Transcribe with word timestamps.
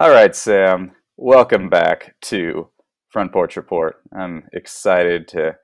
All 0.00 0.08
right, 0.08 0.34
Sam. 0.34 0.92
Welcome 1.18 1.68
back 1.68 2.14
to 2.22 2.70
Front 3.10 3.34
Porch 3.34 3.54
Report. 3.54 4.00
I'm 4.16 4.44
excited 4.50 5.28
to 5.28 5.56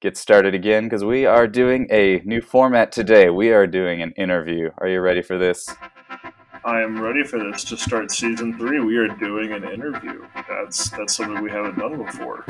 get 0.00 0.16
started 0.16 0.54
again 0.54 0.84
because 0.84 1.02
we 1.02 1.26
are 1.26 1.48
doing 1.48 1.88
a 1.90 2.22
new 2.24 2.40
format 2.40 2.92
today. 2.92 3.30
We 3.30 3.50
are 3.50 3.66
doing 3.66 4.00
an 4.00 4.12
interview. 4.12 4.70
Are 4.78 4.86
you 4.86 5.00
ready 5.00 5.22
for 5.22 5.38
this? 5.38 5.68
I 6.64 6.82
am 6.82 7.00
ready 7.00 7.24
for 7.24 7.40
this 7.40 7.64
to 7.64 7.76
start 7.76 8.12
season 8.12 8.56
three. 8.56 8.78
We 8.78 8.96
are 8.96 9.08
doing 9.08 9.50
an 9.54 9.64
interview. 9.64 10.24
That's 10.48 10.90
that's 10.90 11.16
something 11.16 11.42
we 11.42 11.50
haven't 11.50 11.76
done 11.76 12.00
before. 12.04 12.44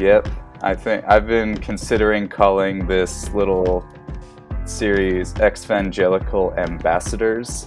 Yep. 0.00 0.30
I 0.62 0.74
think 0.74 1.04
I've 1.06 1.26
been 1.26 1.58
considering 1.58 2.26
calling 2.26 2.86
this 2.86 3.28
little 3.34 3.86
series 4.64 5.34
Exvangelical 5.34 6.56
Ambassadors. 6.56 7.66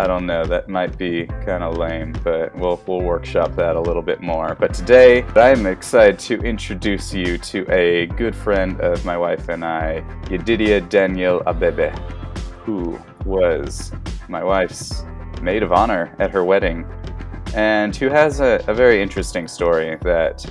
I 0.00 0.06
don't 0.06 0.24
know, 0.24 0.46
that 0.46 0.70
might 0.70 0.96
be 0.96 1.26
kind 1.26 1.62
of 1.62 1.76
lame, 1.76 2.14
but 2.24 2.56
we'll, 2.56 2.80
we'll 2.86 3.02
workshop 3.02 3.54
that 3.56 3.76
a 3.76 3.80
little 3.80 4.00
bit 4.00 4.22
more. 4.22 4.56
But 4.58 4.72
today, 4.72 5.24
I'm 5.36 5.66
excited 5.66 6.18
to 6.20 6.38
introduce 6.40 7.12
you 7.12 7.36
to 7.36 7.70
a 7.70 8.06
good 8.06 8.34
friend 8.34 8.80
of 8.80 9.04
my 9.04 9.18
wife 9.18 9.50
and 9.50 9.62
I, 9.62 10.02
Yedidia 10.24 10.88
Daniel 10.88 11.40
Abebe, 11.40 11.90
who 12.64 12.98
was 13.26 13.92
my 14.26 14.42
wife's 14.42 15.04
maid 15.42 15.62
of 15.62 15.72
honor 15.72 16.16
at 16.18 16.30
her 16.30 16.46
wedding, 16.46 16.86
and 17.54 17.94
who 17.94 18.08
has 18.08 18.40
a, 18.40 18.62
a 18.66 18.74
very 18.74 19.02
interesting 19.02 19.48
story 19.48 19.96
that 20.02 20.44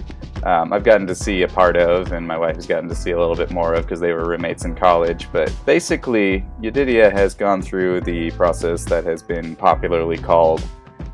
um, 0.43 0.71
I've 0.71 0.83
gotten 0.83 1.07
to 1.07 1.15
see 1.15 1.41
a 1.41 1.47
part 1.47 1.75
of, 1.75 2.11
and 2.11 2.27
my 2.27 2.37
wife 2.37 2.55
has 2.55 2.67
gotten 2.67 2.87
to 2.89 2.95
see 2.95 3.11
a 3.11 3.19
little 3.19 3.35
bit 3.35 3.51
more 3.51 3.73
of 3.73 3.85
because 3.85 3.99
they 3.99 4.13
were 4.13 4.27
roommates 4.27 4.65
in 4.65 4.75
college. 4.75 5.27
But 5.31 5.53
basically, 5.65 6.45
Yedidia 6.61 7.11
has 7.11 7.33
gone 7.33 7.61
through 7.61 8.01
the 8.01 8.31
process 8.31 8.85
that 8.85 9.03
has 9.03 9.21
been 9.23 9.55
popularly 9.55 10.17
called 10.17 10.63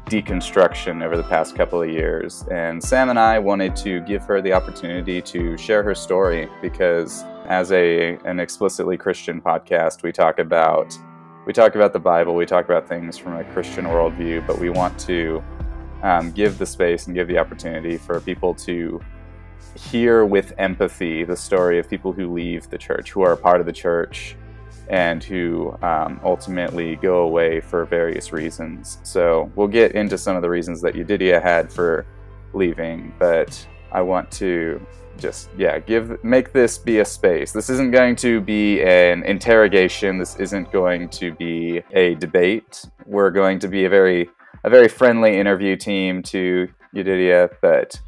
deconstruction 0.06 1.03
over 1.03 1.16
the 1.16 1.23
past 1.23 1.56
couple 1.56 1.81
of 1.81 1.90
years. 1.90 2.44
And 2.52 2.84
Sam 2.84 3.09
and 3.09 3.18
I 3.18 3.40
wanted 3.40 3.75
to 3.78 4.02
give 4.02 4.23
her 4.25 4.42
the 4.42 4.53
opportunity 4.53 5.22
to 5.22 5.58
share 5.58 5.81
her 5.84 5.95
story 5.95 6.50
because, 6.62 7.23
as 7.47 7.72
a 7.72 8.18
an 8.25 8.40
explicitly 8.40 8.97
Christian 8.97 9.42
podcast, 9.42 10.03
we 10.03 10.12
talk 10.12 10.40
about 10.40 10.97
we 11.45 11.53
talk 11.53 11.75
about 11.75 11.92
the 11.92 12.00
Bible, 12.00 12.36
we 12.36 12.45
talk 12.45 12.66
about 12.66 12.88
things 12.88 13.18
from 13.18 13.36
a 13.36 13.44
Christian 13.45 13.86
worldview, 13.86 14.45
but 14.47 14.59
we 14.59 14.70
want 14.70 14.97
to 15.02 15.44
um, 16.04 16.32
give 16.32 16.58
the 16.58 16.66
space 16.66 17.08
and 17.08 17.16
give 17.16 17.28
the 17.28 17.38
opportunity 17.38 17.98
for 17.98 18.20
people 18.20 18.54
to 18.54 19.02
hear 19.76 20.26
with 20.26 20.54
empathy 20.58 21.23
the 21.23 21.36
story 21.36 21.80
of 21.80 21.90
people 21.90 22.14
who 22.14 22.32
leave 22.32 22.70
the 22.70 22.78
church, 22.78 23.12
who 23.12 23.22
are 23.22 23.34
a 23.34 23.38
part 23.38 23.59
of 23.59 23.66
the 23.66 23.73
church, 23.73 24.36
and 24.90 25.24
who 25.24 25.76
um, 25.81 26.20
ultimately 26.24 26.98
go 26.98 27.24
away 27.24 27.62
for 27.62 27.86
various 27.86 28.34
reasons. 28.34 29.00
So 29.04 29.52
we'll 29.56 29.68
get 29.70 29.94
into 29.94 30.18
some 30.18 30.36
of 30.36 30.42
the 30.42 30.50
reasons 30.50 30.81
that 30.81 30.94
Yedidia 30.94 31.42
had 31.42 31.72
for 31.72 32.06
leaving, 32.54 33.14
but 33.18 33.66
I 33.92 34.02
want 34.02 34.30
to 34.31 34.86
just 35.18 35.50
yeah 35.58 35.78
give 35.78 36.24
make 36.24 36.52
this 36.54 36.78
be 36.78 37.00
a 37.00 37.06
space. 37.06 37.52
This 37.52 37.70
isn't 37.70 37.92
going 37.92 38.16
to 38.18 38.42
be 38.42 38.81
an 38.81 39.24
interrogation. 39.24 40.18
This 40.18 40.36
isn't 40.38 40.72
going 40.72 41.08
to 41.09 41.34
be 41.34 41.81
a 41.92 42.16
debate. 42.16 42.84
We're 43.06 43.30
going 43.30 43.59
to 43.59 43.68
be 43.68 43.86
a 43.86 43.90
very 43.90 44.30
a 44.64 44.69
very 44.69 44.88
friendly 44.88 45.38
interview 45.38 45.75
team 45.75 46.23
to 46.23 46.69
Yedidia 46.95 47.50
but 47.61 48.00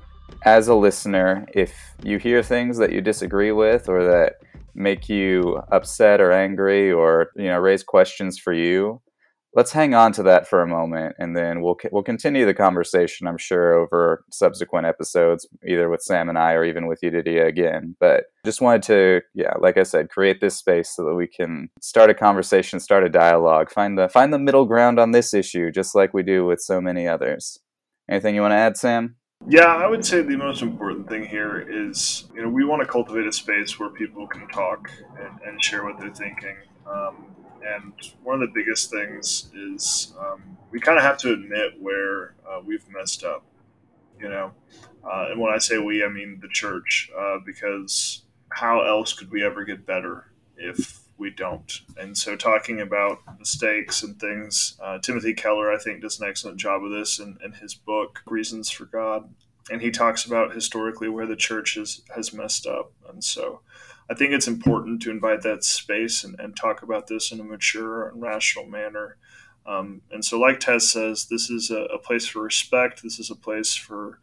as 0.43 0.67
a 0.67 0.75
listener, 0.75 1.45
if 1.53 1.73
you 2.03 2.17
hear 2.17 2.43
things 2.43 2.77
that 2.77 2.91
you 2.91 3.01
disagree 3.01 3.51
with 3.51 3.89
or 3.89 4.03
that 4.03 4.35
make 4.73 5.09
you 5.09 5.61
upset 5.71 6.19
or 6.19 6.31
angry 6.31 6.91
or 6.91 7.31
you 7.35 7.45
know 7.45 7.59
raise 7.59 7.83
questions 7.83 8.37
for 8.37 8.53
you, 8.53 9.01
let's 9.55 9.71
hang 9.71 9.93
on 9.93 10.11
to 10.11 10.23
that 10.23 10.47
for 10.47 10.61
a 10.61 10.67
moment, 10.67 11.15
and 11.17 11.35
then 11.35 11.61
we'll 11.61 11.77
we'll 11.91 12.03
continue 12.03 12.45
the 12.45 12.53
conversation. 12.53 13.27
I'm 13.27 13.37
sure 13.37 13.73
over 13.73 14.23
subsequent 14.31 14.85
episodes, 14.85 15.47
either 15.67 15.89
with 15.89 16.01
Sam 16.01 16.29
and 16.29 16.37
I 16.37 16.53
or 16.53 16.65
even 16.65 16.87
with 16.87 17.01
Yedidia 17.01 17.47
again. 17.47 17.95
But 17.99 18.25
just 18.45 18.61
wanted 18.61 18.83
to, 18.83 19.21
yeah, 19.33 19.53
like 19.59 19.77
I 19.77 19.83
said, 19.83 20.09
create 20.09 20.41
this 20.41 20.57
space 20.57 20.93
so 20.95 21.05
that 21.05 21.15
we 21.15 21.27
can 21.27 21.69
start 21.81 22.09
a 22.09 22.13
conversation, 22.13 22.79
start 22.79 23.05
a 23.05 23.09
dialogue, 23.09 23.71
find 23.71 23.97
the 23.97 24.09
find 24.09 24.33
the 24.33 24.39
middle 24.39 24.65
ground 24.65 24.99
on 24.99 25.11
this 25.11 25.33
issue, 25.33 25.71
just 25.71 25.95
like 25.95 26.13
we 26.13 26.23
do 26.23 26.45
with 26.45 26.61
so 26.61 26.79
many 26.81 27.07
others. 27.07 27.59
Anything 28.09 28.35
you 28.35 28.41
want 28.41 28.51
to 28.51 28.57
add, 28.57 28.77
Sam? 28.77 29.15
Yeah, 29.47 29.75
I 29.75 29.87
would 29.87 30.05
say 30.05 30.21
the 30.21 30.37
most 30.37 30.61
important 30.61 31.07
thing 31.09 31.25
here 31.25 31.59
is, 31.59 32.25
you 32.33 32.41
know, 32.41 32.49
we 32.49 32.63
want 32.65 32.81
to 32.81 32.87
cultivate 32.87 33.27
a 33.27 33.31
space 33.31 33.79
where 33.79 33.89
people 33.89 34.27
can 34.27 34.47
talk 34.47 34.89
and, 35.19 35.39
and 35.45 35.63
share 35.63 35.83
what 35.83 35.99
they're 35.99 36.13
thinking. 36.13 36.55
Um, 36.89 37.35
and 37.65 37.93
one 38.23 38.41
of 38.41 38.47
the 38.47 38.53
biggest 38.53 38.91
things 38.91 39.49
is 39.55 40.13
um, 40.19 40.57
we 40.71 40.79
kind 40.79 40.97
of 40.97 41.03
have 41.03 41.17
to 41.19 41.33
admit 41.33 41.73
where 41.79 42.35
uh, 42.47 42.59
we've 42.63 42.87
messed 42.89 43.23
up, 43.23 43.43
you 44.19 44.29
know. 44.29 44.51
Uh, 45.03 45.27
and 45.31 45.39
when 45.39 45.53
I 45.53 45.57
say 45.57 45.77
we, 45.77 46.03
I 46.03 46.09
mean 46.09 46.39
the 46.41 46.47
church, 46.47 47.09
uh, 47.17 47.37
because 47.45 48.23
how 48.49 48.81
else 48.81 49.13
could 49.13 49.31
we 49.31 49.43
ever 49.43 49.63
get 49.63 49.85
better 49.85 50.31
if 50.57 51.01
we 51.17 51.29
don't? 51.29 51.81
And 51.97 52.17
so, 52.17 52.35
talking 52.35 52.81
about 52.81 53.19
mistakes 53.39 54.03
and 54.03 54.19
things, 54.19 54.77
uh, 54.81 54.99
Timothy 54.99 55.33
Keller, 55.33 55.71
I 55.71 55.77
think, 55.77 56.01
does 56.01 56.19
an 56.19 56.27
excellent 56.27 56.57
job 56.57 56.83
of 56.83 56.91
this 56.91 57.19
in, 57.19 57.37
in 57.43 57.53
his 57.53 57.73
book, 57.73 58.21
Reasons 58.27 58.69
for 58.69 58.85
God. 58.85 59.33
And 59.71 59.81
he 59.81 59.89
talks 59.89 60.25
about 60.25 60.53
historically 60.53 61.09
where 61.09 61.25
the 61.25 61.35
church 61.35 61.73
has, 61.75 62.01
has 62.15 62.33
messed 62.33 62.67
up. 62.67 62.91
And 63.09 63.23
so, 63.23 63.61
I 64.09 64.13
think 64.13 64.33
it's 64.33 64.47
important 64.47 65.01
to 65.03 65.11
invite 65.11 65.41
that 65.41 65.63
space 65.63 66.23
and, 66.23 66.39
and 66.39 66.55
talk 66.55 66.83
about 66.83 67.07
this 67.07 67.31
in 67.31 67.39
a 67.39 67.43
mature 67.43 68.07
and 68.07 68.21
rational 68.21 68.65
manner. 68.65 69.17
Um, 69.65 70.01
and 70.11 70.23
so, 70.23 70.39
like 70.39 70.59
Tess 70.59 70.87
says, 70.87 71.25
this 71.25 71.49
is 71.49 71.71
a, 71.71 71.85
a, 71.85 71.97
place 71.97 72.27
for 72.27 72.43
respect. 72.43 73.01
This 73.01 73.17
is 73.17 73.31
a 73.31 73.35
place 73.35 73.75
for 73.75 74.19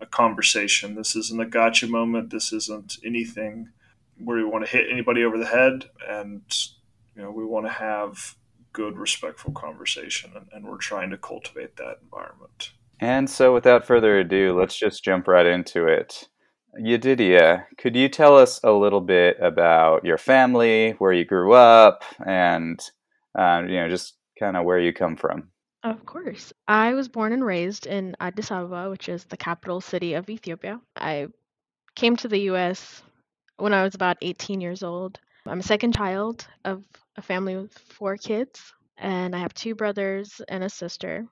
a 0.00 0.06
conversation. 0.06 0.94
This 0.94 1.14
isn't 1.14 1.40
a 1.40 1.44
gotcha 1.44 1.86
moment. 1.86 2.30
This 2.30 2.50
isn't 2.52 2.96
anything 3.04 3.68
where 4.18 4.38
we 4.38 4.44
want 4.44 4.64
to 4.64 4.70
hit 4.70 4.90
anybody 4.90 5.22
over 5.22 5.36
the 5.36 5.46
head. 5.46 5.90
And, 6.08 6.42
you 7.14 7.22
know, 7.22 7.30
we 7.30 7.44
want 7.44 7.66
to 7.66 7.72
have 7.72 8.36
good, 8.72 8.96
respectful 8.96 9.52
conversation. 9.52 10.32
And, 10.34 10.46
and 10.52 10.64
we're 10.64 10.78
trying 10.78 11.10
to 11.10 11.18
cultivate 11.18 11.76
that 11.76 11.98
environment. 12.02 12.72
And 12.98 13.28
so, 13.28 13.52
without 13.52 13.86
further 13.86 14.18
ado, 14.18 14.58
let's 14.58 14.78
just 14.78 15.04
jump 15.04 15.28
right 15.28 15.44
into 15.44 15.86
it. 15.86 16.26
Yedidia, 16.80 17.64
could 17.78 17.96
you 17.96 18.08
tell 18.08 18.36
us 18.36 18.60
a 18.62 18.72
little 18.72 19.00
bit 19.00 19.38
about 19.40 20.04
your 20.04 20.18
family, 20.18 20.92
where 20.98 21.12
you 21.12 21.24
grew 21.24 21.52
up, 21.52 22.04
and 22.24 22.80
uh, 23.38 23.62
you 23.66 23.76
know, 23.76 23.88
just 23.88 24.14
kind 24.38 24.56
of 24.56 24.64
where 24.64 24.78
you 24.78 24.92
come 24.92 25.16
from? 25.16 25.50
Of 25.82 26.04
course. 26.04 26.52
I 26.66 26.94
was 26.94 27.08
born 27.08 27.32
and 27.32 27.44
raised 27.44 27.86
in 27.86 28.16
Addis 28.20 28.50
Ababa, 28.50 28.90
which 28.90 29.08
is 29.08 29.24
the 29.24 29.36
capital 29.36 29.80
city 29.80 30.14
of 30.14 30.28
Ethiopia. 30.28 30.80
I 30.96 31.28
came 31.94 32.16
to 32.16 32.28
the 32.28 32.50
US 32.50 33.02
when 33.56 33.72
I 33.72 33.82
was 33.82 33.94
about 33.94 34.18
18 34.20 34.60
years 34.60 34.82
old. 34.82 35.20
I'm 35.46 35.60
a 35.60 35.62
second 35.62 35.94
child 35.94 36.46
of 36.64 36.82
a 37.16 37.22
family 37.22 37.56
with 37.56 37.72
four 37.78 38.16
kids, 38.16 38.74
and 38.98 39.34
I 39.34 39.38
have 39.38 39.54
two 39.54 39.74
brothers 39.74 40.40
and 40.48 40.64
a 40.64 40.68
sister. 40.68 41.26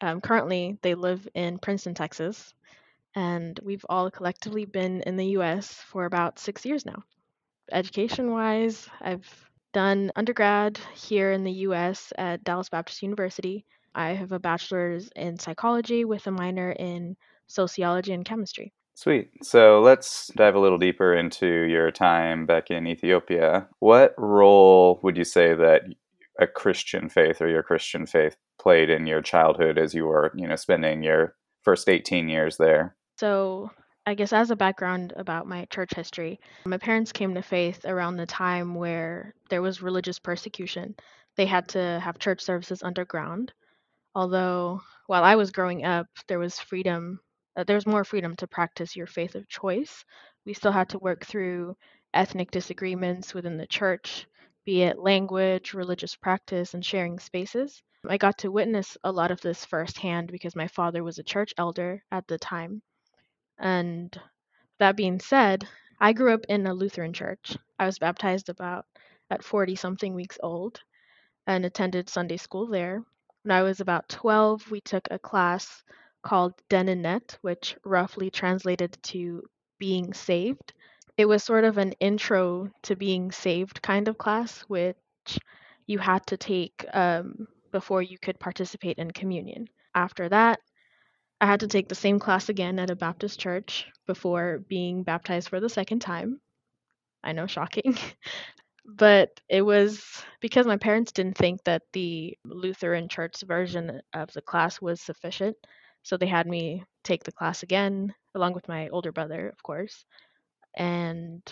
Um, 0.00 0.20
currently, 0.20 0.78
they 0.82 0.94
live 0.94 1.28
in 1.34 1.58
Princeton, 1.58 1.94
Texas, 1.94 2.52
and 3.14 3.58
we've 3.62 3.84
all 3.88 4.10
collectively 4.10 4.64
been 4.64 5.02
in 5.02 5.16
the 5.16 5.26
US 5.38 5.72
for 5.72 6.04
about 6.04 6.38
six 6.38 6.64
years 6.64 6.86
now. 6.86 7.02
Education 7.70 8.30
wise, 8.30 8.88
I've 9.00 9.28
done 9.72 10.12
undergrad 10.16 10.78
here 10.94 11.32
in 11.32 11.44
the 11.44 11.52
US 11.52 12.12
at 12.18 12.44
Dallas 12.44 12.68
Baptist 12.68 13.02
University. 13.02 13.64
I 13.94 14.10
have 14.10 14.32
a 14.32 14.38
bachelor's 14.38 15.10
in 15.16 15.38
psychology 15.38 16.04
with 16.04 16.26
a 16.26 16.30
minor 16.30 16.72
in 16.72 17.16
sociology 17.46 18.12
and 18.12 18.24
chemistry. 18.24 18.72
Sweet. 18.94 19.30
So 19.42 19.80
let's 19.80 20.30
dive 20.36 20.54
a 20.54 20.60
little 20.60 20.78
deeper 20.78 21.14
into 21.14 21.46
your 21.46 21.90
time 21.90 22.46
back 22.46 22.70
in 22.70 22.86
Ethiopia. 22.86 23.68
What 23.78 24.14
role 24.18 25.00
would 25.02 25.16
you 25.16 25.24
say 25.24 25.54
that 25.54 25.82
a 26.38 26.46
Christian 26.46 27.08
faith 27.08 27.40
or 27.40 27.48
your 27.48 27.62
Christian 27.62 28.06
faith 28.06 28.36
played 28.58 28.90
in 28.90 29.06
your 29.06 29.22
childhood 29.22 29.78
as 29.78 29.94
you 29.94 30.06
were, 30.06 30.32
you 30.36 30.46
know, 30.46 30.56
spending 30.56 31.02
your 31.02 31.34
first 31.62 31.88
18 31.88 32.28
years 32.28 32.58
there? 32.58 32.96
So, 33.22 33.70
I 34.04 34.14
guess 34.14 34.32
as 34.32 34.50
a 34.50 34.56
background 34.56 35.12
about 35.14 35.46
my 35.46 35.64
church 35.66 35.94
history, 35.94 36.40
my 36.64 36.76
parents 36.76 37.12
came 37.12 37.34
to 37.34 37.42
faith 37.42 37.84
around 37.84 38.16
the 38.16 38.26
time 38.26 38.74
where 38.74 39.32
there 39.48 39.62
was 39.62 39.80
religious 39.80 40.18
persecution. 40.18 40.96
They 41.36 41.46
had 41.46 41.68
to 41.68 42.00
have 42.00 42.18
church 42.18 42.42
services 42.42 42.82
underground. 42.82 43.52
Although, 44.16 44.80
while 45.06 45.22
I 45.22 45.36
was 45.36 45.52
growing 45.52 45.84
up, 45.84 46.08
there 46.26 46.40
was 46.40 46.58
freedom, 46.58 47.20
uh, 47.56 47.62
there 47.62 47.76
was 47.76 47.86
more 47.86 48.02
freedom 48.02 48.34
to 48.38 48.48
practice 48.48 48.96
your 48.96 49.06
faith 49.06 49.36
of 49.36 49.48
choice. 49.48 50.04
We 50.44 50.52
still 50.52 50.72
had 50.72 50.88
to 50.88 50.98
work 50.98 51.24
through 51.24 51.76
ethnic 52.12 52.50
disagreements 52.50 53.34
within 53.34 53.56
the 53.56 53.68
church, 53.68 54.26
be 54.64 54.82
it 54.82 54.98
language, 54.98 55.74
religious 55.74 56.16
practice, 56.16 56.74
and 56.74 56.84
sharing 56.84 57.20
spaces. 57.20 57.84
I 58.04 58.18
got 58.18 58.38
to 58.38 58.50
witness 58.50 58.98
a 59.04 59.12
lot 59.12 59.30
of 59.30 59.40
this 59.42 59.64
firsthand 59.64 60.32
because 60.32 60.56
my 60.56 60.66
father 60.66 61.04
was 61.04 61.20
a 61.20 61.22
church 61.22 61.54
elder 61.56 62.02
at 62.10 62.26
the 62.26 62.36
time. 62.36 62.82
And 63.58 64.18
that 64.78 64.96
being 64.96 65.20
said, 65.20 65.66
I 66.00 66.12
grew 66.12 66.34
up 66.34 66.44
in 66.48 66.66
a 66.66 66.74
Lutheran 66.74 67.12
church. 67.12 67.56
I 67.78 67.86
was 67.86 67.98
baptized 67.98 68.48
about 68.48 68.86
at 69.30 69.44
40 69.44 69.76
something 69.76 70.14
weeks 70.14 70.38
old 70.42 70.80
and 71.46 71.64
attended 71.64 72.08
Sunday 72.08 72.36
school 72.36 72.66
there. 72.66 73.02
When 73.42 73.52
I 73.56 73.62
was 73.62 73.80
about 73.80 74.08
12, 74.08 74.70
we 74.70 74.80
took 74.80 75.08
a 75.10 75.18
class 75.18 75.82
called 76.22 76.54
Denanet, 76.68 77.38
which 77.42 77.76
roughly 77.84 78.30
translated 78.30 78.96
to 79.04 79.42
being 79.78 80.12
saved. 80.14 80.72
It 81.16 81.26
was 81.26 81.42
sort 81.44 81.64
of 81.64 81.78
an 81.78 81.92
intro 82.00 82.70
to 82.82 82.96
being 82.96 83.32
saved 83.32 83.82
kind 83.82 84.08
of 84.08 84.18
class, 84.18 84.60
which 84.62 84.96
you 85.86 85.98
had 85.98 86.26
to 86.28 86.36
take 86.36 86.84
um, 86.92 87.46
before 87.72 88.02
you 88.02 88.18
could 88.18 88.38
participate 88.40 88.98
in 88.98 89.10
communion. 89.10 89.68
After 89.94 90.28
that, 90.28 90.60
I 91.42 91.46
had 91.46 91.60
to 91.60 91.68
take 91.68 91.88
the 91.90 91.94
same 91.94 92.18
class 92.18 92.48
again 92.48 92.78
at 92.78 92.90
a 92.90 92.96
Baptist 92.96 93.38
church 93.38 93.86
before 94.06 94.60
being 94.68 95.02
baptized 95.02 95.50
for 95.50 95.60
the 95.60 95.68
second 95.68 96.00
time. 96.00 96.40
I 97.24 97.32
know, 97.32 97.46
shocking. 97.46 97.96
but 98.86 99.30
it 99.48 99.62
was 99.62 100.24
because 100.40 100.66
my 100.66 100.78
parents 100.78 101.12
didn't 101.12 101.38
think 101.38 101.64
that 101.64 101.82
the 101.92 102.38
Lutheran 102.44 103.08
church 103.08 103.42
version 103.46 104.02
of 104.14 104.32
the 104.32 104.42
class 104.42 104.80
was 104.80 105.02
sufficient. 105.02 105.56
So 106.02 106.16
they 106.16 106.26
had 106.28 106.46
me 106.48 106.84
take 107.04 107.24
the 107.24 107.32
class 107.32 107.62
again, 107.64 108.14
along 108.34 108.54
with 108.54 108.68
my 108.68 108.88
older 108.90 109.12
brother, 109.12 109.48
of 109.50 109.62
course. 109.62 110.06
And 110.76 111.42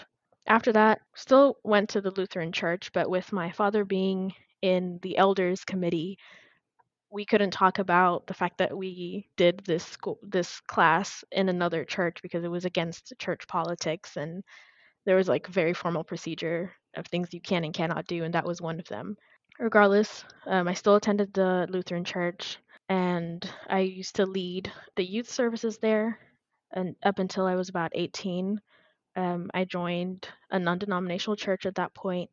after 0.47 0.73
that, 0.73 1.01
still 1.17 1.57
went 1.65 1.91
to 1.91 2.01
the 2.03 2.13
Lutheran 2.13 2.53
church, 2.53 2.93
but 2.93 3.11
with 3.11 3.33
my 3.33 3.53
father 3.53 3.85
being 3.85 4.35
in 4.63 4.99
the 5.03 5.19
elders 5.19 5.65
committee, 5.65 6.19
we 7.11 7.25
couldn't 7.25 7.51
talk 7.51 7.79
about 7.79 8.27
the 8.27 8.35
fact 8.35 8.59
that 8.59 8.77
we 8.77 9.29
did 9.37 9.61
this 9.65 9.85
school 9.85 10.19
this 10.23 10.61
class 10.61 11.25
in 11.33 11.49
another 11.49 11.85
church 11.85 12.19
because 12.23 12.45
it 12.45 12.51
was 12.51 12.65
against 12.65 13.13
church 13.19 13.47
politics 13.49 14.17
and 14.17 14.43
there 15.07 15.17
was 15.17 15.29
like 15.29 15.47
very 15.47 15.73
formal 15.75 16.05
procedure 16.05 16.73
of 16.97 17.07
things 17.07 17.33
you 17.33 17.41
can 17.41 17.65
and 17.65 17.75
cannot 17.75 18.07
do 18.07 18.25
and 18.25 18.35
that 18.35 18.47
was 18.47 18.61
one 18.61 18.79
of 18.79 18.87
them. 18.89 19.17
Regardless 19.59 20.25
um, 20.47 20.69
i 20.69 20.75
still 20.75 20.97
attended 20.97 21.33
the 21.35 21.67
lutheran 21.69 22.05
church 22.05 22.59
and 22.89 23.49
i 23.69 23.81
used 23.81 24.17
to 24.17 24.27
lead 24.27 24.73
the 24.97 25.05
youth 25.05 25.31
services 25.31 25.79
there 25.79 26.19
and 26.73 26.97
up 27.03 27.19
until 27.19 27.47
i 27.47 27.55
was 27.55 27.69
about 27.69 27.93
18 27.95 28.61
um, 29.17 29.51
i 29.53 29.65
joined 29.65 30.29
a 30.51 30.59
non-denominational 30.59 31.37
church 31.37 31.67
at 31.67 31.75
that 31.75 31.93
point 31.95 32.31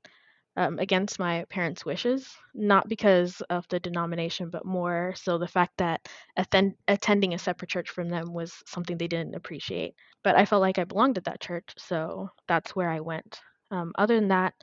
um, 0.57 0.79
against 0.79 1.19
my 1.19 1.45
parents' 1.49 1.85
wishes, 1.85 2.35
not 2.55 2.89
because 2.89 3.41
of 3.49 3.67
the 3.69 3.79
denomination, 3.79 4.49
but 4.49 4.65
more 4.65 5.13
so 5.15 5.37
the 5.37 5.47
fact 5.47 5.77
that 5.77 6.09
atten- 6.37 6.77
attending 6.89 7.33
a 7.35 7.39
separate 7.39 7.69
church 7.69 7.89
from 7.91 8.09
them 8.09 8.33
was 8.33 8.63
something 8.67 8.97
they 8.97 9.07
didn't 9.07 9.35
appreciate. 9.35 9.95
But 10.23 10.35
I 10.35 10.45
felt 10.45 10.61
like 10.61 10.79
I 10.79 10.85
belonged 10.85 11.17
at 11.17 11.25
that 11.25 11.41
church, 11.41 11.73
so 11.77 12.29
that's 12.49 12.75
where 12.75 12.89
I 12.91 13.01
went. 13.01 13.41
Um, 13.71 13.93
other 13.97 14.15
than 14.15 14.29
that, 14.29 14.55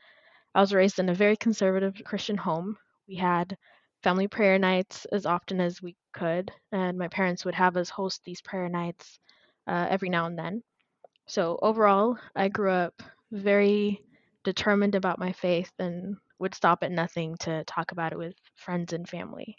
I 0.54 0.60
was 0.60 0.74
raised 0.74 0.98
in 0.98 1.08
a 1.10 1.14
very 1.14 1.36
conservative 1.36 1.94
Christian 2.04 2.36
home. 2.36 2.76
We 3.08 3.16
had 3.16 3.56
family 4.02 4.28
prayer 4.28 4.58
nights 4.58 5.04
as 5.12 5.26
often 5.26 5.60
as 5.60 5.80
we 5.82 5.96
could, 6.12 6.52
and 6.72 6.98
my 6.98 7.08
parents 7.08 7.44
would 7.44 7.54
have 7.54 7.76
us 7.76 7.88
host 7.90 8.22
these 8.24 8.42
prayer 8.42 8.68
nights 8.68 9.20
uh, 9.68 9.86
every 9.90 10.08
now 10.10 10.26
and 10.26 10.38
then. 10.38 10.62
So 11.26 11.58
overall, 11.62 12.18
I 12.36 12.48
grew 12.48 12.70
up 12.72 13.02
very 13.32 14.02
determined 14.44 14.94
about 14.94 15.18
my 15.18 15.32
faith 15.32 15.72
and 15.78 16.16
would 16.38 16.54
stop 16.54 16.82
at 16.82 16.92
nothing 16.92 17.36
to 17.40 17.64
talk 17.64 17.92
about 17.92 18.12
it 18.12 18.18
with 18.18 18.34
friends 18.56 18.92
and 18.92 19.08
family. 19.08 19.56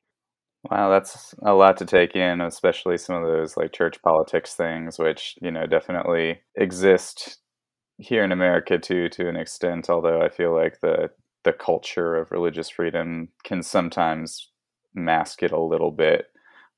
Wow, 0.71 0.89
that's 0.89 1.35
a 1.43 1.53
lot 1.53 1.77
to 1.77 1.85
take 1.85 2.15
in, 2.15 2.41
especially 2.41 2.97
some 2.97 3.15
of 3.15 3.23
those 3.29 3.55
like 3.55 3.71
church 3.71 4.01
politics 4.01 4.55
things, 4.55 4.97
which, 4.97 5.35
you 5.41 5.51
know, 5.51 5.67
definitely 5.67 6.41
exist 6.55 7.37
here 7.97 8.23
in 8.23 8.31
America 8.31 8.77
too, 8.79 9.09
to 9.09 9.29
an 9.29 9.35
extent, 9.35 9.89
although 9.89 10.21
I 10.21 10.29
feel 10.29 10.55
like 10.55 10.79
the 10.81 11.11
the 11.43 11.53
culture 11.53 12.15
of 12.15 12.31
religious 12.31 12.69
freedom 12.69 13.29
can 13.43 13.61
sometimes 13.63 14.49
mask 14.95 15.43
it 15.43 15.51
a 15.51 15.59
little 15.61 15.91
bit. 15.91 16.27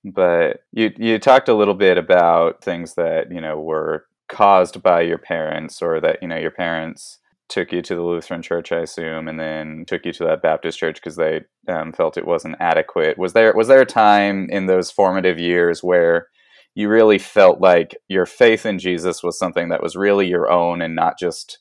But 0.03 0.61
you 0.73 0.91
you 0.97 1.19
talked 1.19 1.49
a 1.49 1.55
little 1.55 1.73
bit 1.73 1.97
about 1.97 2.63
things 2.63 2.95
that, 2.95 3.31
you 3.31 3.41
know, 3.41 3.59
were 3.61 4.05
caused 4.29 4.83
by 4.83 5.01
your 5.01 5.17
parents 5.17 5.81
or 5.81 6.01
that, 6.01 6.19
you 6.21 6.27
know, 6.27 6.37
your 6.37 6.51
parents 6.51 7.19
took 7.49 7.71
you 7.71 7.81
to 7.81 7.95
the 7.95 8.01
Lutheran 8.01 8.41
church, 8.41 8.71
I 8.71 8.79
assume, 8.79 9.27
and 9.27 9.39
then 9.39 9.85
took 9.87 10.05
you 10.05 10.13
to 10.13 10.23
that 10.25 10.41
Baptist 10.41 10.77
church 10.77 10.95
because 10.95 11.15
they 11.15 11.41
um, 11.67 11.93
felt 11.93 12.17
it 12.17 12.27
wasn't 12.27 12.57
adequate. 12.59 13.17
Was 13.17 13.33
there 13.33 13.53
was 13.53 13.67
there 13.67 13.81
a 13.81 13.85
time 13.85 14.49
in 14.49 14.65
those 14.65 14.91
formative 14.91 15.39
years 15.39 15.83
where 15.83 16.27
you 16.75 16.89
really 16.89 17.17
felt 17.17 17.59
like 17.59 17.97
your 18.07 18.25
faith 18.25 18.65
in 18.65 18.79
Jesus 18.79 19.23
was 19.23 19.39
something 19.39 19.69
that 19.69 19.81
was 19.81 19.95
really 19.95 20.27
your 20.27 20.51
own 20.51 20.81
and 20.81 20.95
not 20.95 21.17
just 21.17 21.59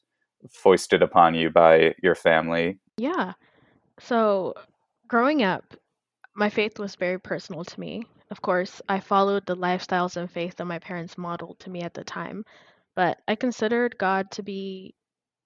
foisted 0.51 1.03
upon 1.03 1.35
you 1.35 1.51
by 1.51 1.95
your 2.03 2.15
family? 2.15 2.79
Yeah. 2.99 3.33
So, 3.99 4.55
growing 5.09 5.43
up, 5.43 5.65
my 6.35 6.51
faith 6.51 6.79
was 6.79 6.97
very 6.97 7.19
personal 7.19 7.65
to 7.65 7.81
me. 7.81 8.05
Of 8.31 8.43
course, 8.43 8.83
I 8.89 9.01
followed 9.01 9.47
the 9.47 9.57
lifestyles 9.57 10.17
and 10.17 10.31
faith 10.31 10.57
that 10.57 10.65
my 10.67 10.81
parents 10.81 11.17
modeled 11.17 11.61
to 11.61 11.71
me 11.71 11.81
at 11.83 11.95
the 11.95 12.05
time, 12.05 12.45
but 12.95 13.19
I 13.27 13.37
considered 13.37 13.97
God 13.99 14.31
to 14.33 14.43
be 14.43 14.95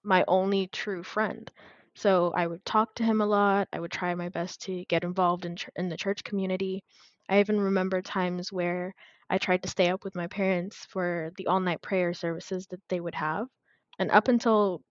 my 0.03 0.25
only 0.29 0.67
true 0.69 1.03
friend. 1.03 1.51
So 1.95 2.33
I 2.35 2.47
would 2.47 2.65
talk 2.65 2.95
to 2.97 3.05
him 3.05 3.21
a 3.21 3.27
lot. 3.27 3.69
I 3.73 3.81
would 3.81 3.91
try 3.93 4.15
my 4.15 4.29
best 4.29 4.63
to 4.63 4.85
get 4.87 5.05
involved 5.05 5.45
in, 5.45 5.57
in 5.77 5.89
the 5.89 5.97
church 5.97 6.25
community. 6.25 6.83
I 7.29 7.41
even 7.41 7.61
remember 7.61 8.03
times 8.03 8.53
where 8.53 8.95
I 9.29 9.39
tried 9.39 9.63
to 9.63 9.69
stay 9.69 9.89
up 9.91 10.05
with 10.05 10.15
my 10.17 10.27
parents 10.29 10.87
for 10.87 11.33
the 11.37 11.47
all 11.47 11.61
night 11.61 11.83
prayer 11.83 12.15
services 12.15 12.67
that 12.69 12.81
they 12.89 13.01
would 13.01 13.15
have. 13.15 13.47
And 13.99 14.11
up 14.11 14.29
until 14.29 14.83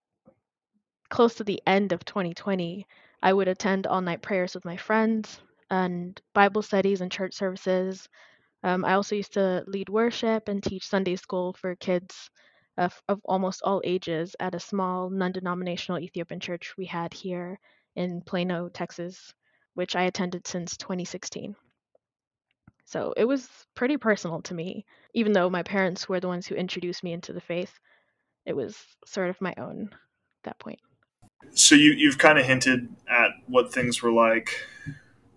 close 1.10 1.34
to 1.34 1.44
the 1.44 1.60
end 1.66 1.92
of 1.92 2.04
2020, 2.04 2.86
I 3.22 3.32
would 3.32 3.48
attend 3.48 3.86
all 3.86 4.00
night 4.00 4.22
prayers 4.22 4.54
with 4.54 4.64
my 4.64 4.76
friends 4.78 5.40
and 5.70 6.20
Bible 6.32 6.62
studies 6.62 7.00
and 7.02 7.12
church 7.12 7.34
services. 7.34 8.08
Um, 8.64 8.84
I 8.84 8.94
also 8.94 9.16
used 9.16 9.34
to 9.34 9.64
lead 9.66 9.88
worship 9.88 10.48
and 10.48 10.62
teach 10.62 10.86
Sunday 10.86 11.16
school 11.16 11.54
for 11.54 11.76
kids 11.76 12.30
of, 12.76 13.00
of 13.08 13.20
almost 13.24 13.62
all 13.62 13.80
ages 13.84 14.36
at 14.40 14.54
a 14.54 14.60
small 14.60 15.10
non 15.10 15.32
denominational 15.32 16.00
Ethiopian 16.00 16.40
church 16.40 16.74
we 16.76 16.86
had 16.86 17.12
here 17.12 17.58
in 17.96 18.22
Plano, 18.22 18.68
Texas, 18.68 19.34
which 19.74 19.96
I 19.96 20.02
attended 20.02 20.46
since 20.46 20.76
2016. 20.76 21.56
So 22.84 23.14
it 23.16 23.24
was 23.24 23.48
pretty 23.74 23.96
personal 23.96 24.42
to 24.42 24.54
me, 24.54 24.84
even 25.14 25.32
though 25.32 25.48
my 25.48 25.62
parents 25.62 26.08
were 26.08 26.20
the 26.20 26.28
ones 26.28 26.46
who 26.46 26.54
introduced 26.54 27.04
me 27.04 27.12
into 27.12 27.32
the 27.32 27.40
faith. 27.40 27.72
It 28.46 28.56
was 28.56 28.76
sort 29.06 29.30
of 29.30 29.40
my 29.40 29.54
own 29.58 29.90
at 29.92 30.44
that 30.44 30.58
point. 30.58 30.80
So 31.52 31.74
you 31.74 31.92
you've 31.92 32.18
kind 32.18 32.38
of 32.38 32.44
hinted 32.44 32.88
at 33.08 33.30
what 33.46 33.72
things 33.72 34.02
were 34.02 34.12
like 34.12 34.50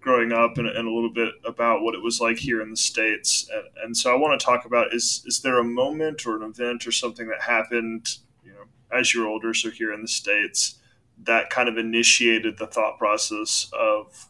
growing 0.03 0.33
up 0.33 0.57
and, 0.57 0.67
and, 0.67 0.87
a 0.87 0.91
little 0.91 1.11
bit 1.11 1.33
about 1.45 1.81
what 1.81 1.95
it 1.95 2.03
was 2.03 2.19
like 2.19 2.37
here 2.37 2.61
in 2.61 2.69
the 2.69 2.77
states. 2.77 3.49
And, 3.51 3.63
and, 3.83 3.97
so 3.97 4.11
i 4.11 4.15
want 4.15 4.39
to 4.39 4.45
talk 4.45 4.65
about 4.65 4.93
is 4.93 5.23
is 5.25 5.39
there 5.39 5.59
a 5.59 5.63
moment 5.63 6.25
or 6.25 6.35
an 6.35 6.43
event 6.43 6.85
or 6.85 6.91
something 6.91 7.27
that 7.27 7.41
happened 7.41 8.17
you 8.43 8.51
know 8.51 8.63
as 8.91 9.13
you're 9.13 9.27
older 9.27 9.53
so 9.53 9.69
here 9.69 9.93
in 9.93 10.01
the 10.01 10.07
states 10.07 10.79
that 11.23 11.49
kind 11.49 11.69
of 11.69 11.77
initiated 11.77 12.57
the 12.57 12.67
thought 12.67 12.97
process 12.97 13.71
of 13.79 14.27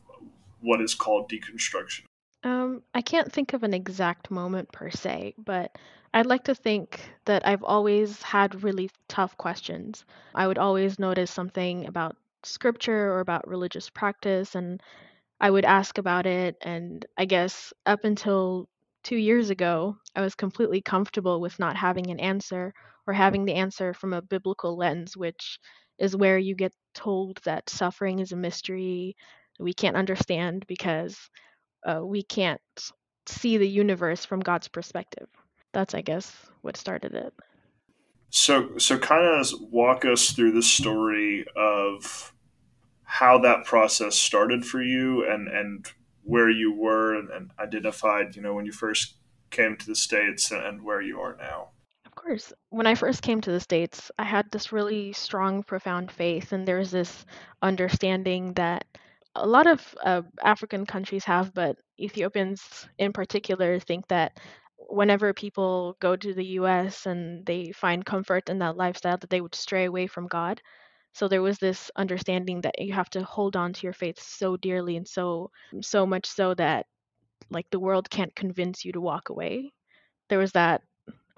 what 0.60 0.82
is 0.82 0.94
called 0.94 1.30
deconstruction? 1.30 2.04
Um, 2.44 2.84
i 2.94 3.02
can't 3.02 3.32
think 3.32 3.54
of 3.54 3.64
an 3.64 3.74
exact 3.74 4.30
moment 4.30 4.72
per 4.72 4.90
se 4.92 5.34
but 5.38 5.78
i'd 6.14 6.26
like 6.26 6.44
to 6.44 6.56
think 6.56 7.00
that 7.26 7.48
i've 7.48 7.64
always 7.64 8.22
had 8.22 8.64
really 8.64 8.90
tough 9.08 9.36
questions. 9.38 10.06
I 10.36 10.46
would 10.48 10.58
always 10.58 11.00
notice 11.00 11.32
something 11.32 11.88
about 11.88 12.18
scripture 12.44 13.12
or 13.14 13.22
about 13.22 13.48
religious 13.48 13.90
practice 13.90 14.56
and 14.56 14.82
I 15.44 15.52
would 15.52 15.66
ask 15.66 15.98
about 15.98 16.26
it. 16.26 16.56
And 16.62 17.06
I 17.18 17.26
guess 17.26 17.74
up 17.86 18.06
until 18.06 18.70
two 19.04 19.18
years 19.18 19.50
ago, 19.50 19.98
I 20.16 20.22
was 20.22 20.36
completely 20.36 20.82
comfortable 20.82 21.42
with 21.42 21.60
not 21.60 21.76
having 21.76 22.10
an 22.10 22.22
answer 22.22 22.74
or 23.06 23.14
having 23.14 23.44
the 23.44 23.56
answer 23.56 23.94
from 23.94 24.14
a 24.14 24.22
biblical 24.22 24.78
lens, 24.78 25.18
which 25.18 25.60
is 26.00 26.16
where 26.16 26.38
you 26.38 26.56
get 26.56 26.72
told 26.94 27.42
that 27.44 27.70
suffering 27.70 28.20
is 28.20 28.32
a 28.32 28.38
mystery 28.38 29.18
we 29.60 29.74
can't 29.74 29.98
understand 29.98 30.64
because 30.66 31.30
uh, 31.86 32.00
we 32.02 32.24
can't 32.24 32.62
see 33.26 33.58
the 33.58 33.68
universe 33.68 34.24
from 34.24 34.40
God's 34.40 34.70
perspective. 34.70 35.28
That's, 35.74 35.94
I 35.94 36.04
guess, 36.04 36.34
what 36.62 36.78
started 36.78 37.16
it. 37.16 37.34
So, 38.30 38.78
so 38.78 38.98
kind 38.98 39.42
of 39.42 39.52
walk 39.60 40.06
us 40.06 40.32
through 40.32 40.54
the 40.54 40.64
story 40.64 41.46
of 41.58 42.34
how 43.14 43.38
that 43.38 43.64
process 43.64 44.16
started 44.16 44.66
for 44.66 44.82
you 44.82 45.30
and 45.30 45.48
and 45.48 45.88
where 46.24 46.50
you 46.50 46.74
were 46.74 47.16
and, 47.16 47.30
and 47.30 47.52
identified 47.60 48.36
you 48.36 48.42
know 48.42 48.54
when 48.54 48.66
you 48.66 48.72
first 48.72 49.16
came 49.52 49.78
to 49.78 49.86
the 49.86 49.96
states 49.96 50.52
and 50.52 50.82
where 50.82 51.02
you 51.02 51.20
are 51.20 51.36
now 51.38 51.68
of 52.06 52.16
course 52.16 52.52
when 52.70 52.88
i 52.88 52.96
first 52.96 53.22
came 53.22 53.40
to 53.40 53.52
the 53.52 53.60
states 53.60 54.10
i 54.18 54.24
had 54.24 54.50
this 54.52 54.72
really 54.72 55.14
strong 55.14 55.62
profound 55.62 56.12
faith 56.12 56.54
and 56.54 56.68
there's 56.68 56.90
this 56.92 57.26
understanding 57.62 58.52
that 58.54 58.86
a 59.36 59.48
lot 59.48 59.68
of 59.68 59.96
uh, 60.04 60.22
African 60.44 60.86
countries 60.86 61.24
have, 61.26 61.54
but 61.54 61.78
Ethiopians 62.00 62.88
in 62.98 63.14
particular 63.14 63.80
think 63.80 64.08
that 64.08 64.40
whenever 64.78 65.34
people 65.34 65.98
go 66.00 66.16
to 66.16 66.34
the 66.34 66.46
US 66.60 67.06
and 67.06 67.46
they 67.46 67.72
find 67.72 68.06
comfort 68.06 68.50
in 68.50 68.60
that 68.60 68.78
lifestyle, 68.78 69.18
that 69.18 69.30
they 69.30 69.42
would 69.42 69.56
stray 69.56 69.86
away 69.86 70.08
from 70.08 70.28
God. 70.28 70.62
So 71.14 71.28
there 71.28 71.42
was 71.42 71.60
this 71.60 71.92
understanding 71.96 72.62
that 72.62 72.76
you 72.80 72.94
have 72.94 73.10
to 73.12 73.24
hold 73.24 73.56
on 73.56 73.74
to 73.74 73.84
your 73.86 73.94
faith 73.94 74.20
so 74.20 74.58
dearly 74.58 74.98
and 74.98 75.08
so 75.08 75.52
so 75.82 76.06
much 76.06 76.26
so 76.26 76.54
that 76.56 76.88
like 77.50 77.70
the 77.70 77.80
world 77.80 78.10
can't 78.10 78.36
convince 78.36 78.84
you 78.86 78.92
to 78.94 79.02
walk 79.02 79.30
away. 79.30 79.72
There 80.30 80.40
was 80.40 80.54
that 80.54 80.82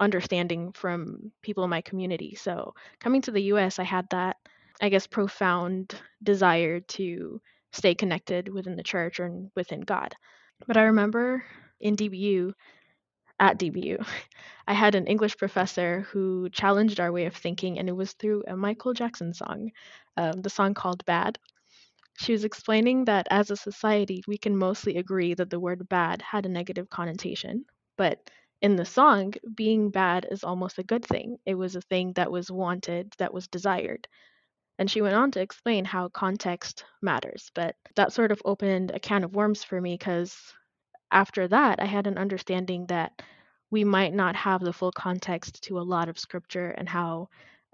understanding 0.00 0.72
from 0.72 1.32
people 1.42 1.64
in 1.64 1.70
my 1.70 1.80
community. 1.80 2.34
So 2.34 2.74
coming 3.00 3.22
to 3.22 3.30
the 3.30 3.42
US, 3.54 3.78
I 3.78 3.84
had 3.84 4.06
that 4.10 4.36
I 4.80 4.88
guess 4.88 5.06
profound 5.06 5.94
desire 6.22 6.80
to 6.80 7.40
stay 7.72 7.94
connected 7.94 8.48
within 8.48 8.76
the 8.76 8.82
church 8.82 9.20
and 9.20 9.50
within 9.54 9.80
God. 9.80 10.14
But 10.66 10.76
I 10.76 10.84
remember 10.84 11.44
in 11.80 11.96
DBU 11.96 12.52
at 13.40 13.58
DBU, 13.58 14.04
I 14.66 14.74
had 14.74 14.94
an 14.94 15.06
English 15.06 15.36
professor 15.36 16.02
who 16.02 16.48
challenged 16.50 17.00
our 17.00 17.12
way 17.12 17.26
of 17.26 17.36
thinking, 17.36 17.78
and 17.78 17.88
it 17.88 17.92
was 17.96 18.12
through 18.12 18.44
a 18.46 18.56
Michael 18.56 18.94
Jackson 18.94 19.34
song, 19.34 19.70
um, 20.16 20.42
the 20.42 20.50
song 20.50 20.74
called 20.74 21.04
Bad. 21.06 21.38
She 22.18 22.32
was 22.32 22.44
explaining 22.44 23.04
that 23.06 23.26
as 23.30 23.50
a 23.50 23.56
society, 23.56 24.22
we 24.26 24.38
can 24.38 24.56
mostly 24.56 24.96
agree 24.96 25.34
that 25.34 25.50
the 25.50 25.60
word 25.60 25.88
bad 25.88 26.22
had 26.22 26.46
a 26.46 26.50
negative 26.50 26.90
connotation. 26.90 27.64
But 27.96 28.30
in 28.62 28.76
the 28.76 28.84
song, 28.84 29.34
being 29.54 29.90
bad 29.90 30.26
is 30.30 30.44
almost 30.44 30.78
a 30.78 30.82
good 30.84 31.04
thing. 31.04 31.38
It 31.46 31.54
was 31.54 31.76
a 31.76 31.80
thing 31.82 32.12
that 32.14 32.30
was 32.30 32.50
wanted, 32.50 33.14
that 33.18 33.34
was 33.34 33.48
desired. 33.48 34.08
And 34.78 34.90
she 34.90 35.02
went 35.02 35.14
on 35.14 35.30
to 35.32 35.40
explain 35.40 35.84
how 35.84 36.08
context 36.08 36.84
matters. 37.02 37.50
But 37.54 37.76
that 37.96 38.12
sort 38.12 38.32
of 38.32 38.42
opened 38.44 38.92
a 38.92 39.00
can 39.00 39.24
of 39.24 39.34
worms 39.34 39.62
for 39.64 39.80
me 39.80 39.94
because 39.94 40.54
after 41.10 41.48
that, 41.48 41.80
I 41.80 41.86
had 41.86 42.06
an 42.06 42.18
understanding 42.18 42.86
that 42.86 43.22
we 43.70 43.84
might 43.84 44.14
not 44.14 44.36
have 44.36 44.60
the 44.60 44.72
full 44.72 44.92
context 44.92 45.62
to 45.64 45.78
a 45.78 45.82
lot 45.82 46.08
of 46.08 46.18
scripture 46.18 46.70
and 46.70 46.88
how 46.88 47.28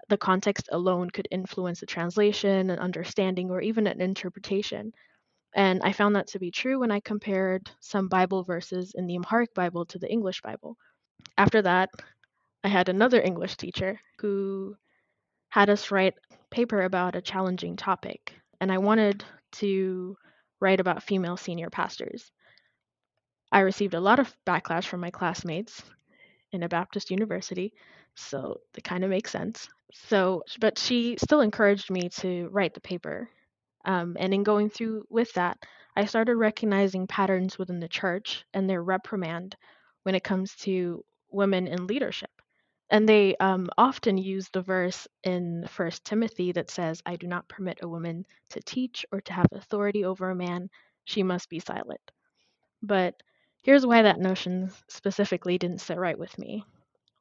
the 0.09 0.17
context 0.17 0.69
alone 0.71 1.09
could 1.09 1.27
influence 1.31 1.79
the 1.79 1.85
translation, 1.85 2.69
an 2.69 2.79
understanding, 2.79 3.49
or 3.49 3.61
even 3.61 3.87
an 3.87 4.01
interpretation. 4.01 4.93
And 5.55 5.81
I 5.83 5.93
found 5.93 6.15
that 6.15 6.27
to 6.27 6.39
be 6.39 6.51
true 6.51 6.79
when 6.79 6.91
I 6.91 6.99
compared 6.99 7.69
some 7.79 8.07
Bible 8.07 8.43
verses 8.43 8.93
in 8.95 9.07
the 9.07 9.15
Amharic 9.15 9.53
Bible 9.53 9.85
to 9.87 9.99
the 9.99 10.11
English 10.11 10.41
Bible. 10.41 10.77
After 11.37 11.61
that, 11.61 11.89
I 12.63 12.69
had 12.69 12.89
another 12.89 13.21
English 13.21 13.57
teacher 13.57 13.99
who 14.19 14.75
had 15.49 15.69
us 15.69 15.91
write 15.91 16.15
paper 16.49 16.83
about 16.83 17.15
a 17.15 17.21
challenging 17.21 17.75
topic, 17.75 18.33
and 18.61 18.71
I 18.71 18.79
wanted 18.79 19.23
to 19.53 20.17
write 20.59 20.79
about 20.79 21.03
female 21.03 21.37
senior 21.37 21.69
pastors. 21.69 22.31
I 23.53 23.59
received 23.59 23.93
a 23.93 23.99
lot 23.99 24.19
of 24.19 24.35
backlash 24.47 24.87
from 24.87 24.99
my 25.01 25.11
classmates 25.11 25.83
in 26.51 26.63
a 26.63 26.67
Baptist 26.67 27.11
university, 27.11 27.71
so 28.15 28.61
it 28.75 28.83
kind 28.83 29.03
of 29.03 29.11
makes 29.11 29.31
sense. 29.31 29.69
So, 29.93 30.43
but 30.59 30.79
she 30.79 31.17
still 31.19 31.41
encouraged 31.41 31.91
me 31.91 32.09
to 32.17 32.49
write 32.51 32.73
the 32.73 32.81
paper. 32.81 33.29
Um, 33.85 34.17
and 34.19 34.33
in 34.33 34.41
going 34.41 34.71
through 34.71 35.05
with 35.11 35.31
that, 35.33 35.59
I 35.95 36.05
started 36.05 36.35
recognizing 36.35 37.05
patterns 37.05 37.59
within 37.59 37.79
the 37.79 37.87
church 37.87 38.43
and 38.55 38.67
their 38.67 38.81
reprimand 38.83 39.55
when 40.01 40.15
it 40.15 40.23
comes 40.23 40.55
to 40.61 41.05
women 41.29 41.67
in 41.67 41.85
leadership. 41.85 42.31
And 42.89 43.07
they 43.07 43.35
um, 43.37 43.69
often 43.77 44.17
use 44.17 44.49
the 44.49 44.63
verse 44.63 45.07
in 45.23 45.67
First 45.69 46.05
Timothy 46.05 46.53
that 46.53 46.71
says, 46.71 47.03
I 47.05 47.17
do 47.17 47.27
not 47.27 47.47
permit 47.49 47.79
a 47.83 47.87
woman 47.87 48.25
to 48.49 48.61
teach 48.61 49.05
or 49.11 49.21
to 49.21 49.33
have 49.33 49.47
authority 49.51 50.05
over 50.05 50.31
a 50.31 50.35
man. 50.35 50.69
She 51.05 51.21
must 51.21 51.49
be 51.49 51.59
silent. 51.59 52.01
But 52.81 53.15
here's 53.63 53.85
why 53.85 54.01
that 54.03 54.19
notion 54.19 54.71
specifically 54.87 55.57
didn't 55.57 55.81
sit 55.81 55.97
right 55.97 56.17
with 56.17 56.37
me. 56.37 56.63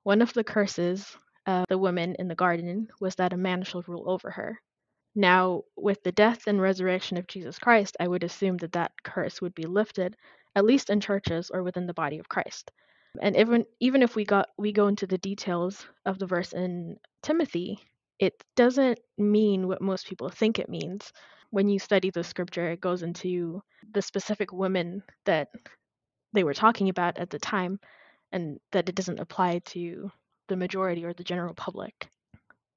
One 0.02 0.22
of 0.22 0.32
the 0.34 0.44
curses 0.44 1.16
of 1.46 1.66
the 1.68 1.78
woman 1.78 2.16
in 2.18 2.28
the 2.28 2.34
garden 2.34 2.88
was 3.00 3.14
that 3.16 3.32
a 3.32 3.36
man 3.36 3.62
shall 3.62 3.84
rule 3.86 4.10
over 4.10 4.30
her. 4.30 4.60
Now, 5.14 5.62
with 5.76 6.02
the 6.02 6.12
death 6.12 6.46
and 6.46 6.60
resurrection 6.60 7.16
of 7.18 7.26
Jesus 7.26 7.58
Christ, 7.58 7.96
I 8.00 8.08
would 8.08 8.24
assume 8.24 8.56
that 8.58 8.72
that 8.72 8.92
curse 9.04 9.40
would 9.40 9.54
be 9.54 9.66
lifted, 9.66 10.16
at 10.56 10.64
least 10.64 10.90
in 10.90 11.00
churches 11.00 11.50
or 11.52 11.62
within 11.62 11.86
the 11.86 11.94
body 11.94 12.18
of 12.18 12.28
Christ. 12.28 12.70
And 13.20 13.36
even 13.36 13.66
even 13.78 14.02
if 14.02 14.16
we 14.16 14.24
got 14.24 14.48
we 14.56 14.72
go 14.72 14.86
into 14.86 15.06
the 15.06 15.18
details 15.18 15.86
of 16.06 16.18
the 16.18 16.26
verse 16.26 16.54
in 16.54 16.96
Timothy, 17.22 17.78
it 18.18 18.42
doesn't 18.56 18.98
mean 19.18 19.68
what 19.68 19.82
most 19.82 20.06
people 20.06 20.30
think 20.30 20.58
it 20.58 20.70
means. 20.70 21.12
When 21.50 21.68
you 21.68 21.78
study 21.78 22.08
the 22.10 22.24
scripture, 22.24 22.70
it 22.70 22.80
goes 22.80 23.02
into 23.02 23.62
the 23.92 24.00
specific 24.00 24.50
women 24.52 25.02
that 25.26 25.48
they 26.32 26.44
were 26.44 26.54
talking 26.54 26.88
about 26.88 27.18
at 27.18 27.30
the 27.30 27.38
time 27.38 27.78
and 28.32 28.58
that 28.72 28.88
it 28.88 28.94
doesn't 28.94 29.20
apply 29.20 29.60
to 29.66 30.10
the 30.48 30.56
majority 30.56 31.04
or 31.04 31.12
the 31.12 31.24
general 31.24 31.54
public. 31.54 32.08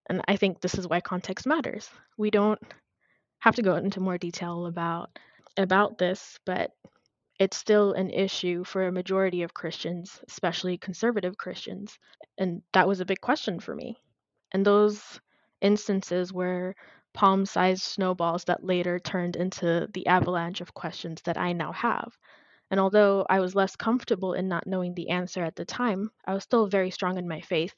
And 0.07 0.21
I 0.27 0.35
think 0.35 0.61
this 0.61 0.75
is 0.75 0.87
why 0.87 1.01
context 1.01 1.47
matters. 1.47 1.89
We 2.17 2.29
don't 2.29 2.59
have 3.39 3.55
to 3.55 3.63
go 3.63 3.75
into 3.75 3.99
more 3.99 4.17
detail 4.17 4.65
about 4.65 5.17
about 5.57 5.97
this, 5.97 6.37
but 6.45 6.71
it's 7.39 7.57
still 7.57 7.93
an 7.93 8.09
issue 8.09 8.63
for 8.63 8.87
a 8.87 8.91
majority 8.91 9.43
of 9.43 9.53
Christians, 9.53 10.19
especially 10.27 10.77
conservative 10.77 11.37
Christians. 11.37 11.97
And 12.37 12.61
that 12.73 12.87
was 12.87 12.99
a 12.99 13.05
big 13.05 13.21
question 13.21 13.59
for 13.59 13.75
me. 13.75 13.97
And 14.51 14.65
those 14.65 15.19
instances 15.61 16.31
were 16.31 16.75
palm 17.13 17.45
sized 17.45 17.83
snowballs 17.83 18.45
that 18.45 18.63
later 18.63 18.99
turned 18.99 19.35
into 19.35 19.87
the 19.93 20.07
avalanche 20.07 20.61
of 20.61 20.73
questions 20.73 21.21
that 21.23 21.37
I 21.37 21.53
now 21.53 21.71
have. 21.71 22.17
And 22.71 22.79
although 22.79 23.25
I 23.29 23.39
was 23.39 23.55
less 23.55 23.75
comfortable 23.75 24.33
in 24.33 24.47
not 24.47 24.67
knowing 24.67 24.93
the 24.93 25.09
answer 25.09 25.43
at 25.43 25.55
the 25.55 25.65
time, 25.65 26.11
I 26.25 26.33
was 26.33 26.43
still 26.43 26.67
very 26.67 26.91
strong 26.91 27.17
in 27.17 27.27
my 27.27 27.41
faith, 27.41 27.73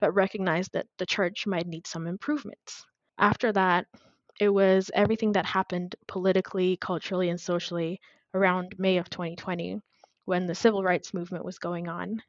but 0.00 0.12
recognized 0.12 0.72
that 0.72 0.86
the 0.98 1.06
church 1.06 1.46
might 1.46 1.66
need 1.66 1.86
some 1.86 2.06
improvements. 2.06 2.84
After 3.18 3.52
that, 3.52 3.86
it 4.40 4.48
was 4.48 4.90
everything 4.94 5.32
that 5.32 5.46
happened 5.46 5.94
politically, 6.08 6.76
culturally, 6.78 7.28
and 7.28 7.40
socially 7.40 8.00
around 8.34 8.78
May 8.78 8.98
of 8.98 9.10
2020 9.10 9.80
when 10.24 10.46
the 10.46 10.54
civil 10.54 10.82
rights 10.82 11.12
movement 11.14 11.44
was 11.44 11.58
going 11.58 11.88
on. 11.88 12.22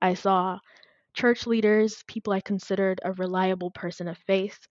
I 0.00 0.14
saw 0.14 0.58
church 1.14 1.46
leaders, 1.46 2.02
people 2.06 2.32
I 2.32 2.40
considered 2.40 3.00
a 3.04 3.12
reliable 3.12 3.70
person 3.70 4.08
of 4.08 4.18
faith, 4.18 4.66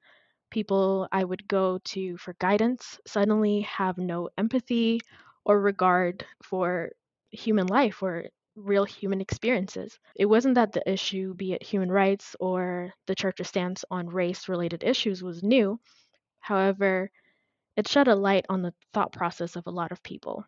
people 0.50 1.08
I 1.12 1.24
would 1.24 1.48
go 1.48 1.80
to 1.80 2.18
for 2.18 2.36
guidance, 2.40 3.00
suddenly 3.06 3.62
have 3.62 3.98
no 3.98 4.30
empathy 4.38 5.02
or 5.48 5.60
regard 5.60 6.28
for 6.44 6.92
human 7.32 7.68
life 7.68 8.04
or 8.04 8.26
real 8.56 8.86
human 8.86 9.22
experiences. 9.22 9.98
It 10.16 10.26
wasn't 10.26 10.56
that 10.56 10.74
the 10.74 10.88
issue, 10.92 11.34
be 11.34 11.54
it 11.54 11.64
human 11.64 11.92
rights 11.92 12.36
or 12.40 12.94
the 13.08 13.16
church's 13.16 13.48
stance 13.48 13.86
on 13.90 14.08
race 14.10 14.50
related 14.50 14.84
issues, 14.84 15.24
was 15.24 15.42
new. 15.44 15.80
However, 16.42 17.10
it 17.78 17.88
shed 17.88 18.08
a 18.10 18.16
light 18.16 18.46
on 18.50 18.62
the 18.62 18.74
thought 18.94 19.14
process 19.14 19.56
of 19.56 19.68
a 19.68 19.72
lot 19.72 19.92
of 19.92 20.04
people. 20.04 20.46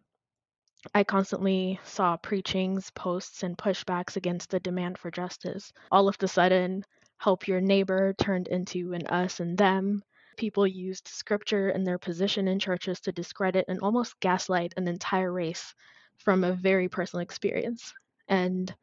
I 0.94 1.03
constantly 1.03 1.79
saw 1.84 2.18
preachings, 2.18 2.91
posts, 2.91 3.44
and 3.44 3.58
pushbacks 3.58 4.18
against 4.18 4.50
the 4.50 4.60
demand 4.60 4.98
for 4.98 5.12
justice. 5.12 5.72
All 5.91 6.10
of 6.10 6.18
the 6.18 6.27
sudden, 6.27 6.84
help 7.18 7.48
your 7.48 7.62
neighbor 7.62 8.13
turned 8.13 8.48
into 8.48 8.94
an 8.94 9.08
us 9.08 9.39
and 9.39 9.58
them. 9.58 10.03
People 10.38 10.67
used 10.67 11.07
scripture 11.07 11.69
and 11.69 11.86
their 11.86 11.98
position 11.98 12.48
in 12.48 12.59
churches 12.59 13.00
to 13.01 13.12
discredit 13.12 13.65
and 13.67 13.79
almost 13.81 14.19
gaslight 14.19 14.74
an 14.77 14.88
entire 14.88 15.31
race 15.31 15.74
from 16.17 16.43
a 16.43 16.53
very 16.53 16.89
personal 16.89 17.21
experience. 17.24 17.93
And 18.27 18.74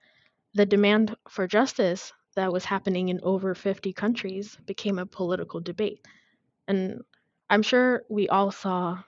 the 0.55 0.67
demand 0.67 1.17
for 1.29 1.47
justice 1.47 2.13
that 2.35 2.53
was 2.53 2.65
happening 2.65 3.09
in 3.09 3.21
over 3.23 3.55
50 3.55 3.93
countries 3.93 4.57
became 4.67 4.99
a 4.99 5.07
political 5.07 5.61
debate. 5.61 6.05
And 6.69 7.03
I'm 7.51 7.63
sure 7.63 8.05
we 8.09 8.29
all 8.29 8.51
saw 8.51 9.03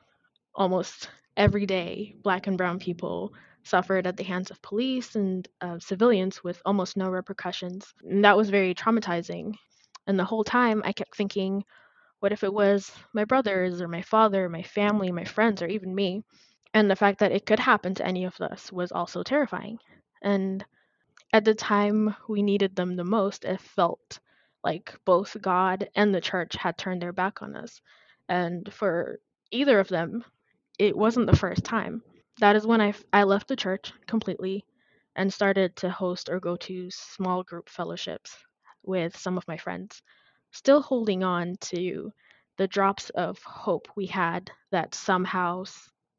almost 0.54 1.10
every 1.36 1.66
day 1.66 2.14
black 2.22 2.46
and 2.46 2.58
brown 2.58 2.78
people 2.78 3.32
suffered 3.62 4.06
at 4.06 4.16
the 4.16 4.24
hands 4.24 4.50
of 4.50 4.62
police 4.62 5.14
and 5.14 5.46
uh, 5.60 5.78
civilians 5.78 6.42
with 6.42 6.60
almost 6.64 6.96
no 6.96 7.08
repercussions. 7.08 7.94
And 8.02 8.24
that 8.24 8.36
was 8.36 8.50
very 8.50 8.74
traumatizing. 8.74 9.54
And 10.06 10.18
the 10.18 10.24
whole 10.24 10.44
time 10.44 10.82
I 10.84 10.92
kept 10.92 11.16
thinking, 11.16 11.64
what 12.20 12.32
if 12.32 12.44
it 12.44 12.52
was 12.52 12.92
my 13.12 13.24
brothers 13.24 13.80
or 13.80 13.88
my 13.88 14.02
father, 14.02 14.48
my 14.48 14.62
family, 14.62 15.12
my 15.12 15.24
friends, 15.24 15.62
or 15.62 15.66
even 15.66 15.94
me? 15.94 16.22
And 16.74 16.90
the 16.90 16.96
fact 16.96 17.20
that 17.20 17.32
it 17.32 17.46
could 17.46 17.60
happen 17.60 17.94
to 17.94 18.06
any 18.06 18.24
of 18.24 18.40
us 18.40 18.72
was 18.72 18.92
also 18.92 19.22
terrifying. 19.22 19.78
And 20.22 20.64
at 21.32 21.44
the 21.44 21.54
time 21.54 22.14
we 22.28 22.42
needed 22.42 22.76
them 22.76 22.96
the 22.96 23.04
most, 23.04 23.44
it 23.44 23.60
felt 23.60 24.18
like 24.64 24.94
both 25.04 25.36
God 25.40 25.88
and 25.94 26.14
the 26.14 26.20
church 26.20 26.56
had 26.56 26.76
turned 26.78 27.02
their 27.02 27.12
back 27.12 27.42
on 27.42 27.56
us. 27.56 27.80
And 28.28 28.72
for 28.72 29.20
either 29.50 29.78
of 29.80 29.88
them, 29.88 30.24
it 30.78 30.96
wasn't 30.96 31.30
the 31.30 31.36
first 31.36 31.64
time. 31.64 32.02
That 32.40 32.56
is 32.56 32.66
when 32.66 32.80
I, 32.80 32.94
I 33.12 33.24
left 33.24 33.48
the 33.48 33.56
church 33.56 33.92
completely 34.06 34.64
and 35.16 35.32
started 35.32 35.76
to 35.76 35.90
host 35.90 36.28
or 36.28 36.40
go 36.40 36.56
to 36.56 36.90
small 36.90 37.42
group 37.42 37.68
fellowships 37.68 38.36
with 38.82 39.16
some 39.16 39.36
of 39.38 39.48
my 39.48 39.56
friends, 39.56 40.02
still 40.52 40.82
holding 40.82 41.22
on 41.22 41.56
to 41.60 42.12
the 42.56 42.66
drops 42.66 43.10
of 43.10 43.38
hope 43.42 43.88
we 43.96 44.06
had 44.06 44.50
that 44.72 44.94
somehow 44.94 45.64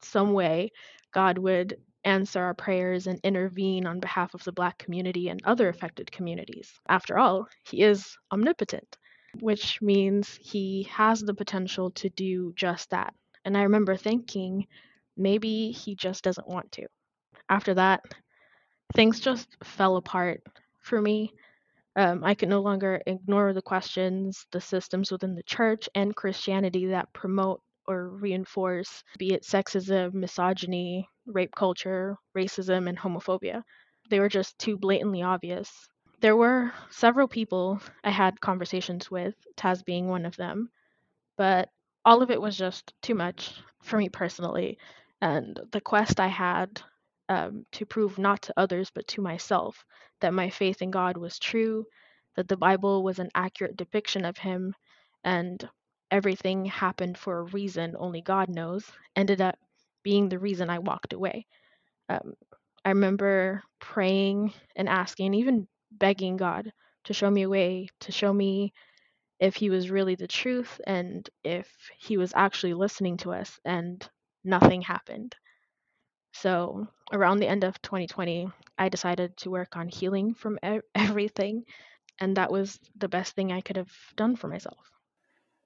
some 0.02 0.34
way 0.34 0.72
God 1.12 1.38
would 1.38 1.78
answer 2.04 2.42
our 2.42 2.54
prayers 2.54 3.08
and 3.08 3.20
intervene 3.24 3.86
on 3.86 4.00
behalf 4.00 4.34
of 4.34 4.44
the 4.44 4.54
Black 4.54 4.78
community 4.78 5.30
and 5.30 5.42
other 5.44 5.68
affected 5.68 6.12
communities. 6.12 6.72
After 6.88 7.18
all, 7.18 7.48
He 7.66 7.82
is 7.82 8.18
omnipotent, 8.32 8.98
which 9.42 9.82
means 9.82 10.40
He 10.42 10.84
has 10.92 11.20
the 11.22 11.34
potential 11.34 11.92
to 11.92 12.10
do 12.10 12.54
just 12.56 12.90
that. 12.92 13.14
And 13.44 13.58
I 13.58 13.64
remember 13.64 13.96
thinking, 13.96 14.68
maybe 15.18 15.72
He 15.72 15.96
just 15.96 16.24
doesn't 16.24 16.48
want 16.48 16.72
to. 16.74 16.88
After 17.50 17.74
that, 17.74 18.02
things 18.94 19.20
just 19.20 19.48
fell 19.64 19.98
apart 19.98 20.42
for 20.80 21.02
me. 21.02 21.34
Um, 21.96 22.24
I 22.24 22.36
could 22.36 22.50
no 22.50 22.62
longer 22.62 23.02
ignore 23.06 23.54
the 23.54 23.62
questions, 23.62 24.46
the 24.52 24.62
systems 24.62 25.12
within 25.12 25.36
the 25.36 25.44
church 25.44 25.90
and 25.96 26.16
Christianity 26.16 26.88
that 26.88 27.12
promote 27.14 27.62
or 27.88 28.10
reinforce, 28.10 29.04
be 29.18 29.34
it 29.34 29.44
sexism, 29.44 30.14
misogyny, 30.14 31.10
rape 31.26 31.54
culture, 31.56 32.18
racism, 32.38 32.88
and 32.88 32.98
homophobia. 32.98 33.64
They 34.10 34.20
were 34.20 34.30
just 34.30 34.58
too 34.60 34.78
blatantly 34.78 35.24
obvious. 35.24 35.90
There 36.22 36.36
were 36.38 36.72
several 36.92 37.28
people 37.28 37.82
I 38.04 38.12
had 38.12 38.40
conversations 38.42 39.10
with, 39.10 39.36
Taz 39.58 39.84
being 39.84 40.08
one 40.08 40.26
of 40.26 40.36
them, 40.36 40.70
but 41.38 41.70
all 42.06 42.22
of 42.22 42.32
it 42.32 42.42
was 42.42 42.58
just 42.58 42.94
too 43.02 43.16
much 43.16 43.54
for 43.82 43.98
me 43.98 44.10
personally. 44.10 44.78
And 45.22 45.60
the 45.72 45.82
quest 45.82 46.20
I 46.20 46.28
had 46.28 46.82
um, 47.30 47.66
to 47.74 47.86
prove 47.86 48.18
not 48.20 48.44
to 48.44 48.54
others 48.58 48.92
but 48.94 49.08
to 49.10 49.22
myself 49.22 49.86
that 50.22 50.34
my 50.34 50.50
faith 50.50 50.82
in 50.82 50.92
God 50.92 51.18
was 51.18 51.40
true, 51.40 51.86
that 52.36 52.48
the 52.50 52.58
Bible 52.58 53.04
was 53.04 53.20
an 53.20 53.30
accurate 53.36 53.78
depiction 53.78 54.26
of 54.26 54.38
Him, 54.38 54.76
and 55.24 55.68
everything 56.12 56.66
happened 56.66 57.18
for 57.18 57.40
a 57.40 57.44
reason 57.46 57.96
only 57.98 58.22
God 58.22 58.50
knows, 58.50 58.86
ended 59.16 59.42
up 59.42 59.58
being 60.04 60.30
the 60.30 60.40
reason 60.40 60.70
I 60.70 60.80
walked 60.80 61.14
away. 61.14 61.48
Um, 62.10 62.34
I 62.86 62.90
remember 62.90 63.64
praying 63.80 64.54
and 64.76 64.90
asking, 64.90 65.28
and 65.28 65.36
even 65.36 65.68
begging 65.92 66.38
God 66.38 66.72
to 67.06 67.14
show 67.14 67.30
me 67.32 67.44
a 67.44 67.50
way, 67.50 67.90
to 68.02 68.12
show 68.12 68.34
me 68.34 68.74
if 69.40 69.56
He 69.56 69.70
was 69.70 69.92
really 69.92 70.16
the 70.16 70.28
truth 70.28 70.80
and 70.88 71.30
if 71.44 71.70
He 72.00 72.18
was 72.18 72.34
actually 72.36 72.74
listening 72.76 73.18
to 73.18 73.34
us, 73.34 73.60
and 73.66 74.08
nothing 74.44 74.82
happened. 74.82 75.36
So, 76.32 76.88
around 77.12 77.40
the 77.40 77.48
end 77.48 77.64
of 77.64 77.82
2020, 77.82 78.50
I 78.78 78.90
decided 78.90 79.36
to 79.38 79.50
work 79.50 79.76
on 79.76 79.88
healing 79.88 80.34
from 80.34 80.60
everything, 80.96 81.66
and 82.20 82.38
that 82.38 82.52
was 82.52 82.80
the 82.98 83.10
best 83.10 83.36
thing 83.36 83.52
I 83.52 83.62
could 83.62 83.78
have 83.78 83.92
done 84.16 84.36
for 84.36 84.48
myself. 84.48 84.78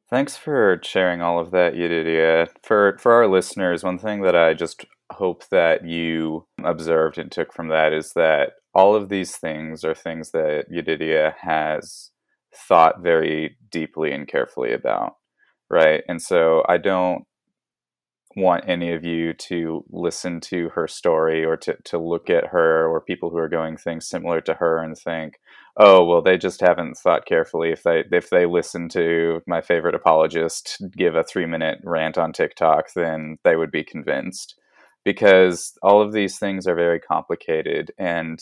Thanks 0.10 0.38
for 0.38 0.80
sharing 0.84 1.22
all 1.22 1.40
of 1.40 1.52
that, 1.52 1.74
Yedidia. 1.74 2.48
For 2.62 2.98
for 3.00 3.14
our 3.14 3.28
listeners, 3.28 3.84
one 3.84 3.98
thing 3.98 4.22
that 4.22 4.36
I 4.36 4.54
just 4.54 4.86
hope 5.12 5.48
that 5.50 5.86
you 5.86 6.46
observed 6.64 7.18
and 7.18 7.32
took 7.32 7.54
from 7.54 7.70
that 7.70 7.94
is 7.94 8.14
that 8.14 8.54
all 8.74 8.96
of 8.96 9.10
these 9.10 9.38
things 9.38 9.84
are 9.84 9.96
things 9.96 10.32
that 10.32 10.66
Yedidia 10.72 11.34
has 11.42 12.12
thought 12.56 13.02
very 13.02 13.58
deeply 13.72 14.12
and 14.12 14.28
carefully 14.28 14.74
about, 14.74 15.14
right? 15.70 16.04
And 16.08 16.22
so 16.22 16.64
I 16.68 16.78
don't 16.78 17.26
want 18.36 18.68
any 18.68 18.92
of 18.92 19.04
you 19.04 19.34
to 19.34 19.84
listen 19.90 20.40
to 20.42 20.70
her 20.70 20.88
story 20.88 21.44
or 21.44 21.58
to, 21.58 21.78
to 21.86 21.98
look 21.98 22.30
at 22.30 22.48
her 22.48 22.88
or 22.88 23.02
people 23.02 23.30
who 23.30 23.38
are 23.38 23.50
going 23.50 23.78
things 23.78 24.08
similar 24.08 24.42
to 24.42 24.56
her 24.56 24.84
and 24.84 24.98
think, 24.98 25.40
oh 25.78 26.04
well 26.06 26.22
they 26.22 26.38
just 26.38 26.62
haven't 26.62 26.98
thought 26.98 27.26
carefully. 27.26 27.72
If 27.72 27.84
they 27.84 28.04
if 28.12 28.30
they 28.30 28.46
listen 28.46 28.90
to 28.90 29.42
my 29.48 29.62
favorite 29.62 29.96
apologist 29.96 30.82
give 30.96 31.16
a 31.16 31.24
three 31.24 31.46
minute 31.46 31.80
rant 31.84 32.18
on 32.18 32.34
tiktok 32.34 32.94
then 32.94 33.38
they 33.44 33.56
would 33.56 33.72
be 33.72 33.84
convinced. 33.84 34.56
Because 35.06 35.74
all 35.82 36.02
of 36.02 36.14
these 36.14 36.40
things 36.40 36.66
are 36.66 36.76
very 36.76 37.00
complicated 37.00 37.92
and 37.98 38.40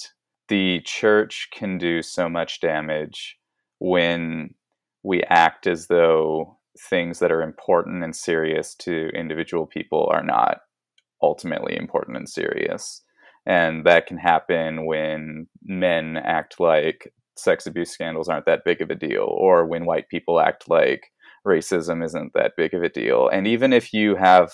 the 0.48 0.82
church 0.82 1.48
can 1.54 1.78
do 1.78 2.02
so 2.02 2.30
much 2.30 2.60
damage 2.60 3.38
when 3.80 4.54
we 5.04 5.24
act 5.24 5.66
as 5.66 5.88
though 5.88 6.60
things 6.80 7.20
that 7.20 7.32
are 7.32 7.42
important 7.42 8.04
and 8.04 8.16
serious 8.16 8.76
to 8.76 9.10
individual 9.10 9.66
people 9.66 10.10
are 10.12 10.24
not 10.24 10.60
ultimately 11.22 11.78
important 11.78 12.18
and 12.18 12.30
serious. 12.30 13.04
And 13.46 13.86
that 13.86 14.08
can 14.08 14.18
happen 14.18 14.86
when 14.86 15.48
men 15.64 16.18
act 16.18 16.60
like 16.60 17.12
sex 17.36 17.66
abuse 17.66 17.92
scandals 17.92 18.30
aren't 18.30 18.46
that 18.46 18.64
big 18.66 18.82
of 18.82 18.90
a 18.90 18.96
deal, 18.96 19.24
or 19.24 19.66
when 19.66 19.86
white 19.86 20.10
people 20.10 20.40
act 20.40 20.70
like 20.70 21.12
racism 21.46 22.04
isn't 22.04 22.34
that 22.34 22.54
big 22.56 22.74
of 22.74 22.84
a 22.84 22.90
deal. 22.90 23.28
And 23.30 23.48
even 23.48 23.74
if 23.74 23.94
you 23.94 24.16
have 24.16 24.52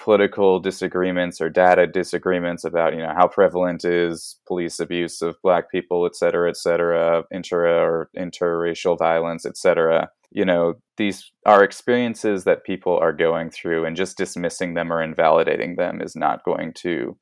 political 0.00 0.58
disagreements 0.58 1.40
or 1.40 1.48
data 1.48 1.86
disagreements 1.86 2.64
about 2.64 2.94
you 2.94 2.98
know 2.98 3.12
how 3.16 3.28
prevalent 3.28 3.84
is 3.84 4.36
police 4.46 4.80
abuse 4.80 5.22
of 5.22 5.36
black 5.42 5.70
people 5.70 6.04
et 6.04 6.16
cetera 6.16 6.48
et 6.48 6.56
cetera 6.56 7.22
intra 7.32 7.72
or 7.72 8.10
interracial 8.16 8.98
violence 8.98 9.46
et 9.46 9.56
cetera. 9.56 10.08
You 10.30 10.44
know 10.44 10.74
these 10.96 11.30
are 11.46 11.62
experiences 11.62 12.44
that 12.44 12.64
people 12.64 12.98
are 12.98 13.12
going 13.12 13.50
through 13.50 13.84
and 13.84 13.96
just 13.96 14.16
dismissing 14.16 14.74
them 14.74 14.92
or 14.92 15.02
invalidating 15.02 15.76
them 15.76 16.00
is 16.00 16.16
not 16.16 16.44
going 16.44 16.72
to 16.78 17.16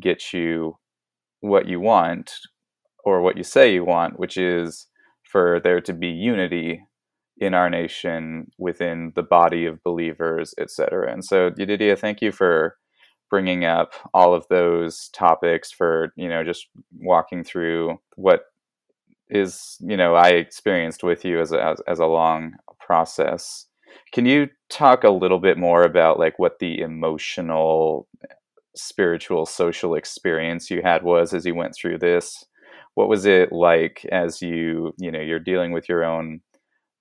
get 0.00 0.32
you 0.32 0.76
what 1.40 1.68
you 1.68 1.78
want 1.78 2.32
or 3.04 3.20
what 3.20 3.36
you 3.36 3.44
say 3.44 3.72
you 3.72 3.84
want 3.84 4.18
which 4.18 4.38
is 4.38 4.86
for 5.24 5.60
there 5.62 5.80
to 5.80 5.92
be 5.92 6.08
unity 6.08 6.80
in 7.38 7.54
our 7.54 7.68
nation 7.68 8.50
within 8.58 9.12
the 9.14 9.22
body 9.22 9.66
of 9.66 9.82
believers 9.82 10.54
etc 10.58 11.12
and 11.12 11.24
so 11.24 11.50
Yedidia 11.50 11.98
thank 11.98 12.22
you 12.22 12.30
for 12.32 12.76
bringing 13.30 13.64
up 13.64 13.92
all 14.12 14.34
of 14.34 14.46
those 14.48 15.08
topics 15.08 15.72
for 15.72 16.12
you 16.16 16.28
know 16.28 16.44
just 16.44 16.68
walking 17.00 17.42
through 17.42 17.98
what 18.16 18.44
is 19.28 19.76
you 19.80 19.96
know 19.96 20.14
I 20.14 20.30
experienced 20.30 21.02
with 21.02 21.24
you 21.24 21.40
as 21.40 21.52
a 21.52 21.62
as, 21.62 21.80
as 21.86 21.98
a 21.98 22.06
long 22.06 22.54
process. 22.80 23.66
Can 24.12 24.26
you 24.26 24.48
talk 24.68 25.04
a 25.04 25.10
little 25.10 25.38
bit 25.38 25.58
more 25.58 25.82
about 25.82 26.18
like 26.18 26.38
what 26.38 26.58
the 26.58 26.80
emotional, 26.80 28.08
spiritual, 28.76 29.46
social 29.46 29.94
experience 29.94 30.70
you 30.70 30.82
had 30.82 31.02
was 31.02 31.32
as 31.32 31.46
you 31.46 31.54
went 31.54 31.74
through 31.74 31.98
this? 31.98 32.44
What 32.94 33.08
was 33.08 33.26
it 33.26 33.52
like 33.52 34.04
as 34.12 34.42
you 34.42 34.94
you 34.98 35.10
know 35.10 35.20
you're 35.20 35.40
dealing 35.40 35.72
with 35.72 35.88
your 35.88 36.04
own 36.04 36.40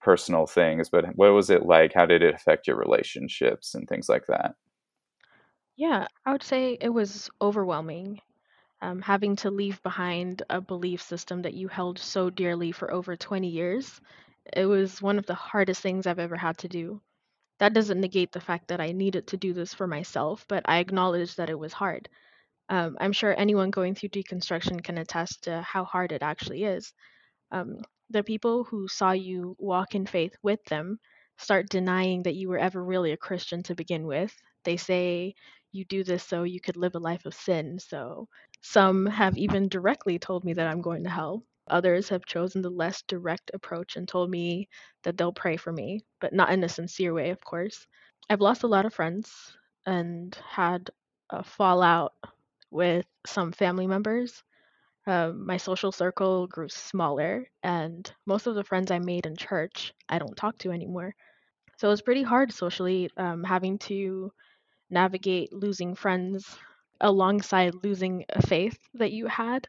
personal 0.03 0.45
things, 0.47 0.89
but 0.89 1.05
what 1.17 1.33
was 1.33 1.49
it 1.49 1.65
like? 1.65 1.93
How 1.93 2.05
did 2.05 2.23
it 2.23 2.35
affect 2.35 2.67
your 2.67 2.77
relationships 2.77 3.75
and 3.75 3.87
things 3.89 4.09
like 4.09 4.27
that? 4.27 4.55
Yeah, 5.75 6.07
I 6.25 6.31
would 6.31 6.41
say 6.43 6.77
it 6.81 6.89
was 6.89 7.29
overwhelming. 7.41 8.21
um, 8.81 9.01
having 9.01 9.35
to 9.37 9.51
leave 9.51 9.81
behind 9.83 10.43
a 10.49 10.61
belief 10.61 11.01
system 11.01 11.43
that 11.43 11.53
you 11.55 11.67
held 11.69 11.99
so 11.99 12.29
dearly 12.31 12.71
for 12.73 12.91
over 12.91 13.15
20 13.17 13.49
years. 13.49 14.01
It 14.53 14.65
was 14.67 15.01
one 15.01 15.19
of 15.19 15.25
the 15.27 15.35
hardest 15.35 15.81
things 15.81 16.07
I've 16.07 16.19
ever 16.19 16.37
had 16.37 16.57
to 16.59 16.69
do. 16.69 17.01
That 17.59 17.73
doesn't 17.73 18.01
negate 18.01 18.31
the 18.33 18.41
fact 18.41 18.69
that 18.69 18.81
I 18.81 18.91
needed 18.93 19.27
to 19.29 19.37
do 19.37 19.53
this 19.53 19.73
for 19.73 19.87
myself, 19.87 20.45
but 20.49 20.63
I 20.69 20.79
acknowledge 20.79 21.35
that 21.37 21.49
it 21.51 21.59
was 21.59 21.73
hard. 21.73 22.09
Um, 22.69 22.97
I'm 23.01 23.13
sure 23.13 23.33
anyone 23.37 23.71
going 23.71 23.95
through 23.95 24.09
deconstruction 24.09 24.83
can 24.83 24.97
attest 24.99 25.45
to 25.45 25.61
how 25.61 25.85
hard 25.85 26.11
it 26.13 26.23
actually 26.23 26.63
is. 26.65 26.93
Um, 27.51 27.83
the 28.13 28.23
people 28.23 28.63
who 28.63 28.88
saw 28.88 29.12
you 29.12 29.58
walk 29.60 29.95
in 29.95 30.06
faith 30.06 30.36
with 30.43 30.63
them 30.65 30.99
start 31.38 31.69
denying 31.69 32.23
that 32.23 32.36
you 32.36 32.47
were 32.47 32.60
ever 32.60 32.84
really 32.84 33.12
a 33.12 33.17
Christian 33.17 33.63
to 33.63 33.76
begin 33.76 34.06
with. 34.06 34.34
They 34.63 34.78
say 34.78 35.36
you 35.71 35.84
do 35.86 36.04
this 36.04 36.23
so 36.23 36.43
you 36.43 36.62
could 36.62 36.78
live 36.78 36.95
a 36.95 36.99
life 36.99 37.26
of 37.26 37.34
sin. 37.34 37.80
So 37.80 38.30
some 38.62 39.08
have 39.08 39.38
even 39.38 39.67
directly 39.67 40.19
told 40.19 40.45
me 40.45 40.54
that 40.54 40.67
I'm 40.67 40.82
going 40.82 41.04
to 41.04 41.10
hell. 41.10 41.43
Others 41.69 42.10
have 42.10 42.26
chosen 42.26 42.62
the 42.62 42.69
less 42.69 43.02
direct 43.08 43.52
approach 43.54 43.95
and 43.97 44.08
told 44.08 44.30
me 44.30 44.69
that 45.04 45.17
they'll 45.17 45.34
pray 45.34 45.58
for 45.58 45.73
me, 45.73 46.02
but 46.21 46.34
not 46.34 46.52
in 46.52 46.63
a 46.63 46.69
sincere 46.69 47.13
way, 47.13 47.32
of 47.32 47.43
course. 47.43 47.88
I've 48.30 48.41
lost 48.41 48.63
a 48.63 48.67
lot 48.67 48.86
of 48.86 48.93
friends 48.93 49.58
and 49.86 50.38
had 50.47 50.91
a 51.32 51.43
fallout 51.43 52.13
with 52.69 53.06
some 53.26 53.52
family 53.52 53.88
members. 53.88 54.43
Um, 55.07 55.45
my 55.45 55.57
social 55.57 55.91
circle 55.91 56.47
grew 56.47 56.69
smaller, 56.69 57.47
and 57.63 58.11
most 58.25 58.47
of 58.47 58.55
the 58.55 58.63
friends 58.63 58.91
I 58.91 58.99
made 58.99 59.25
in 59.25 59.35
church 59.35 59.93
I 60.09 60.19
don't 60.19 60.35
talk 60.35 60.57
to 60.59 60.71
anymore. 60.71 61.15
So 61.77 61.87
it 61.87 61.91
was 61.91 62.01
pretty 62.01 62.23
hard 62.23 62.53
socially, 62.53 63.09
um, 63.17 63.43
having 63.43 63.77
to 63.89 64.31
navigate 64.89 65.53
losing 65.53 65.95
friends 65.95 66.57
alongside 67.01 67.83
losing 67.83 68.25
a 68.29 68.41
faith 68.45 68.77
that 68.95 69.11
you 69.13 69.27
had. 69.27 69.67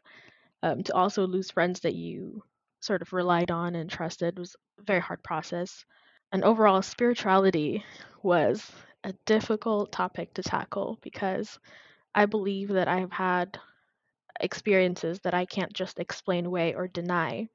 Um, 0.63 0.83
to 0.83 0.93
also 0.95 1.27
lose 1.27 1.51
friends 1.51 1.81
that 1.81 1.95
you 1.95 2.43
sort 2.81 3.01
of 3.01 3.13
relied 3.13 3.51
on 3.51 3.75
and 3.75 3.89
trusted 3.89 4.37
was 4.39 4.55
a 4.79 4.83
very 4.83 4.99
hard 5.01 5.23
process. 5.23 5.85
And 6.31 6.43
overall, 6.43 6.81
spirituality 6.81 7.85
was 8.23 8.71
a 9.03 9.13
difficult 9.25 9.91
topic 9.91 10.33
to 10.35 10.43
tackle 10.43 10.99
because 11.01 11.59
I 12.15 12.25
believe 12.25 12.69
that 12.69 12.87
I've 12.87 13.11
had 13.11 13.59
experiences 14.39 15.19
that 15.21 15.33
I 15.33 15.45
can't 15.45 15.73
just 15.73 15.99
explain 15.99 16.45
away 16.45 16.73
or 16.75 16.87
deny. 16.87 17.49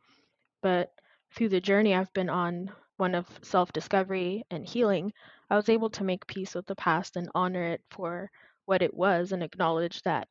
But 0.62 0.92
through 1.32 1.50
the 1.50 1.60
journey 1.60 1.94
I've 1.94 2.12
been 2.12 2.30
on, 2.30 2.72
one 2.96 3.14
of 3.14 3.26
self 3.42 3.72
discovery 3.72 4.44
and 4.50 4.66
healing, 4.66 5.12
I 5.50 5.56
was 5.56 5.68
able 5.68 5.90
to 5.90 6.04
make 6.04 6.26
peace 6.26 6.54
with 6.54 6.66
the 6.66 6.76
past 6.76 7.16
and 7.16 7.30
honor 7.34 7.64
it 7.64 7.82
for 7.90 8.30
what 8.66 8.82
it 8.82 8.94
was 8.94 9.32
and 9.32 9.42
acknowledge 9.42 10.02
that 10.02 10.28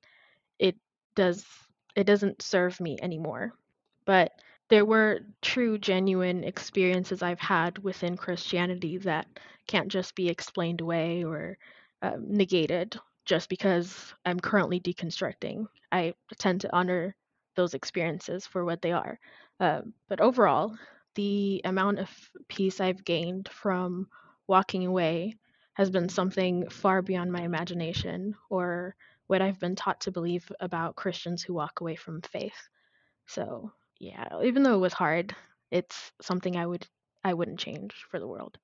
it 0.59 0.75
does 1.15 1.45
it 1.95 2.05
doesn't 2.05 2.41
serve 2.41 2.79
me 2.79 2.97
anymore. 3.01 3.53
But 4.05 4.31
there 4.69 4.85
were 4.85 5.21
true 5.41 5.77
genuine 5.77 6.43
experiences 6.43 7.21
I've 7.23 7.39
had 7.39 7.79
within 7.79 8.17
Christianity 8.17 8.97
that 8.99 9.27
can't 9.67 9.89
just 9.89 10.15
be 10.15 10.29
explained 10.29 10.81
away 10.81 11.23
or 11.23 11.57
uh, 12.01 12.17
negated 12.19 12.99
just 13.29 13.47
because 13.47 14.11
I'm 14.25 14.39
currently 14.39 14.79
deconstructing. 14.79 15.67
I 15.91 16.15
tend 16.39 16.61
to 16.61 16.75
honor 16.75 17.15
those 17.55 17.75
experiences 17.75 18.47
for 18.47 18.65
what 18.65 18.81
they 18.81 18.91
are. 18.91 19.19
Uh, 19.59 19.81
but 20.07 20.19
overall, 20.19 20.75
the 21.13 21.61
amount 21.63 21.99
of 21.99 22.09
peace 22.47 22.81
I've 22.81 23.05
gained 23.05 23.47
from 23.49 24.07
walking 24.47 24.87
away 24.87 25.35
has 25.75 25.91
been 25.91 26.09
something 26.09 26.67
far 26.69 27.03
beyond 27.03 27.31
my 27.31 27.41
imagination 27.41 28.33
or 28.49 28.95
what 29.27 29.43
I've 29.43 29.59
been 29.59 29.75
taught 29.75 30.01
to 30.01 30.11
believe 30.11 30.51
about 30.59 30.95
Christians 30.95 31.43
who 31.43 31.53
walk 31.53 31.81
away 31.81 31.95
from 31.95 32.23
faith. 32.23 32.67
So, 33.27 33.71
yeah, 33.99 34.41
even 34.43 34.63
though 34.63 34.73
it 34.73 34.79
was 34.79 34.93
hard, 34.93 35.35
it's 35.69 36.11
something 36.19 36.55
I 36.55 36.65
would 36.65 36.87
I 37.23 37.35
wouldn't 37.35 37.59
change 37.59 37.93
for 38.09 38.19
the 38.19 38.27
world. 38.27 38.57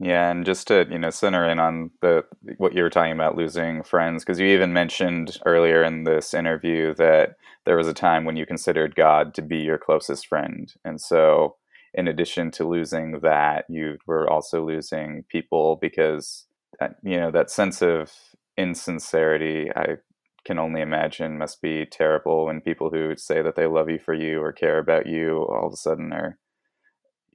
Yeah, 0.00 0.30
and 0.30 0.46
just 0.46 0.68
to 0.68 0.86
you 0.90 0.98
know 0.98 1.10
center 1.10 1.48
in 1.48 1.58
on 1.58 1.90
the 2.00 2.24
what 2.58 2.74
you 2.74 2.82
were 2.82 2.90
talking 2.90 3.12
about 3.12 3.36
losing 3.36 3.82
friends, 3.82 4.24
because 4.24 4.40
you 4.40 4.46
even 4.48 4.72
mentioned 4.72 5.38
earlier 5.46 5.84
in 5.84 6.04
this 6.04 6.34
interview 6.34 6.94
that 6.94 7.36
there 7.66 7.76
was 7.76 7.86
a 7.86 7.94
time 7.94 8.24
when 8.24 8.36
you 8.36 8.46
considered 8.46 8.96
God 8.96 9.34
to 9.34 9.42
be 9.42 9.58
your 9.58 9.78
closest 9.78 10.26
friend, 10.26 10.72
and 10.84 11.00
so 11.00 11.56
in 11.94 12.08
addition 12.08 12.50
to 12.52 12.68
losing 12.68 13.20
that, 13.20 13.66
you 13.68 13.98
were 14.06 14.30
also 14.30 14.64
losing 14.66 15.24
people 15.30 15.78
because 15.82 16.46
uh, 16.80 16.88
you 17.04 17.18
know 17.18 17.30
that 17.30 17.50
sense 17.50 17.82
of 17.82 18.10
insincerity. 18.56 19.70
I 19.76 19.96
can 20.46 20.58
only 20.58 20.80
imagine 20.80 21.38
must 21.38 21.60
be 21.62 21.84
terrible 21.86 22.46
when 22.46 22.62
people 22.62 22.90
who 22.90 23.16
say 23.16 23.42
that 23.42 23.56
they 23.56 23.66
love 23.66 23.90
you 23.90 23.98
for 23.98 24.14
you 24.14 24.42
or 24.42 24.52
care 24.52 24.78
about 24.78 25.06
you 25.06 25.38
all 25.42 25.66
of 25.66 25.74
a 25.74 25.76
sudden 25.76 26.12
are 26.14 26.38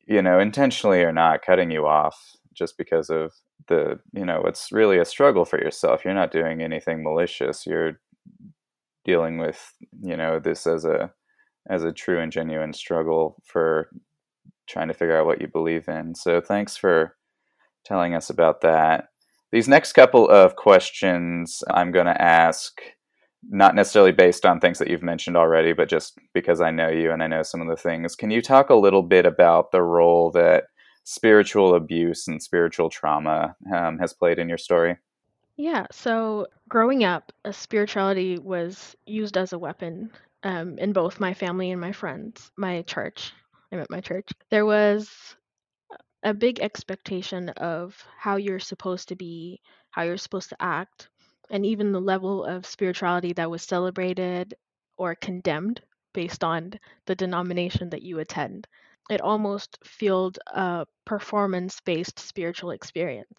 you 0.08 0.22
know 0.22 0.40
intentionally 0.40 1.04
or 1.04 1.12
not 1.12 1.42
cutting 1.44 1.72
you 1.72 1.86
off 1.86 2.36
just 2.56 2.78
because 2.78 3.10
of 3.10 3.34
the 3.68 4.00
you 4.14 4.26
know 4.26 4.44
it's 4.46 4.72
really 4.72 4.98
a 4.98 5.06
struggle 5.06 5.46
for 5.46 5.60
yourself. 5.60 6.04
You're 6.06 6.14
not 6.14 6.32
doing 6.32 6.62
anything 6.62 7.04
malicious. 7.04 7.66
You're 7.66 8.00
dealing 9.04 9.38
with 9.38 9.74
you 10.02 10.18
know 10.18 10.40
this 10.40 10.66
as 10.68 10.86
a 10.86 11.12
as 11.70 11.84
a 11.84 11.92
true 11.92 12.20
and 12.20 12.32
genuine 12.32 12.74
struggle 12.74 13.42
for 13.46 13.90
trying 14.68 14.88
to 14.88 14.94
figure 14.94 15.18
out 15.18 15.26
what 15.26 15.42
you 15.42 15.48
believe 15.48 15.88
in. 15.88 16.16
So 16.16 16.42
thanks 16.42 16.76
for 16.78 17.16
telling 17.86 18.16
us 18.16 18.30
about 18.30 18.62
that. 18.62 19.10
These 19.52 19.68
next 19.68 19.94
couple 19.94 20.28
of 20.28 20.56
questions 20.56 21.64
i'm 21.72 21.92
going 21.92 22.08
to 22.08 22.22
ask 22.22 22.82
not 23.50 23.76
necessarily 23.76 24.12
based 24.12 24.46
on 24.46 24.60
things 24.60 24.80
that 24.80 24.90
you've 24.90 25.04
mentioned 25.04 25.38
already 25.38 25.72
but 25.72 25.88
just 25.88 26.18
because 26.34 26.60
i 26.62 26.72
know 26.72 26.90
you 26.90 27.12
and 27.12 27.22
i 27.22 27.28
know 27.28 27.44
some 27.44 27.62
of 27.62 27.68
the 27.68 27.82
things. 27.82 28.16
Can 28.16 28.32
you 28.32 28.42
talk 28.42 28.70
a 28.70 28.76
little 28.76 29.04
bit 29.04 29.26
about 29.26 29.72
the 29.72 29.84
role 29.84 30.32
that 30.32 30.66
spiritual 31.06 31.76
abuse 31.76 32.28
and 32.28 32.42
spiritual 32.42 32.90
trauma 32.90 33.56
um, 33.74 33.98
has 34.00 34.12
played 34.12 34.40
in 34.40 34.50
your 34.50 34.58
story? 34.58 34.98
Yeah, 35.56 35.86
so 35.92 36.48
growing 36.68 37.06
up, 37.06 37.32
spirituality 37.52 38.38
was 38.38 38.96
used 39.06 39.38
as 39.38 39.54
a 39.54 39.60
weapon 39.60 40.12
um, 40.44 40.78
in 40.78 40.92
both 40.92 41.20
my 41.20 41.34
family 41.34 41.72
and 41.72 41.80
my 41.80 41.94
friends, 41.94 42.52
my 42.58 42.82
church. 42.82 43.32
I'm 43.72 43.80
at 43.80 43.90
my 43.90 44.02
church. 44.02 44.30
There 44.50 44.66
was 44.66 45.10
a 46.24 46.34
big 46.34 46.60
expectation 46.60 47.50
of 47.50 48.04
how 48.18 48.36
you're 48.36 48.60
supposed 48.60 49.10
to 49.10 49.16
be, 49.16 49.62
how 49.92 50.02
you're 50.02 50.18
supposed 50.18 50.50
to 50.50 50.62
act, 50.62 51.08
and 51.52 51.66
even 51.66 51.92
the 51.92 52.02
level 52.02 52.44
of 52.44 52.66
spirituality 52.66 53.34
that 53.34 53.50
was 53.50 53.62
celebrated 53.62 54.56
or 54.98 55.14
condemned 55.14 55.82
based 56.14 56.44
on 56.44 56.74
the 57.06 57.16
denomination 57.16 57.92
that 57.92 58.02
you 58.02 58.20
attend 58.20 58.68
it 59.10 59.22
almost 59.22 59.78
fueled 59.84 60.40
a 60.48 60.86
performance 61.06 61.80
based 61.82 62.20
spiritual 62.20 62.72
experience. 62.72 63.34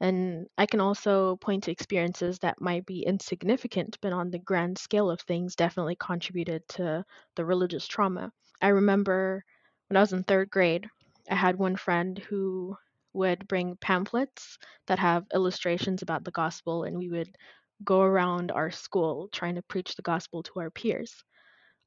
And 0.00 0.48
I 0.58 0.66
can 0.66 0.80
also 0.80 1.36
point 1.36 1.64
to 1.64 1.70
experiences 1.72 2.38
that 2.40 2.60
might 2.60 2.86
be 2.86 3.04
insignificant, 3.04 3.98
but 4.00 4.12
on 4.12 4.30
the 4.30 4.38
grand 4.38 4.78
scale 4.78 5.10
of 5.10 5.20
things, 5.20 5.56
definitely 5.56 5.96
contributed 5.96 6.66
to 6.70 7.04
the 7.36 7.44
religious 7.44 7.86
trauma. 7.86 8.32
I 8.62 8.68
remember 8.68 9.44
when 9.88 9.96
I 9.96 10.00
was 10.00 10.12
in 10.12 10.24
third 10.24 10.50
grade, 10.50 10.88
I 11.30 11.34
had 11.36 11.58
one 11.58 11.76
friend 11.76 12.18
who 12.18 12.76
would 13.12 13.48
bring 13.48 13.76
pamphlets 13.76 14.58
that 14.86 14.98
have 14.98 15.26
illustrations 15.34 16.02
about 16.02 16.24
the 16.24 16.30
gospel, 16.32 16.84
and 16.84 16.98
we 16.98 17.08
would 17.08 17.34
go 17.84 18.00
around 18.02 18.50
our 18.52 18.70
school 18.70 19.28
trying 19.32 19.54
to 19.56 19.62
preach 19.62 19.94
the 19.96 20.02
gospel 20.02 20.42
to 20.44 20.60
our 20.60 20.70
peers 20.70 21.24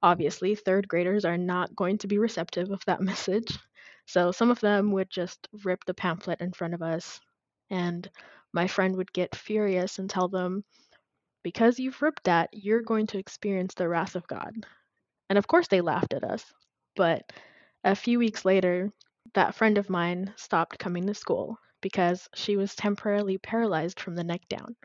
obviously 0.04 0.56
third 0.56 0.88
graders 0.88 1.26
are 1.26 1.38
not 1.38 1.76
going 1.76 1.98
to 2.00 2.08
be 2.08 2.18
receptive 2.18 2.72
of 2.72 2.84
that 2.86 3.02
message. 3.12 3.58
So 4.06 4.32
some 4.32 4.52
of 4.52 4.60
them 4.60 4.92
would 4.92 5.10
just 5.10 5.48
rip 5.64 5.86
the 5.86 5.94
pamphlet 5.94 6.42
in 6.42 6.52
front 6.54 6.74
of 6.74 6.82
us, 6.82 7.20
and 7.70 8.10
my 8.54 8.68
friend 8.68 8.96
would 8.98 9.14
get 9.14 9.36
furious 9.36 10.00
and 10.00 10.10
tell 10.10 10.28
them, 10.28 10.64
Because 11.44 11.80
you've 11.80 12.02
ripped 12.02 12.24
that, 12.26 12.50
you're 12.54 12.82
going 12.82 13.08
to 13.08 13.20
experience 13.20 13.74
the 13.76 13.88
wrath 13.88 14.16
of 14.16 14.28
God. 14.28 14.54
And 15.30 15.38
of 15.38 15.48
course, 15.48 15.68
they 15.68 15.82
laughed 15.82 16.14
at 16.14 16.24
us. 16.24 16.46
But 16.96 17.32
a 17.84 17.96
few 17.96 18.20
weeks 18.20 18.46
later, 18.46 18.92
that 19.34 19.56
friend 19.56 19.78
of 19.78 19.90
mine 19.90 20.34
stopped 20.38 20.80
coming 20.80 21.08
to 21.08 21.14
school 21.14 21.58
because 21.82 22.30
she 22.36 22.58
was 22.58 22.76
temporarily 22.76 23.38
paralyzed 23.38 24.00
from 24.00 24.16
the 24.16 24.24
neck 24.24 24.42
down. 24.50 24.76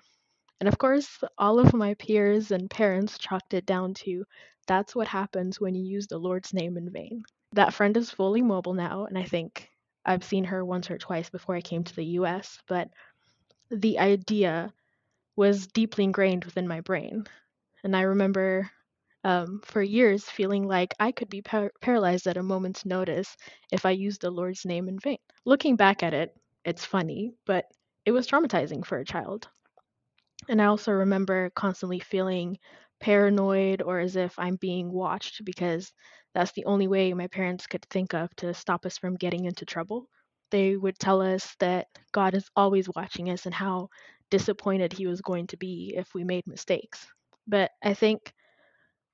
And 0.61 0.69
of 0.69 0.79
course, 0.79 1.23
all 1.38 1.59
of 1.59 1.75
my 1.75 1.95
peers 1.95 2.51
and 2.51 2.71
parents 2.71 3.19
chalked 3.19 3.55
it 3.55 3.66
down 3.66 3.95
to 3.95 4.25
that's 4.66 4.95
what 4.95 5.09
happens 5.09 5.61
when 5.61 5.75
you 5.75 5.85
use 5.85 6.07
the 6.07 6.19
Lord's 6.19 6.53
name 6.53 6.77
in 6.77 6.90
vain. 6.90 7.23
That 7.53 7.75
friend 7.75 7.97
is 7.97 8.11
fully 8.11 8.42
mobile 8.42 8.75
now, 8.75 9.07
and 9.07 9.16
I 9.16 9.25
think 9.25 9.71
I've 10.05 10.25
seen 10.25 10.45
her 10.45 10.64
once 10.64 10.90
or 10.90 10.99
twice 10.99 11.31
before 11.31 11.55
I 11.55 11.61
came 11.61 11.85
to 11.85 11.95
the 11.97 12.05
US, 12.21 12.59
but 12.69 12.88
the 13.71 13.99
idea 13.99 14.73
was 15.37 15.66
deeply 15.69 16.05
ingrained 16.05 16.45
within 16.45 16.69
my 16.69 16.81
brain. 16.81 17.25
And 17.85 17.97
I 17.97 18.03
remember 18.03 18.71
um, 19.25 19.61
for 19.64 19.83
years 19.83 20.25
feeling 20.25 20.66
like 20.66 20.95
I 21.01 21.12
could 21.12 21.29
be 21.29 21.42
par- 21.42 21.73
paralyzed 21.81 22.27
at 22.27 22.37
a 22.37 22.42
moment's 22.42 22.87
notice 22.87 23.37
if 23.73 23.87
I 23.87 23.90
used 23.90 24.23
the 24.23 24.31
Lord's 24.31 24.64
name 24.64 24.88
in 24.88 24.99
vain. 24.99 25.19
Looking 25.45 25.77
back 25.77 26.03
at 26.03 26.14
it, 26.14 26.37
it's 26.64 26.85
funny, 26.85 27.33
but 27.47 27.66
it 28.05 28.12
was 28.12 28.27
traumatizing 28.27 28.85
for 28.85 28.99
a 28.99 29.05
child. 29.05 29.49
And 30.48 30.61
I 30.61 30.66
also 30.66 30.92
remember 30.92 31.50
constantly 31.50 32.00
feeling 32.00 32.59
paranoid 33.00 33.82
or 33.82 34.00
as 34.00 34.16
if 34.16 34.38
I'm 34.38 34.56
being 34.56 34.90
watched 34.90 35.44
because 35.44 35.92
that's 36.35 36.52
the 36.52 36.64
only 36.64 36.88
way 36.88 37.12
my 37.14 37.28
parents 37.28 37.66
could 37.66 37.85
think 37.90 38.14
of 38.14 38.35
to 38.37 38.52
stop 38.54 38.85
us 38.87 38.98
from 38.98 39.16
getting 39.16 39.44
into 39.44 39.64
trouble. 39.64 40.09
They 40.50 40.76
would 40.76 40.98
tell 40.98 41.22
us 41.22 41.54
that 41.61 41.87
God 42.12 42.35
is 42.35 42.48
always 42.56 42.88
watching 42.94 43.30
us 43.30 43.46
and 43.46 43.54
how 43.54 43.88
disappointed 44.30 44.92
he 44.92 45.06
was 45.06 45.20
going 45.20 45.46
to 45.48 45.56
be 45.56 45.94
if 45.96 46.12
we 46.14 46.24
made 46.24 46.46
mistakes. 46.46 47.06
But 47.46 47.70
I 47.82 47.94
think 47.94 48.32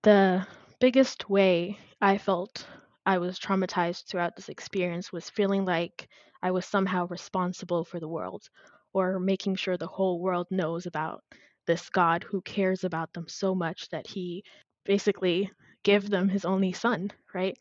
the 0.03 0.47
biggest 0.81 1.29
way 1.29 1.79
I 2.01 2.19
felt 2.19 2.67
I 3.07 3.19
was 3.19 3.39
traumatized 3.39 4.07
throughout 4.09 4.37
this 4.37 4.49
experience 4.49 5.13
was 5.13 5.31
feeling 5.31 5.65
like 5.65 6.09
I 6.43 6.51
was 6.53 6.67
somehow 6.67 7.07
responsible 7.09 7.85
for 7.85 8.01
the 8.01 8.09
world 8.09 8.49
or 8.95 9.19
making 9.19 9.57
sure 9.57 9.77
the 9.77 9.87
whole 9.87 10.21
world 10.21 10.47
knows 10.51 10.87
about 10.87 11.23
this 11.67 11.89
God 11.91 12.25
who 12.25 12.41
cares 12.43 12.85
about 12.85 13.13
them 13.13 13.29
so 13.29 13.55
much 13.55 13.89
that 13.91 14.07
he 14.07 14.45
basically 14.85 15.51
gave 15.85 16.11
them 16.11 16.29
his 16.29 16.45
only 16.45 16.73
son, 16.73 17.11
right? 17.35 17.57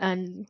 And 0.00 0.48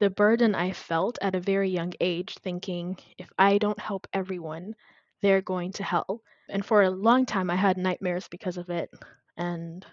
the 0.00 0.10
burden 0.10 0.54
I 0.54 0.72
felt 0.72 1.18
at 1.22 1.34
a 1.34 1.40
very 1.40 1.70
young 1.70 1.92
age, 2.00 2.34
thinking 2.38 2.98
if 3.18 3.30
I 3.38 3.58
don't 3.58 3.78
help 3.80 4.06
everyone, 4.12 4.74
they're 5.22 5.42
going 5.42 5.72
to 5.72 5.84
hell. 5.84 6.22
And 6.48 6.64
for 6.64 6.82
a 6.82 6.90
long 6.90 7.26
time, 7.26 7.50
I 7.50 7.56
had 7.56 7.76
nightmares 7.78 8.28
because 8.28 8.56
of 8.58 8.70
it. 8.70 8.90
And 9.36 9.84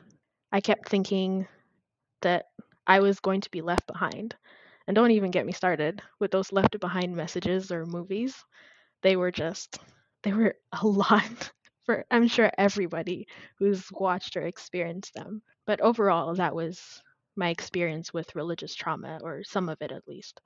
I 0.51 0.61
kept 0.61 0.89
thinking 0.89 1.47
that 2.21 2.45
I 2.87 2.99
was 3.01 3.19
going 3.19 3.41
to 3.41 3.51
be 3.51 3.61
left 3.61 3.87
behind. 3.87 4.35
And 4.87 4.95
don't 4.95 5.11
even 5.11 5.31
get 5.31 5.45
me 5.45 5.53
started 5.53 6.01
with 6.19 6.31
those 6.31 6.51
left 6.51 6.79
behind 6.79 7.15
messages 7.15 7.71
or 7.71 7.85
movies 7.85 8.43
they 9.03 9.15
were 9.15 9.31
just 9.31 9.79
they 10.23 10.33
were 10.33 10.55
a 10.81 10.87
lot 10.87 11.51
for 11.85 12.05
I'm 12.09 12.27
sure 12.27 12.51
everybody 12.57 13.27
who's 13.59 13.85
watched 13.91 14.37
or 14.37 14.41
experienced 14.41 15.13
them. 15.13 15.41
But 15.65 15.81
overall, 15.81 16.33
that 16.35 16.55
was 16.55 17.01
my 17.35 17.49
experience 17.49 18.13
with 18.13 18.35
religious 18.35 18.75
trauma, 18.75 19.19
or 19.21 19.43
some 19.43 19.69
of 19.69 19.81
it 19.81 19.91
at 19.91 20.07
least. 20.07 20.39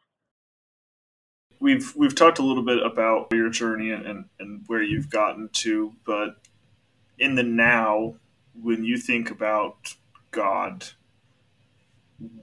We've 1.60 1.93
we've 1.96 2.15
talked 2.15 2.39
a 2.39 2.43
little 2.43 2.63
bit 2.63 2.86
about 2.86 3.28
your 3.32 3.50
journey 3.50 3.91
and, 3.91 4.26
and, 4.39 4.62
where 4.67 4.84
you've 4.84 5.10
gotten 5.10 5.50
to, 5.54 5.93
but 6.06 6.38
in 7.17 7.36
the 7.36 7.43
now, 7.43 8.15
when 8.62 8.84
you 8.84 8.98
think 8.98 9.32
about 9.32 9.96
God, 10.32 10.86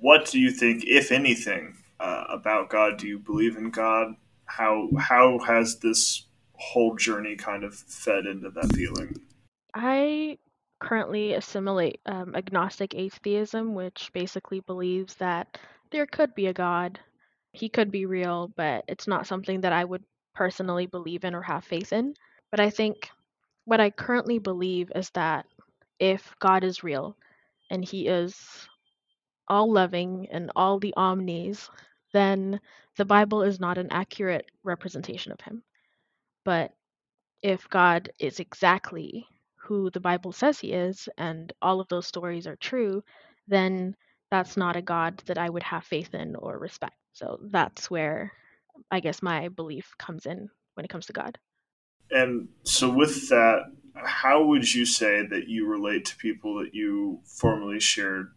what 0.00 0.30
do 0.30 0.40
you 0.40 0.50
think, 0.50 0.84
if 0.84 1.12
anything, 1.12 1.76
uh, 2.00 2.24
about 2.28 2.70
God? 2.70 2.98
Do 2.98 3.06
you 3.06 3.20
believe 3.20 3.56
in 3.56 3.70
God? 3.70 4.16
How 4.46 4.88
how 4.98 5.38
has 5.40 5.78
this 5.78 6.26
whole 6.54 6.96
journey 6.96 7.36
kind 7.36 7.64
of 7.64 7.74
fed 7.74 8.26
into 8.26 8.50
that 8.50 8.72
feeling? 8.74 9.20
I 9.74 10.38
currently 10.80 11.34
assimilate 11.34 12.00
um, 12.06 12.34
agnostic 12.34 12.94
atheism, 12.94 13.74
which 13.74 14.10
basically 14.12 14.60
believes 14.60 15.14
that 15.14 15.58
there 15.90 16.06
could 16.06 16.34
be 16.34 16.46
a 16.46 16.52
God. 16.52 17.00
He 17.52 17.68
could 17.68 17.90
be 17.90 18.06
real, 18.06 18.52
but 18.56 18.84
it's 18.88 19.06
not 19.06 19.26
something 19.26 19.62
that 19.62 19.72
I 19.72 19.84
would 19.84 20.04
personally 20.34 20.86
believe 20.86 21.24
in 21.24 21.34
or 21.34 21.42
have 21.42 21.64
faith 21.64 21.92
in. 21.92 22.14
But 22.50 22.60
I 22.60 22.70
think 22.70 23.10
what 23.64 23.80
I 23.80 23.90
currently 23.90 24.38
believe 24.38 24.92
is 24.94 25.10
that 25.10 25.46
if 25.98 26.34
God 26.38 26.64
is 26.64 26.84
real 26.84 27.16
and 27.70 27.84
he 27.84 28.06
is 28.06 28.36
all 29.48 29.72
loving 29.72 30.28
and 30.30 30.50
all 30.56 30.78
the 30.78 30.94
omnis, 30.96 31.70
then 32.14 32.60
the 32.96 33.04
Bible 33.04 33.42
is 33.42 33.60
not 33.60 33.76
an 33.76 33.88
accurate 33.90 34.46
representation 34.62 35.32
of 35.32 35.40
him. 35.40 35.62
But 36.44 36.72
if 37.42 37.68
God 37.68 38.08
is 38.18 38.40
exactly 38.40 39.26
who 39.56 39.90
the 39.90 40.00
Bible 40.00 40.32
says 40.32 40.58
he 40.58 40.72
is 40.72 41.08
and 41.18 41.52
all 41.60 41.80
of 41.80 41.88
those 41.88 42.06
stories 42.06 42.46
are 42.46 42.56
true, 42.56 43.02
then 43.48 43.96
that's 44.30 44.56
not 44.56 44.76
a 44.76 44.82
God 44.82 45.22
that 45.26 45.38
I 45.38 45.50
would 45.50 45.64
have 45.64 45.84
faith 45.84 46.14
in 46.14 46.36
or 46.36 46.58
respect. 46.58 46.94
So 47.12 47.40
that's 47.50 47.90
where 47.90 48.32
I 48.90 49.00
guess 49.00 49.20
my 49.20 49.48
belief 49.48 49.92
comes 49.98 50.26
in 50.26 50.48
when 50.74 50.84
it 50.84 50.90
comes 50.90 51.06
to 51.06 51.12
God. 51.12 51.36
And 52.10 52.48
so, 52.62 52.90
with 52.90 53.28
that, 53.30 53.64
how 53.96 54.44
would 54.44 54.72
you 54.72 54.86
say 54.86 55.26
that 55.26 55.48
you 55.48 55.66
relate 55.66 56.04
to 56.06 56.16
people 56.16 56.58
that 56.58 56.74
you 56.74 57.20
formerly 57.24 57.80
shared 57.80 58.32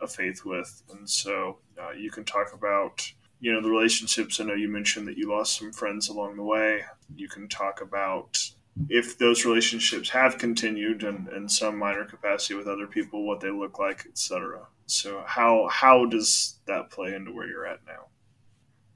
a 0.00 0.06
faith 0.06 0.44
with? 0.44 0.82
And 0.90 1.08
so, 1.08 1.58
uh, 1.80 1.92
you 1.92 2.10
can 2.10 2.24
talk 2.24 2.52
about 2.52 3.10
you 3.40 3.52
know 3.52 3.60
the 3.60 3.70
relationships. 3.70 4.40
I 4.40 4.44
know 4.44 4.54
you 4.54 4.68
mentioned 4.68 5.08
that 5.08 5.18
you 5.18 5.30
lost 5.30 5.58
some 5.58 5.72
friends 5.72 6.08
along 6.08 6.36
the 6.36 6.42
way. 6.42 6.82
You 7.14 7.28
can 7.28 7.48
talk 7.48 7.80
about 7.80 8.38
if 8.88 9.18
those 9.18 9.44
relationships 9.44 10.10
have 10.10 10.38
continued 10.38 11.02
and 11.02 11.28
in 11.28 11.48
some 11.48 11.78
minor 11.78 12.04
capacity 12.04 12.54
with 12.54 12.66
other 12.66 12.86
people, 12.86 13.26
what 13.26 13.40
they 13.40 13.50
look 13.50 13.78
like, 13.78 14.06
etc. 14.06 14.66
So, 14.86 15.22
how 15.26 15.68
how 15.70 16.06
does 16.06 16.58
that 16.66 16.90
play 16.90 17.14
into 17.14 17.32
where 17.32 17.46
you're 17.46 17.66
at 17.66 17.80
now? 17.86 18.06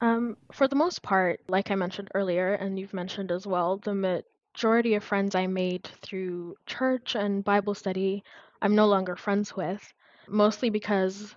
Um, 0.07 0.37
for 0.53 0.67
the 0.67 0.77
most 0.77 1.03
part, 1.03 1.41
like 1.49 1.71
I 1.71 1.75
mentioned 1.75 2.09
earlier, 2.15 2.55
and 2.55 2.79
you've 2.79 2.95
mentioned 2.95 3.31
as 3.31 3.47
well, 3.47 3.77
the 3.79 3.95
majority 3.95 4.95
of 4.95 5.05
friends 5.05 5.35
I 5.35 5.47
made 5.47 5.91
through 6.01 6.57
church 6.67 7.15
and 7.15 7.45
Bible 7.45 7.75
study, 7.75 8.25
I'm 8.63 8.75
no 8.75 8.87
longer 8.87 9.15
friends 9.17 9.55
with, 9.55 9.93
mostly 10.27 10.71
because 10.71 11.35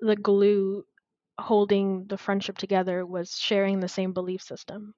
the 0.00 0.16
glue 0.16 0.84
holding 1.38 2.06
the 2.08 2.18
friendship 2.18 2.58
together 2.58 3.06
was 3.06 3.38
sharing 3.38 3.80
the 3.80 3.88
same 3.88 4.12
belief 4.12 4.42
system. 4.42 4.94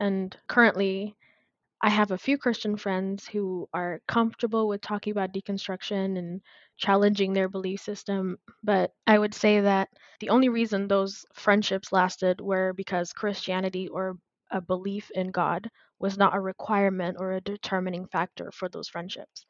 And 0.00 0.36
currently, 0.48 1.16
I 1.82 1.90
have 1.90 2.12
a 2.12 2.18
few 2.18 2.38
Christian 2.38 2.76
friends 2.76 3.26
who 3.26 3.68
are 3.74 4.00
comfortable 4.06 4.68
with 4.68 4.80
talking 4.80 5.10
about 5.10 5.32
deconstruction 5.32 6.16
and 6.18 6.40
challenging 6.76 7.32
their 7.32 7.48
belief 7.48 7.80
system, 7.80 8.38
but 8.62 8.92
I 9.06 9.18
would 9.18 9.34
say 9.34 9.60
that 9.60 9.88
the 10.20 10.30
only 10.30 10.48
reason 10.48 10.86
those 10.88 11.26
friendships 11.34 11.92
lasted 11.92 12.40
were 12.40 12.72
because 12.74 13.12
Christianity 13.12 13.88
or 13.88 14.16
a 14.50 14.60
belief 14.60 15.10
in 15.16 15.30
God 15.32 15.68
was 15.98 16.16
not 16.16 16.34
a 16.36 16.40
requirement 16.40 17.16
or 17.20 17.32
a 17.32 17.40
determining 17.40 18.06
factor 18.06 18.50
for 18.52 18.68
those 18.68 18.88
friendships. 18.88 19.44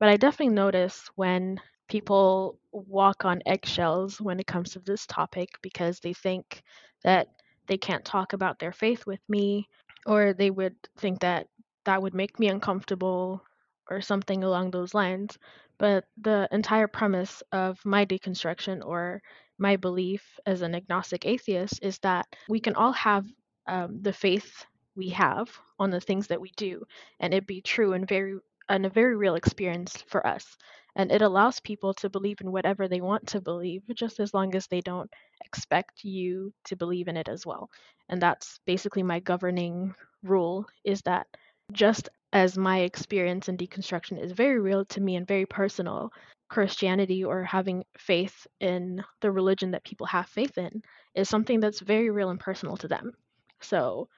But 0.00 0.08
I 0.08 0.16
definitely 0.16 0.54
notice 0.54 1.08
when 1.14 1.60
people 1.92 2.58
walk 2.72 3.26
on 3.26 3.42
eggshells 3.44 4.18
when 4.18 4.40
it 4.40 4.46
comes 4.46 4.70
to 4.70 4.78
this 4.78 5.06
topic 5.06 5.50
because 5.60 6.00
they 6.00 6.14
think 6.14 6.62
that 7.04 7.28
they 7.66 7.76
can't 7.76 8.02
talk 8.06 8.32
about 8.32 8.58
their 8.58 8.72
faith 8.72 9.04
with 9.06 9.20
me 9.28 9.68
or 10.06 10.32
they 10.32 10.50
would 10.50 10.74
think 10.96 11.20
that 11.20 11.48
that 11.84 12.00
would 12.00 12.14
make 12.14 12.40
me 12.40 12.48
uncomfortable 12.48 13.44
or 13.90 14.00
something 14.00 14.42
along 14.42 14.70
those 14.70 14.94
lines. 14.94 15.38
But 15.76 16.04
the 16.16 16.48
entire 16.50 16.88
premise 16.88 17.42
of 17.52 17.78
my 17.84 18.06
deconstruction 18.06 18.80
or 18.82 19.20
my 19.58 19.76
belief 19.76 20.40
as 20.46 20.62
an 20.62 20.74
agnostic 20.74 21.26
atheist 21.26 21.80
is 21.82 21.98
that 21.98 22.26
we 22.48 22.58
can 22.60 22.74
all 22.74 22.92
have 22.92 23.26
um, 23.66 24.00
the 24.00 24.14
faith 24.14 24.64
we 24.96 25.10
have 25.10 25.50
on 25.78 25.90
the 25.90 26.00
things 26.00 26.28
that 26.28 26.40
we 26.40 26.52
do, 26.56 26.84
and 27.20 27.34
it 27.34 27.46
be 27.46 27.60
true 27.60 27.92
and 27.92 28.08
very 28.08 28.38
and 28.68 28.86
a 28.86 28.90
very 28.90 29.16
real 29.16 29.34
experience 29.34 30.02
for 30.08 30.26
us. 30.26 30.56
And 30.96 31.10
it 31.10 31.22
allows 31.22 31.60
people 31.60 31.94
to 31.94 32.10
believe 32.10 32.40
in 32.40 32.52
whatever 32.52 32.88
they 32.88 33.00
want 33.00 33.28
to 33.28 33.40
believe, 33.40 33.82
just 33.94 34.20
as 34.20 34.34
long 34.34 34.54
as 34.54 34.66
they 34.66 34.80
don't 34.80 35.10
expect 35.44 36.04
you 36.04 36.52
to 36.64 36.76
believe 36.76 37.08
in 37.08 37.16
it 37.16 37.28
as 37.28 37.46
well. 37.46 37.70
And 38.08 38.20
that's 38.20 38.60
basically 38.66 39.02
my 39.02 39.20
governing 39.20 39.94
rule 40.22 40.66
is 40.84 41.02
that 41.02 41.26
just 41.72 42.08
as 42.32 42.56
my 42.56 42.80
experience 42.80 43.48
in 43.48 43.56
deconstruction 43.56 44.22
is 44.22 44.32
very 44.32 44.58
real 44.60 44.84
to 44.86 45.00
me 45.00 45.16
and 45.16 45.26
very 45.26 45.46
personal, 45.46 46.12
Christianity 46.48 47.24
or 47.24 47.44
having 47.44 47.84
faith 47.96 48.46
in 48.60 49.02
the 49.20 49.30
religion 49.30 49.70
that 49.70 49.84
people 49.84 50.06
have 50.06 50.28
faith 50.28 50.58
in 50.58 50.82
is 51.14 51.28
something 51.28 51.60
that's 51.60 51.80
very 51.80 52.10
real 52.10 52.28
and 52.30 52.40
personal 52.40 52.76
to 52.78 52.88
them. 52.88 53.12
So, 53.60 54.08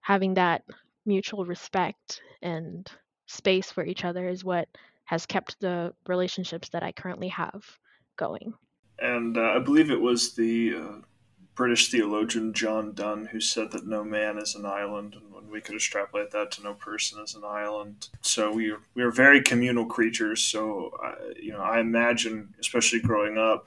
having 0.00 0.34
that 0.34 0.62
mutual 1.04 1.44
respect 1.44 2.22
and 2.42 2.90
space 3.26 3.72
for 3.72 3.84
each 3.84 4.04
other 4.04 4.28
is 4.28 4.44
what 4.44 4.68
has 5.10 5.26
kept 5.26 5.58
the 5.58 5.92
relationships 6.06 6.68
that 6.68 6.84
I 6.84 6.92
currently 6.92 7.26
have 7.26 7.64
going. 8.16 8.54
And 9.00 9.36
uh, 9.36 9.54
I 9.56 9.58
believe 9.58 9.90
it 9.90 10.00
was 10.00 10.36
the 10.36 10.76
uh, 10.76 10.98
British 11.56 11.90
theologian 11.90 12.52
John 12.52 12.92
Donne 12.94 13.26
who 13.26 13.40
said 13.40 13.72
that 13.72 13.88
no 13.88 14.04
man 14.04 14.38
is 14.38 14.54
an 14.54 14.64
island, 14.64 15.16
and 15.16 15.50
we 15.50 15.60
could 15.60 15.74
extrapolate 15.74 16.30
that 16.30 16.52
to 16.52 16.62
no 16.62 16.74
person 16.74 17.20
is 17.24 17.34
an 17.34 17.42
island. 17.44 18.08
So 18.20 18.52
we 18.52 18.70
are, 18.70 18.78
we 18.94 19.02
are 19.02 19.10
very 19.10 19.42
communal 19.42 19.84
creatures. 19.84 20.42
So 20.42 20.92
uh, 21.04 21.14
you 21.36 21.50
know, 21.50 21.60
I 21.60 21.80
imagine, 21.80 22.54
especially 22.60 23.00
growing 23.00 23.36
up, 23.36 23.66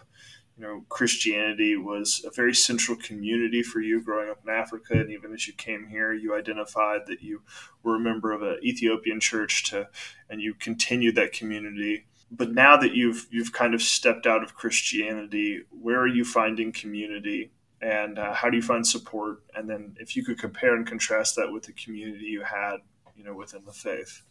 you 0.58 0.64
know, 0.64 0.86
Christianity 0.90 1.76
was 1.76 2.24
a 2.26 2.32
very 2.32 2.54
central 2.54 2.98
community 2.98 3.64
for 3.64 3.80
you 3.80 4.02
growing 4.02 4.30
up 4.30 4.40
in 4.44 4.54
Africa, 4.54 4.94
and 4.94 5.12
even 5.12 5.34
as 5.34 5.48
you 5.48 5.54
came 5.54 5.88
here, 5.88 6.14
you 6.14 6.36
identified 6.36 7.02
that 7.08 7.22
you 7.22 7.42
were 7.82 7.96
a 7.96 8.00
member 8.00 8.32
of 8.32 8.42
an 8.42 8.60
Ethiopian 8.64 9.20
church, 9.20 9.70
to, 9.72 9.88
and 10.30 10.42
you 10.42 10.54
continued 10.54 11.16
that 11.16 11.34
community 11.34 12.06
but 12.36 12.52
now 12.52 12.76
that 12.78 12.94
you've 12.94 13.28
you've 13.30 13.54
kind 13.54 13.76
of 13.76 13.82
stepped 13.82 14.26
out 14.26 14.44
of 14.44 14.56
Christianity, 14.56 15.62
where 15.70 16.00
are 16.00 16.08
you 16.08 16.26
finding 16.26 16.72
community 16.72 17.52
and 17.80 18.18
uh, 18.18 18.34
how 18.34 18.50
do 18.50 18.58
you 18.58 18.64
find 18.64 18.86
support? 18.86 19.44
And 19.56 19.70
then 19.70 19.96
if 20.00 20.16
you 20.16 20.24
could 20.24 20.40
compare 20.40 20.76
and 20.76 20.88
contrast 20.88 21.36
that 21.36 21.52
with 21.52 21.64
the 21.64 21.74
community 21.74 22.26
you 22.26 22.42
had, 22.42 22.78
you 23.16 23.24
know, 23.24 23.36
within 23.36 23.66
the 23.66 23.72
faith. 23.72 24.24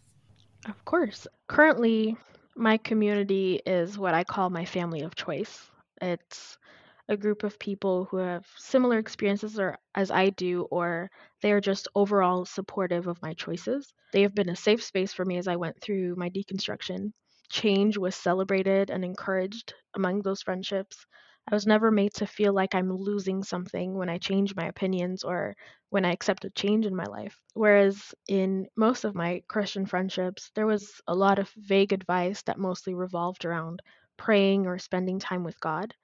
Of 0.67 0.85
course. 0.85 1.27
Currently, 1.49 2.17
my 2.57 2.77
community 2.79 3.61
is 3.67 3.99
what 3.99 4.15
I 4.15 4.25
call 4.25 4.51
my 4.51 4.65
family 4.65 5.03
of 5.03 5.15
choice. 5.15 5.69
It's 6.03 6.59
a 7.09 7.17
group 7.17 7.45
of 7.45 7.59
people 7.59 8.05
who 8.07 8.19
have 8.19 8.47
similar 8.59 8.99
experiences 8.99 9.59
or 9.59 9.79
as 9.95 10.11
I 10.11 10.31
do, 10.31 10.62
or 10.71 11.11
they 11.41 11.53
are 11.53 11.61
just 11.61 11.88
overall 11.95 12.45
supportive 12.45 13.07
of 13.07 13.23
my 13.23 13.33
choices. 13.35 13.95
They 14.12 14.23
have 14.23 14.35
been 14.35 14.51
a 14.51 14.57
safe 14.57 14.83
space 14.83 15.15
for 15.15 15.25
me 15.25 15.38
as 15.38 15.49
I 15.49 15.57
went 15.57 15.81
through 15.81 16.17
my 16.17 16.29
deconstruction. 16.29 17.12
Change 17.51 17.97
was 17.97 18.15
celebrated 18.17 18.91
and 18.91 19.05
encouraged 19.05 19.75
among 19.95 20.23
those 20.23 20.43
friendships. 20.43 21.07
I 21.51 21.55
was 21.55 21.67
never 21.67 21.91
made 21.91 22.15
to 22.15 22.27
feel 22.27 22.53
like 22.53 22.75
I'm 22.75 22.93
losing 22.93 23.45
something 23.45 23.95
when 23.95 24.09
I 24.09 24.19
change 24.19 24.57
my 24.57 24.67
opinions 24.67 25.25
or 25.25 25.57
when 25.91 26.05
I 26.05 26.12
accept 26.12 26.45
a 26.45 26.51
change 26.51 26.87
in 26.87 26.97
my 26.97 27.05
life. 27.05 27.41
Whereas 27.55 28.15
in 28.29 28.67
most 28.77 29.05
of 29.05 29.15
my 29.15 29.43
Christian 29.49 29.87
friendships, 29.87 30.51
there 30.55 30.67
was 30.67 31.01
a 31.07 31.15
lot 31.15 31.38
of 31.38 31.51
vague 31.57 31.93
advice 31.93 32.43
that 32.43 32.59
mostly 32.59 32.95
revolved 32.95 33.45
around 33.45 33.83
praying 34.16 34.66
or 34.66 34.79
spending 34.79 35.18
time 35.18 35.44
with 35.44 35.61
God. 35.61 35.94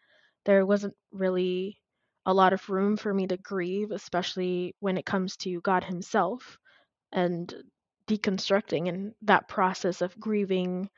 There 0.44 0.64
wasn't 0.66 0.94
really 1.12 1.78
a 2.26 2.34
lot 2.34 2.52
of 2.52 2.68
room 2.68 2.96
for 2.96 3.12
me 3.12 3.26
to 3.26 3.36
grieve, 3.36 3.90
especially 3.90 4.74
when 4.80 4.98
it 4.98 5.06
comes 5.06 5.36
to 5.38 5.60
God 5.62 5.84
Himself 5.84 6.58
and 7.12 7.52
deconstructing 8.06 8.88
and 8.88 9.14
that 9.22 9.48
process 9.48 10.02
of 10.02 10.18
grieving 10.18 10.90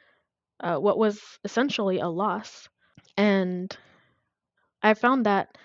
uh, 0.60 0.76
what 0.76 0.98
was 0.98 1.20
essentially 1.44 2.00
a 2.00 2.08
loss. 2.08 2.68
And 3.16 3.76
I 4.82 4.94
found 4.94 5.26
that 5.26 5.56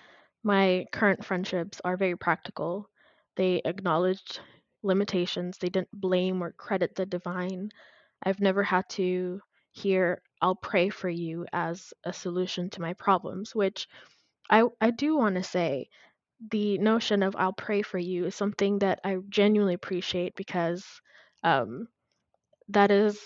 my 0.42 0.86
current 0.92 1.24
friendships 1.24 1.80
are 1.84 1.96
very 1.96 2.16
practical. 2.16 2.88
They 3.36 3.60
acknowledged 3.64 4.40
limitations, 4.82 5.58
they 5.58 5.68
didn't 5.68 5.90
blame 5.92 6.42
or 6.42 6.52
credit 6.52 6.94
the 6.94 7.06
divine. 7.06 7.70
I've 8.22 8.40
never 8.40 8.62
had 8.62 8.88
to 8.90 9.40
hear, 9.72 10.22
I'll 10.40 10.56
pray 10.56 10.88
for 10.90 11.08
you 11.08 11.46
as 11.52 11.92
a 12.04 12.12
solution 12.12 12.70
to 12.70 12.80
my 12.80 12.94
problems, 12.94 13.54
which 13.54 13.88
I, 14.50 14.64
I 14.80 14.90
do 14.90 15.16
want 15.16 15.36
to 15.36 15.42
say 15.42 15.88
the 16.50 16.78
notion 16.78 17.22
of 17.22 17.36
I'll 17.36 17.52
pray 17.52 17.82
for 17.82 17.98
you 17.98 18.26
is 18.26 18.34
something 18.34 18.80
that 18.80 19.00
I 19.04 19.18
genuinely 19.28 19.74
appreciate 19.74 20.34
because 20.36 20.84
um, 21.42 21.88
that 22.68 22.90
is 22.90 23.20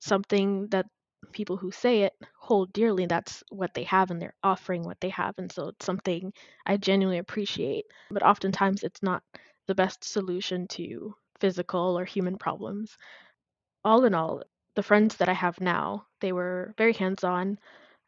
something 0.00 0.68
that 0.68 0.86
people 1.32 1.56
who 1.56 1.70
say 1.70 2.02
it 2.02 2.12
hold 2.38 2.72
dearly. 2.72 3.06
That's 3.06 3.42
what 3.50 3.74
they 3.74 3.84
have, 3.84 4.10
and 4.10 4.20
they're 4.20 4.34
offering 4.42 4.82
what 4.84 5.00
they 5.00 5.08
have. 5.10 5.34
And 5.38 5.50
so 5.50 5.68
it's 5.68 5.86
something 5.86 6.32
I 6.66 6.76
genuinely 6.76 7.18
appreciate. 7.18 7.86
But 8.10 8.22
oftentimes, 8.22 8.82
it's 8.82 9.02
not 9.02 9.22
the 9.66 9.74
best 9.74 10.04
solution 10.04 10.66
to 10.68 11.14
physical 11.40 11.98
or 11.98 12.04
human 12.04 12.36
problems. 12.38 12.96
All 13.84 14.04
in 14.04 14.14
all, 14.14 14.42
the 14.74 14.82
friends 14.82 15.16
that 15.16 15.28
I 15.28 15.32
have 15.32 15.60
now, 15.60 16.06
they 16.24 16.32
were 16.32 16.72
very 16.78 16.94
hands 16.94 17.22
on. 17.22 17.58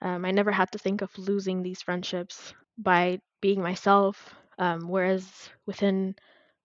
Um, 0.01 0.25
I 0.25 0.31
never 0.31 0.51
had 0.51 0.73
to 0.73 0.79
think 0.79 1.03
of 1.03 1.19
losing 1.19 1.63
these 1.63 1.83
friendships 1.83 2.55
by 2.79 3.21
being 3.43 3.61
myself. 3.61 4.35
Um, 4.59 4.89
whereas 4.89 5.51
within 5.67 6.17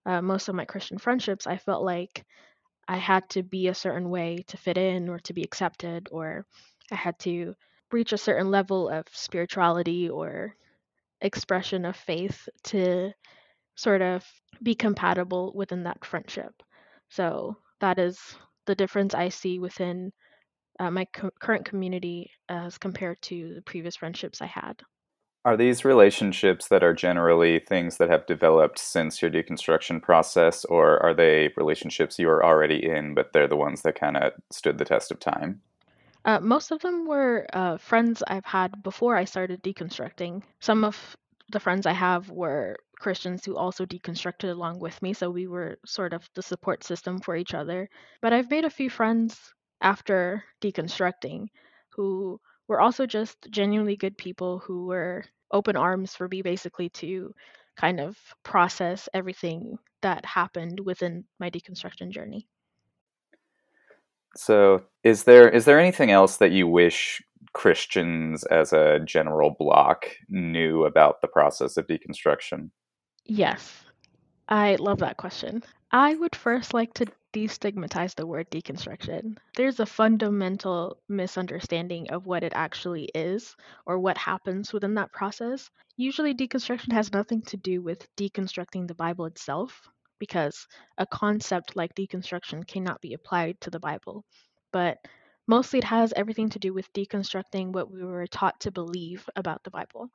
uh, 0.06 0.22
most 0.22 0.48
of 0.48 0.54
my 0.54 0.64
Christian 0.64 0.96
friendships, 0.96 1.46
I 1.46 1.58
felt 1.58 1.84
like 1.84 2.24
I 2.88 2.96
had 2.96 3.28
to 3.30 3.42
be 3.42 3.68
a 3.68 3.74
certain 3.74 4.08
way 4.08 4.44
to 4.48 4.56
fit 4.56 4.78
in 4.78 5.10
or 5.10 5.18
to 5.20 5.34
be 5.34 5.42
accepted, 5.42 6.08
or 6.10 6.46
I 6.90 6.94
had 6.96 7.18
to 7.20 7.54
reach 7.92 8.14
a 8.14 8.24
certain 8.26 8.50
level 8.50 8.88
of 8.88 9.04
spirituality 9.12 10.08
or 10.08 10.56
expression 11.20 11.84
of 11.84 11.96
faith 11.96 12.48
to 12.72 13.12
sort 13.76 14.02
of 14.02 14.24
be 14.62 14.74
compatible 14.74 15.52
within 15.54 15.84
that 15.84 16.04
friendship. 16.04 16.54
So 17.10 17.58
that 17.80 17.98
is 17.98 18.18
the 18.66 18.74
difference 18.74 19.14
I 19.14 19.28
see 19.28 19.58
within 19.58 20.12
uh, 20.82 20.90
my 20.90 21.04
co- 21.04 21.30
current 21.38 21.64
community 21.64 22.30
as 22.48 22.76
compared 22.76 23.22
to 23.22 23.54
the 23.54 23.62
previous 23.62 23.94
friendships 23.94 24.42
I 24.42 24.46
had. 24.46 24.82
Are 25.44 25.56
these 25.56 25.84
relationships 25.84 26.68
that 26.68 26.82
are 26.82 26.94
generally 26.94 27.60
things 27.60 27.98
that 27.98 28.10
have 28.10 28.26
developed 28.26 28.78
since 28.78 29.22
your 29.22 29.30
deconstruction 29.30 30.02
process, 30.02 30.64
or 30.64 31.00
are 31.00 31.14
they 31.14 31.52
relationships 31.56 32.18
you 32.18 32.26
were 32.26 32.44
already 32.44 32.84
in, 32.84 33.14
but 33.14 33.32
they're 33.32 33.48
the 33.48 33.56
ones 33.56 33.82
that 33.82 33.94
kind 33.94 34.16
of 34.16 34.32
stood 34.50 34.78
the 34.78 34.84
test 34.84 35.12
of 35.12 35.20
time? 35.20 35.60
Uh, 36.24 36.40
most 36.40 36.72
of 36.72 36.80
them 36.80 37.06
were 37.06 37.46
uh, 37.52 37.76
friends 37.76 38.22
I've 38.26 38.44
had 38.44 38.82
before 38.82 39.16
I 39.16 39.24
started 39.24 39.62
deconstructing. 39.62 40.42
Some 40.60 40.84
of 40.84 41.16
the 41.50 41.60
friends 41.60 41.86
I 41.86 41.92
have 41.92 42.28
were 42.30 42.76
Christians 42.98 43.44
who 43.44 43.56
also 43.56 43.84
deconstructed 43.84 44.50
along 44.50 44.80
with 44.80 45.00
me, 45.02 45.12
so 45.12 45.30
we 45.30 45.46
were 45.46 45.78
sort 45.86 46.12
of 46.12 46.28
the 46.34 46.42
support 46.42 46.84
system 46.84 47.20
for 47.20 47.36
each 47.36 47.54
other. 47.54 47.88
But 48.20 48.32
I've 48.32 48.50
made 48.50 48.64
a 48.64 48.70
few 48.70 48.90
friends 48.90 49.52
after 49.82 50.44
deconstructing 50.60 51.48
who 51.90 52.40
were 52.68 52.80
also 52.80 53.06
just 53.06 53.36
genuinely 53.50 53.96
good 53.96 54.16
people 54.16 54.58
who 54.60 54.86
were 54.86 55.24
open 55.50 55.76
arms 55.76 56.14
for 56.14 56.28
me 56.28 56.40
basically 56.40 56.88
to 56.88 57.34
kind 57.76 58.00
of 58.00 58.16
process 58.42 59.08
everything 59.12 59.78
that 60.02 60.24
happened 60.24 60.80
within 60.80 61.24
my 61.38 61.50
deconstruction 61.50 62.10
journey. 62.10 62.48
So, 64.36 64.82
is 65.04 65.24
there 65.24 65.48
is 65.48 65.66
there 65.66 65.78
anything 65.78 66.10
else 66.10 66.38
that 66.38 66.52
you 66.52 66.66
wish 66.66 67.22
Christians 67.52 68.44
as 68.44 68.72
a 68.72 69.00
general 69.04 69.54
block 69.58 70.06
knew 70.28 70.84
about 70.84 71.20
the 71.20 71.28
process 71.28 71.76
of 71.76 71.86
deconstruction? 71.86 72.70
Yes. 73.26 73.84
I 74.48 74.76
love 74.76 74.98
that 75.00 75.18
question. 75.18 75.62
I 75.92 76.14
would 76.14 76.34
first 76.34 76.74
like 76.74 76.94
to 76.94 77.06
destigmatize 77.32 78.14
the 78.14 78.26
word 78.26 78.50
deconstruction. 78.50 79.36
There's 79.56 79.78
a 79.78 79.86
fundamental 79.86 80.98
misunderstanding 81.08 82.10
of 82.10 82.26
what 82.26 82.42
it 82.42 82.52
actually 82.54 83.10
is 83.14 83.54
or 83.86 83.98
what 83.98 84.18
happens 84.18 84.72
within 84.72 84.94
that 84.94 85.12
process. 85.12 85.70
Usually, 85.96 86.34
deconstruction 86.34 86.92
has 86.92 87.12
nothing 87.12 87.42
to 87.42 87.56
do 87.56 87.82
with 87.82 88.08
deconstructing 88.16 88.88
the 88.88 88.94
Bible 88.94 89.26
itself, 89.26 89.88
because 90.18 90.66
a 90.98 91.06
concept 91.06 91.76
like 91.76 91.94
deconstruction 91.94 92.66
cannot 92.66 93.00
be 93.00 93.14
applied 93.14 93.60
to 93.60 93.70
the 93.70 93.80
Bible. 93.80 94.24
But 94.72 94.98
mostly 95.46 95.78
it 95.78 95.84
has 95.84 96.12
everything 96.16 96.48
to 96.50 96.58
do 96.58 96.72
with 96.72 96.92
deconstructing 96.92 97.72
what 97.72 97.90
we 97.90 98.02
were 98.02 98.26
taught 98.26 98.58
to 98.60 98.70
believe 98.70 99.28
about 99.36 99.62
the 99.62 99.70
Bible. 99.70 100.08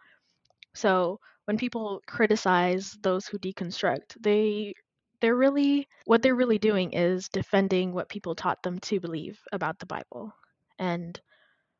So 0.75 1.19
when 1.45 1.57
people 1.57 2.01
criticize 2.07 2.97
those 3.03 3.27
who 3.27 3.37
deconstruct, 3.39 4.15
they 4.19 4.73
they're 5.21 5.35
really 5.35 5.87
what 6.05 6.21
they're 6.21 6.35
really 6.35 6.59
doing 6.59 6.93
is 6.93 7.29
defending 7.29 7.93
what 7.93 8.09
people 8.09 8.35
taught 8.35 8.61
them 8.63 8.79
to 8.81 8.99
believe 8.99 9.39
about 9.51 9.79
the 9.79 9.85
Bible. 9.85 10.33
And 10.79 11.19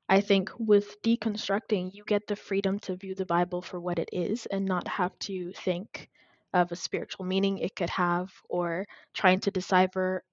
I 0.10 0.22
think 0.22 0.52
with 0.60 1.02
deconstructing, 1.02 1.94
you 1.94 2.04
get 2.06 2.28
the 2.28 2.36
freedom 2.36 2.80
to 2.82 2.96
view 2.98 3.16
the 3.16 3.26
Bible 3.26 3.62
for 3.62 3.80
what 3.80 4.00
it 4.00 4.10
is 4.12 4.46
and 4.48 4.66
not 4.66 4.88
have 4.88 5.18
to 5.20 5.54
think 5.54 6.10
of 6.54 6.72
a 6.72 6.76
spiritual 6.76 7.26
meaning 7.26 7.58
it 7.60 7.76
could 7.76 7.90
have 7.92 8.32
or 8.50 8.86
trying 9.14 9.40
to 9.42 9.52
decipher 9.52 10.24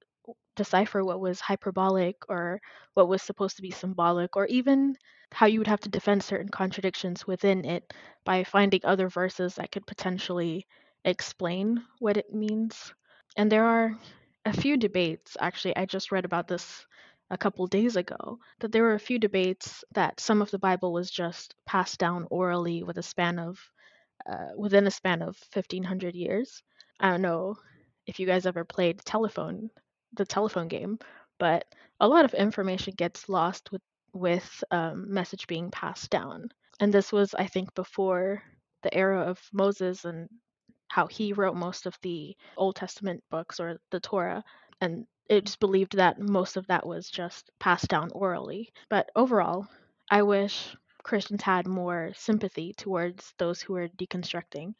decipher 0.56 1.04
what 1.04 1.20
was 1.20 1.40
hyperbolic 1.40 2.16
or 2.28 2.60
what 2.94 3.08
was 3.08 3.22
supposed 3.22 3.56
to 3.56 3.62
be 3.62 3.70
symbolic 3.70 4.36
or 4.36 4.46
even 4.46 4.96
how 5.32 5.46
you 5.46 5.58
would 5.60 5.66
have 5.68 5.80
to 5.80 5.88
defend 5.88 6.22
certain 6.22 6.48
contradictions 6.48 7.26
within 7.26 7.64
it 7.64 7.92
by 8.24 8.44
finding 8.44 8.80
other 8.84 9.08
verses 9.08 9.54
that 9.56 9.70
could 9.72 9.86
potentially 9.86 10.66
explain 11.04 11.84
what 11.98 12.16
it 12.16 12.32
means. 12.32 12.92
And 13.36 13.50
there 13.50 13.64
are 13.64 13.98
a 14.44 14.52
few 14.52 14.76
debates, 14.76 15.36
actually, 15.40 15.76
I 15.76 15.86
just 15.86 16.12
read 16.12 16.24
about 16.24 16.48
this 16.48 16.86
a 17.30 17.38
couple 17.38 17.66
days 17.66 17.96
ago, 17.96 18.38
that 18.60 18.72
there 18.72 18.82
were 18.82 18.94
a 18.94 19.00
few 19.00 19.18
debates 19.18 19.84
that 19.92 20.20
some 20.20 20.42
of 20.42 20.50
the 20.50 20.58
Bible 20.58 20.92
was 20.92 21.10
just 21.10 21.54
passed 21.66 21.98
down 21.98 22.26
orally 22.30 22.82
with 22.82 22.98
a 22.98 23.02
span 23.02 23.38
of, 23.38 23.58
uh, 24.26 24.50
within 24.56 24.86
a 24.86 24.90
span 24.90 25.22
of 25.22 25.36
1500 25.50 26.14
years. 26.14 26.62
I 27.00 27.10
don't 27.10 27.22
know 27.22 27.56
if 28.06 28.18
you 28.20 28.26
guys 28.26 28.46
ever 28.46 28.64
played 28.64 29.00
telephone, 29.04 29.70
the 30.12 30.24
telephone 30.24 30.68
game, 30.68 30.98
but 31.38 31.66
a 32.00 32.08
lot 32.08 32.24
of 32.24 32.34
information 32.34 32.94
gets 32.96 33.28
lost 33.28 33.72
with 33.72 33.82
with 34.12 34.62
um, 34.70 35.12
message 35.12 35.48
being 35.48 35.72
passed 35.72 36.08
down. 36.10 36.48
And 36.78 36.94
this 36.94 37.10
was, 37.12 37.34
I 37.34 37.48
think, 37.48 37.74
before 37.74 38.42
the 38.82 38.94
era 38.94 39.22
of 39.22 39.40
Moses 39.52 40.04
and 40.04 40.28
how 40.88 41.06
he 41.06 41.32
wrote 41.32 41.56
most 41.56 41.86
of 41.86 41.98
the 42.02 42.36
Old 42.56 42.76
Testament 42.76 43.22
books 43.30 43.60
or 43.60 43.78
the 43.90 44.00
Torah. 44.00 44.44
And 44.80 45.06
it's 45.28 45.56
believed 45.56 45.96
that 45.96 46.20
most 46.20 46.56
of 46.56 46.66
that 46.66 46.86
was 46.86 47.10
just 47.10 47.50
passed 47.58 47.88
down 47.88 48.10
orally. 48.12 48.72
But 48.90 49.10
overall, 49.16 49.66
I 50.10 50.22
wish 50.22 50.76
Christians 51.02 51.42
had 51.42 51.66
more 51.66 52.12
sympathy 52.14 52.74
towards 52.74 53.32
those 53.38 53.60
who 53.60 53.74
are 53.76 53.88
deconstructing. 53.88 54.74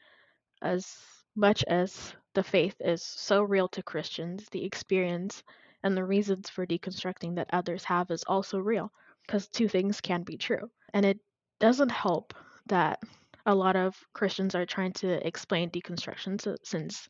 As 0.63 0.97
much 1.37 1.65
as 1.65 2.15
the 2.35 2.43
faith 2.43 2.77
is 2.81 3.03
so 3.03 3.43
real 3.43 3.69
to 3.69 3.83
Christians, 3.83 4.47
the 4.51 4.65
experience 4.65 5.43
and 5.83 5.97
the 5.97 6.05
reasons 6.05 6.49
for 6.49 6.67
deconstructing 6.67 7.37
that 7.37 7.51
others 7.53 7.85
have 7.85 8.11
is 8.11 8.25
also 8.25 8.59
real 8.59 8.91
because 9.27 9.49
two 9.49 9.69
things 9.69 10.01
can 10.01 10.23
be 10.23 10.37
true. 10.37 10.71
And 10.93 11.05
it 11.05 11.19
doesn't 11.61 11.91
help 11.91 12.35
that 12.67 13.01
a 13.47 13.55
lot 13.55 13.77
of 13.77 13.97
Christians 14.13 14.55
are 14.55 14.67
trying 14.67 14.93
to 14.95 15.27
explain 15.27 15.71
deconstruction 15.71 16.41
since 16.65 17.09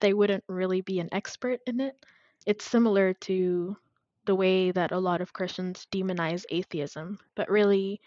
they 0.00 0.14
wouldn't 0.14 0.44
really 0.48 0.80
be 0.82 1.00
an 1.00 1.08
expert 1.12 1.60
in 1.66 1.80
it. 1.80 1.94
It's 2.46 2.64
similar 2.64 3.14
to 3.14 3.76
the 4.26 4.34
way 4.34 4.70
that 4.70 4.92
a 4.92 4.98
lot 4.98 5.20
of 5.20 5.32
Christians 5.32 5.86
demonize 5.92 6.44
atheism, 6.50 7.18
but 7.34 7.50
really, 7.50 8.00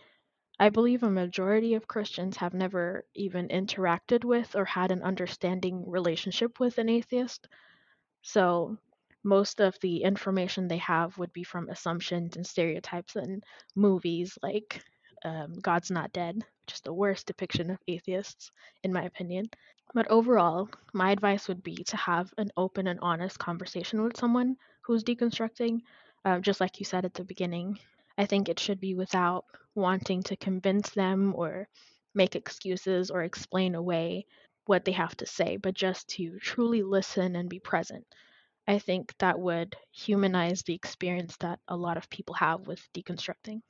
I 0.59 0.69
believe 0.69 1.03
a 1.03 1.09
majority 1.09 1.73
of 1.75 1.87
Christians 1.87 2.37
have 2.37 2.53
never 2.53 3.05
even 3.15 3.47
interacted 3.49 4.23
with 4.23 4.55
or 4.55 4.65
had 4.65 4.91
an 4.91 5.03
understanding 5.03 5.89
relationship 5.89 6.59
with 6.59 6.77
an 6.77 6.89
atheist. 6.89 7.47
So 8.21 8.77
most 9.23 9.59
of 9.61 9.79
the 9.81 10.03
information 10.03 10.67
they 10.67 10.77
have 10.77 11.17
would 11.17 11.33
be 11.33 11.43
from 11.43 11.69
assumptions 11.69 12.35
and 12.35 12.45
stereotypes 12.45 13.15
and 13.15 13.43
movies 13.75 14.37
like 14.43 14.83
um, 15.23 15.53
God's 15.61 15.91
Not 15.91 16.13
Dead, 16.13 16.35
which 16.35 16.75
is 16.75 16.81
the 16.81 16.93
worst 16.93 17.27
depiction 17.27 17.71
of 17.71 17.79
atheists, 17.87 18.51
in 18.83 18.93
my 18.93 19.03
opinion. 19.03 19.49
But 19.93 20.11
overall, 20.11 20.69
my 20.93 21.11
advice 21.11 21.47
would 21.47 21.63
be 21.63 21.83
to 21.85 21.97
have 21.97 22.33
an 22.37 22.51
open 22.57 22.87
and 22.87 22.99
honest 23.01 23.39
conversation 23.39 24.03
with 24.03 24.17
someone 24.17 24.57
who's 24.81 25.03
deconstructing, 25.03 25.79
uh, 26.25 26.39
just 26.39 26.59
like 26.59 26.79
you 26.79 26.85
said 26.85 27.05
at 27.05 27.13
the 27.13 27.23
beginning. 27.23 27.79
I 28.17 28.25
think 28.25 28.49
it 28.49 28.59
should 28.59 28.79
be 28.79 28.95
without 28.95 29.45
wanting 29.75 30.23
to 30.23 30.35
convince 30.35 30.89
them 30.89 31.33
or 31.35 31.67
make 32.13 32.35
excuses 32.35 33.11
or 33.11 33.23
explain 33.23 33.75
away 33.75 34.25
what 34.65 34.83
they 34.85 34.91
have 34.91 35.15
to 35.17 35.25
say, 35.25 35.57
but 35.57 35.73
just 35.73 36.07
to 36.09 36.37
truly 36.39 36.83
listen 36.83 37.35
and 37.35 37.49
be 37.49 37.59
present. 37.59 38.05
I 38.67 38.79
think 38.79 39.13
that 39.19 39.39
would 39.39 39.75
humanize 39.91 40.63
the 40.63 40.75
experience 40.75 41.37
that 41.37 41.59
a 41.67 41.77
lot 41.77 41.97
of 41.97 42.09
people 42.09 42.35
have 42.35 42.67
with 42.67 42.81
deconstructing. 42.93 43.61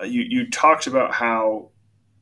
Uh, 0.00 0.04
you 0.04 0.22
you 0.22 0.50
talked 0.50 0.86
about 0.86 1.14
how 1.14 1.70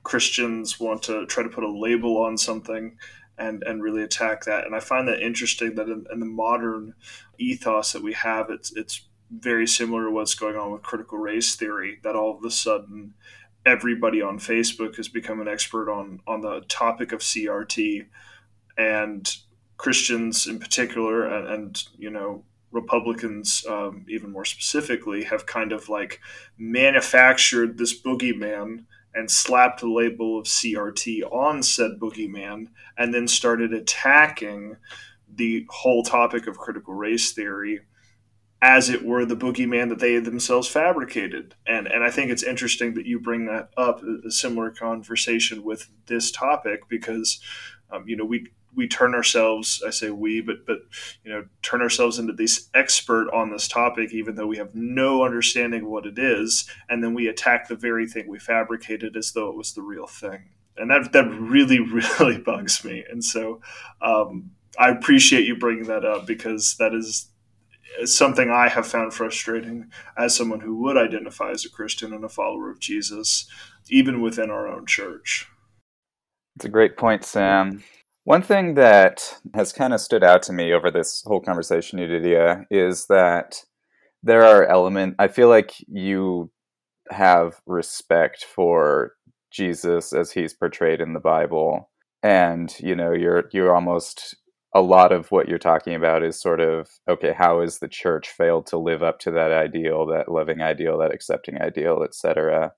Christians 0.02 0.80
want 0.80 1.02
to 1.04 1.26
try 1.26 1.42
to 1.42 1.48
put 1.48 1.64
a 1.64 1.70
label 1.70 2.18
on 2.18 2.36
something 2.36 2.98
and 3.38 3.62
and 3.62 3.82
really 3.82 4.02
attack 4.02 4.44
that, 4.44 4.66
and 4.66 4.74
I 4.74 4.80
find 4.80 5.08
that 5.08 5.20
interesting 5.20 5.74
that 5.76 5.88
in, 5.88 6.06
in 6.12 6.20
the 6.20 6.26
modern 6.26 6.94
ethos 7.38 7.92
that 7.92 8.02
we 8.02 8.12
have, 8.14 8.50
it's 8.50 8.72
it's 8.76 9.06
very 9.30 9.66
similar 9.66 10.04
to 10.04 10.10
what's 10.10 10.34
going 10.34 10.56
on 10.56 10.72
with 10.72 10.82
critical 10.82 11.18
race 11.18 11.54
theory. 11.54 11.98
That 12.02 12.16
all 12.16 12.36
of 12.36 12.44
a 12.44 12.50
sudden 12.50 13.14
everybody 13.64 14.20
on 14.20 14.38
Facebook 14.38 14.96
has 14.96 15.08
become 15.08 15.40
an 15.40 15.48
expert 15.48 15.90
on 15.90 16.20
on 16.26 16.40
the 16.42 16.60
topic 16.68 17.12
of 17.12 17.20
CRT, 17.20 18.06
and 18.76 19.36
Christians 19.76 20.46
in 20.46 20.58
particular, 20.58 21.26
and, 21.26 21.48
and 21.48 21.84
you 21.96 22.10
know 22.10 22.44
Republicans, 22.72 23.64
um, 23.68 24.04
even 24.08 24.32
more 24.32 24.44
specifically, 24.44 25.24
have 25.24 25.46
kind 25.46 25.72
of 25.72 25.88
like 25.88 26.20
manufactured 26.58 27.78
this 27.78 28.00
boogeyman 28.00 28.84
and 29.14 29.30
slapped 29.30 29.80
the 29.80 29.88
label 29.88 30.38
of 30.38 30.46
CRT 30.46 31.22
on 31.30 31.62
said 31.62 31.92
boogeyman, 32.00 32.68
and 32.96 33.12
then 33.12 33.28
started 33.28 33.72
attacking 33.72 34.76
the 35.34 35.66
whole 35.68 36.02
topic 36.02 36.46
of 36.46 36.58
critical 36.58 36.94
race 36.94 37.32
theory 37.32 37.80
as 38.62 38.88
it 38.88 39.04
were 39.04 39.24
the 39.24 39.36
boogeyman 39.36 39.88
that 39.88 39.98
they 39.98 40.18
themselves 40.20 40.68
fabricated. 40.68 41.54
And 41.66 41.86
and 41.88 42.04
I 42.04 42.10
think 42.10 42.30
it's 42.30 42.44
interesting 42.44 42.94
that 42.94 43.06
you 43.06 43.18
bring 43.20 43.46
that 43.46 43.70
up 43.76 44.02
a 44.02 44.30
similar 44.30 44.70
conversation 44.70 45.64
with 45.64 45.88
this 46.06 46.30
topic 46.30 46.88
because 46.88 47.40
um, 47.90 48.04
you 48.06 48.16
know 48.16 48.24
we 48.24 48.52
we 48.74 48.88
turn 48.88 49.14
ourselves 49.14 49.82
i 49.86 49.90
say 49.90 50.10
we 50.10 50.40
but 50.40 50.64
but 50.66 50.78
you 51.24 51.30
know 51.30 51.44
turn 51.62 51.82
ourselves 51.82 52.18
into 52.18 52.32
this 52.32 52.68
expert 52.74 53.28
on 53.32 53.50
this 53.50 53.68
topic 53.68 54.12
even 54.12 54.34
though 54.34 54.46
we 54.46 54.56
have 54.56 54.74
no 54.74 55.24
understanding 55.24 55.82
of 55.82 55.88
what 55.88 56.06
it 56.06 56.18
is 56.18 56.68
and 56.88 57.02
then 57.02 57.14
we 57.14 57.28
attack 57.28 57.68
the 57.68 57.76
very 57.76 58.06
thing 58.06 58.28
we 58.28 58.38
fabricated 58.38 59.16
as 59.16 59.32
though 59.32 59.48
it 59.48 59.56
was 59.56 59.72
the 59.72 59.82
real 59.82 60.06
thing. 60.06 60.50
And 60.76 60.90
that 60.90 61.12
that 61.12 61.28
really 61.28 61.80
really 62.20 62.38
bugs 62.38 62.84
me. 62.84 63.04
And 63.10 63.24
so 63.24 63.60
um, 64.00 64.50
i 64.78 64.88
appreciate 64.88 65.46
you 65.46 65.56
bringing 65.56 65.84
that 65.84 66.04
up 66.04 66.26
because 66.26 66.76
that 66.78 66.94
is 66.94 67.28
something 68.06 68.50
i 68.50 68.70
have 68.70 68.86
found 68.86 69.12
frustrating 69.12 69.90
as 70.16 70.34
someone 70.34 70.60
who 70.60 70.74
would 70.74 70.96
identify 70.96 71.50
as 71.50 71.66
a 71.66 71.68
christian 71.68 72.14
and 72.14 72.24
a 72.24 72.28
follower 72.28 72.70
of 72.70 72.80
jesus 72.80 73.46
even 73.90 74.22
within 74.22 74.48
our 74.48 74.66
own 74.66 74.86
church. 74.86 75.46
It's 76.56 76.64
a 76.64 76.70
great 76.70 76.96
point 76.96 77.22
sam 77.22 77.82
one 78.24 78.42
thing 78.42 78.74
that 78.74 79.40
has 79.54 79.72
kind 79.72 79.92
of 79.92 80.00
stood 80.00 80.22
out 80.22 80.42
to 80.44 80.52
me 80.52 80.72
over 80.72 80.90
this 80.90 81.22
whole 81.26 81.40
conversation, 81.40 81.98
Yedidia, 81.98 82.64
is 82.70 83.06
that 83.06 83.64
there 84.22 84.44
are 84.44 84.64
elements. 84.66 85.16
I 85.18 85.28
feel 85.28 85.48
like 85.48 85.72
you 85.88 86.50
have 87.10 87.60
respect 87.66 88.44
for 88.44 89.12
Jesus 89.50 90.12
as 90.12 90.30
he's 90.30 90.54
portrayed 90.54 91.00
in 91.00 91.14
the 91.14 91.20
Bible, 91.20 91.90
and 92.22 92.74
you 92.78 92.94
know 92.94 93.12
you're 93.12 93.44
you're 93.52 93.74
almost 93.74 94.36
a 94.74 94.80
lot 94.80 95.12
of 95.12 95.30
what 95.30 95.48
you're 95.48 95.58
talking 95.58 95.94
about 95.94 96.22
is 96.22 96.40
sort 96.40 96.60
of 96.60 96.88
okay 97.08 97.34
how 97.36 97.60
has 97.60 97.78
the 97.78 97.88
church 97.88 98.28
failed 98.30 98.66
to 98.66 98.78
live 98.78 99.02
up 99.02 99.18
to 99.20 99.30
that 99.30 99.52
ideal 99.52 100.06
that 100.06 100.30
loving 100.30 100.62
ideal 100.62 100.98
that 100.98 101.12
accepting 101.12 101.60
ideal 101.60 102.02
etc 102.02 102.72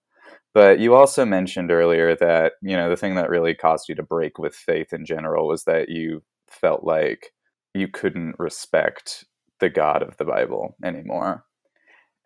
but 0.55 0.79
you 0.79 0.95
also 0.95 1.25
mentioned 1.25 1.71
earlier 1.73 2.17
that, 2.17 2.55
you 2.63 2.77
know, 2.77 2.89
the 2.89 2.97
thing 2.97 3.17
that 3.17 3.29
really 3.31 3.55
caused 3.55 3.89
you 3.89 3.97
to 3.97 4.03
break 4.03 4.39
with 4.39 4.55
faith 4.55 4.93
in 4.93 5.05
general 5.05 5.49
was 5.49 5.65
that 5.65 5.89
you 5.89 6.23
felt 6.49 6.85
like 6.85 7.33
you 7.75 7.89
couldn't 7.89 8.37
respect 8.39 9.25
the 9.61 9.69
God 9.69 10.03
of 10.03 10.17
the 10.17 10.25
Bible 10.25 10.77
anymore. 10.85 11.45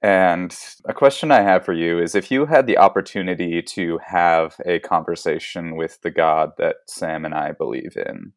And 0.03 0.57
a 0.85 0.95
question 0.95 1.33
I 1.33 1.41
have 1.43 1.65
for 1.65 1.73
you 1.73 1.99
is 2.01 2.15
if 2.15 2.31
you 2.31 2.47
had 2.47 2.67
the 2.67 2.79
opportunity 2.79 3.63
to 3.63 3.99
have 4.07 4.57
a 4.65 4.79
conversation 4.81 5.75
with 5.77 6.01
the 6.03 6.11
God 6.11 6.53
that 6.59 6.77
Sam 6.87 7.25
and 7.25 7.35
I 7.35 7.53
believe 7.53 7.97
in, 7.97 8.33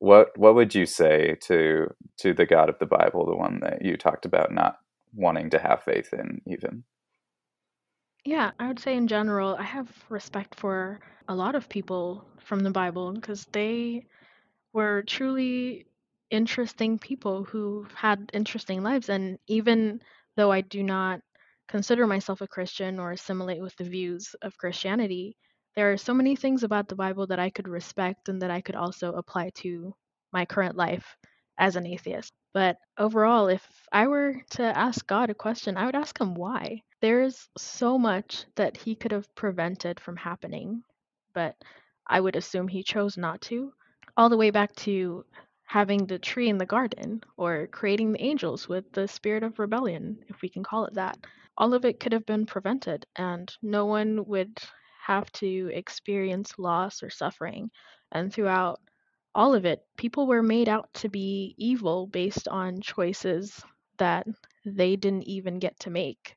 what 0.00 0.36
what 0.36 0.56
would 0.56 0.74
you 0.74 0.86
say 0.86 1.36
to 1.42 1.94
to 2.18 2.34
the 2.34 2.46
God 2.46 2.68
of 2.68 2.78
the 2.80 2.86
Bible, 2.86 3.26
the 3.26 3.36
one 3.36 3.60
that 3.60 3.84
you 3.84 3.96
talked 3.96 4.24
about 4.24 4.52
not 4.52 4.78
wanting 5.14 5.50
to 5.50 5.60
have 5.60 5.84
faith 5.84 6.12
in 6.12 6.40
even? 6.46 6.84
Yeah, 8.24 8.50
I 8.58 8.66
would 8.66 8.80
say 8.80 8.96
in 8.96 9.06
general, 9.06 9.54
I 9.56 9.62
have 9.62 9.88
respect 10.08 10.56
for 10.56 10.98
a 11.28 11.34
lot 11.36 11.54
of 11.54 11.68
people 11.68 12.24
from 12.40 12.60
the 12.60 12.70
Bible 12.72 13.12
because 13.12 13.44
they 13.52 14.06
were 14.72 15.02
truly 15.04 15.86
interesting 16.30 16.98
people 16.98 17.44
who 17.44 17.86
had 17.94 18.30
interesting 18.34 18.82
lives. 18.82 19.08
And 19.10 19.38
even 19.48 20.02
though 20.36 20.52
I 20.52 20.62
do 20.62 20.82
not 20.82 21.20
consider 21.68 22.06
myself 22.06 22.40
a 22.42 22.48
Christian 22.48 23.00
or 23.00 23.12
assimilate 23.12 23.62
with 23.62 23.76
the 23.76 23.84
views 23.84 24.34
of 24.42 24.58
Christianity, 24.58 25.36
there 25.76 25.92
are 25.92 25.98
so 25.98 26.14
many 26.14 26.36
things 26.36 26.64
about 26.64 26.88
the 26.88 26.96
Bible 26.96 27.26
that 27.28 27.40
I 27.40 27.50
could 27.50 27.68
respect 27.68 28.28
and 28.28 28.42
that 28.42 28.50
I 28.50 28.60
could 28.62 28.76
also 28.76 29.12
apply 29.14 29.50
to 29.56 29.94
my 30.32 30.46
current 30.46 30.76
life 30.76 31.16
as 31.58 31.76
an 31.76 31.86
atheist. 31.86 32.32
But 32.54 32.78
overall, 32.98 33.48
if 33.48 33.66
I 33.92 34.08
were 34.08 34.42
to 34.52 34.62
ask 34.64 35.06
God 35.06 35.30
a 35.30 35.34
question, 35.34 35.76
I 35.76 35.86
would 35.86 35.96
ask 35.96 36.20
him 36.20 36.34
why. 36.34 36.82
There's 37.02 37.50
so 37.58 37.98
much 37.98 38.46
that 38.54 38.78
he 38.78 38.94
could 38.94 39.12
have 39.12 39.34
prevented 39.34 40.00
from 40.00 40.16
happening, 40.16 40.84
but 41.34 41.56
I 42.06 42.20
would 42.20 42.36
assume 42.36 42.68
he 42.68 42.82
chose 42.82 43.18
not 43.18 43.42
to. 43.42 43.74
All 44.16 44.30
the 44.30 44.38
way 44.38 44.50
back 44.50 44.74
to 44.76 45.26
having 45.64 46.06
the 46.06 46.18
tree 46.18 46.48
in 46.48 46.58
the 46.58 46.64
garden 46.64 47.22
or 47.36 47.66
creating 47.66 48.12
the 48.12 48.22
angels 48.22 48.68
with 48.68 48.90
the 48.92 49.08
spirit 49.08 49.42
of 49.42 49.58
rebellion, 49.58 50.24
if 50.28 50.40
we 50.42 50.48
can 50.48 50.62
call 50.62 50.86
it 50.86 50.94
that. 50.94 51.18
All 51.58 51.74
of 51.74 51.84
it 51.84 51.98
could 52.00 52.12
have 52.12 52.24
been 52.24 52.46
prevented, 52.46 53.04
and 53.16 53.54
no 53.62 53.84
one 53.86 54.24
would 54.26 54.56
have 55.04 55.30
to 55.32 55.70
experience 55.74 56.58
loss 56.58 57.02
or 57.02 57.10
suffering. 57.10 57.70
And 58.12 58.32
throughout 58.32 58.80
all 59.34 59.54
of 59.54 59.64
it, 59.64 59.80
people 59.96 60.26
were 60.28 60.42
made 60.42 60.68
out 60.68 60.94
to 60.94 61.08
be 61.08 61.54
evil 61.58 62.06
based 62.06 62.46
on 62.46 62.80
choices 62.80 63.60
that 63.98 64.26
they 64.64 64.94
didn't 64.96 65.24
even 65.24 65.58
get 65.58 65.80
to 65.80 65.90
make, 65.90 66.36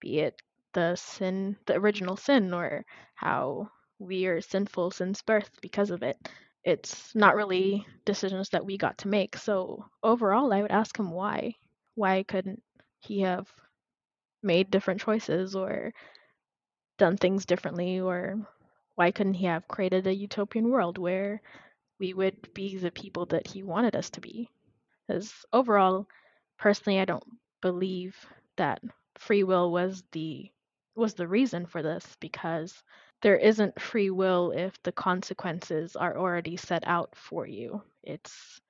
be 0.00 0.20
it 0.20 0.40
the 0.74 0.96
sin, 0.96 1.56
the 1.66 1.74
original 1.76 2.16
sin, 2.16 2.52
or 2.52 2.84
how 3.14 3.70
we 3.98 4.26
are 4.26 4.40
sinful 4.40 4.90
since 4.90 5.22
birth 5.22 5.50
because 5.62 5.90
of 5.90 6.02
it. 6.02 6.16
It's 6.64 7.14
not 7.14 7.36
really 7.36 7.86
decisions 8.04 8.50
that 8.50 8.64
we 8.66 8.76
got 8.78 8.98
to 8.98 9.08
make. 9.08 9.36
So 9.36 9.86
overall, 10.02 10.52
I 10.52 10.62
would 10.62 10.70
ask 10.72 10.98
him 10.98 11.10
why. 11.10 11.54
Why 11.94 12.22
couldn't 12.24 12.62
he 13.00 13.20
have 13.22 13.48
made 14.42 14.70
different 14.70 15.00
choices 15.00 15.54
or 15.54 15.92
done 16.98 17.16
things 17.16 17.46
differently? 17.46 18.00
Or 18.00 18.36
why 18.96 19.10
couldn't 19.10 19.34
he 19.34 19.46
have 19.46 19.68
created 19.68 20.06
a 20.06 20.14
utopian 20.14 20.68
world 20.70 20.98
where 20.98 21.40
we 22.00 22.14
would 22.14 22.52
be 22.54 22.76
the 22.78 22.90
people 22.92 23.26
that 23.26 23.46
he 23.48 23.62
wanted 23.62 23.96
us 23.96 24.10
to 24.10 24.20
be. 24.20 24.50
Because 25.06 25.44
overall, 25.52 26.06
personally, 26.58 27.00
I 27.00 27.04
don't 27.06 27.24
believe 27.62 28.16
that 28.56 28.80
free 29.18 29.44
will 29.44 29.70
was 29.70 30.02
the 30.12 30.50
was 30.94 31.14
the 31.14 31.28
reason 31.28 31.66
for 31.66 31.82
this 31.82 32.16
because 32.20 32.82
there 33.22 33.36
isn't 33.36 33.80
free 33.80 34.10
will 34.10 34.52
if 34.52 34.82
the 34.82 34.92
consequences 34.92 35.96
are 35.96 36.16
already 36.18 36.56
set 36.56 36.86
out 36.86 37.14
for 37.16 37.46
you. 37.46 37.82
It's 38.02 38.60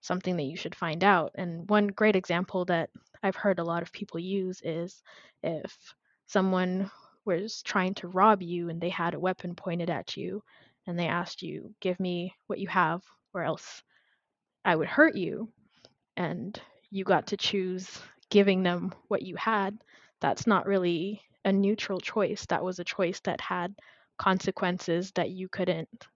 something 0.00 0.36
that 0.36 0.44
you 0.44 0.56
should 0.56 0.74
find 0.74 1.04
out. 1.04 1.32
And 1.36 1.68
one 1.70 1.88
great 1.88 2.16
example 2.16 2.64
that 2.66 2.90
I've 3.22 3.36
heard 3.36 3.58
a 3.58 3.64
lot 3.64 3.82
of 3.82 3.92
people 3.92 4.20
use 4.20 4.60
is 4.64 5.02
if 5.42 5.94
someone 6.26 6.90
was 7.24 7.62
trying 7.62 7.94
to 7.94 8.08
rob 8.08 8.42
you 8.42 8.68
and 8.70 8.80
they 8.80 8.88
had 8.90 9.14
a 9.14 9.20
weapon 9.20 9.54
pointed 9.54 9.90
at 9.90 10.16
you 10.16 10.42
and 10.86 10.98
they 10.98 11.06
asked 11.08 11.42
you, 11.42 11.74
Give 11.80 11.98
me 12.00 12.34
what 12.46 12.58
you 12.58 12.68
have, 12.68 13.02
or 13.34 13.42
else 13.44 13.82
I 14.64 14.74
would 14.76 14.88
hurt 14.88 15.16
you, 15.16 15.52
and 16.16 16.60
you 16.90 17.04
got 17.04 17.28
to 17.28 17.36
choose 17.36 18.00
giving 18.30 18.62
them 18.62 18.92
what 19.08 19.22
you 19.22 19.36
had, 19.36 19.78
that's 20.20 20.46
not 20.46 20.66
really 20.66 21.22
a 21.44 21.52
neutral 21.52 22.00
choice. 22.00 22.46
That 22.46 22.64
was 22.64 22.78
a 22.78 22.84
choice 22.84 23.20
that 23.20 23.40
had 23.40 23.74
consequences 24.18 25.12
that 25.12 25.30
you 25.30 25.48
couldn't 25.48 26.06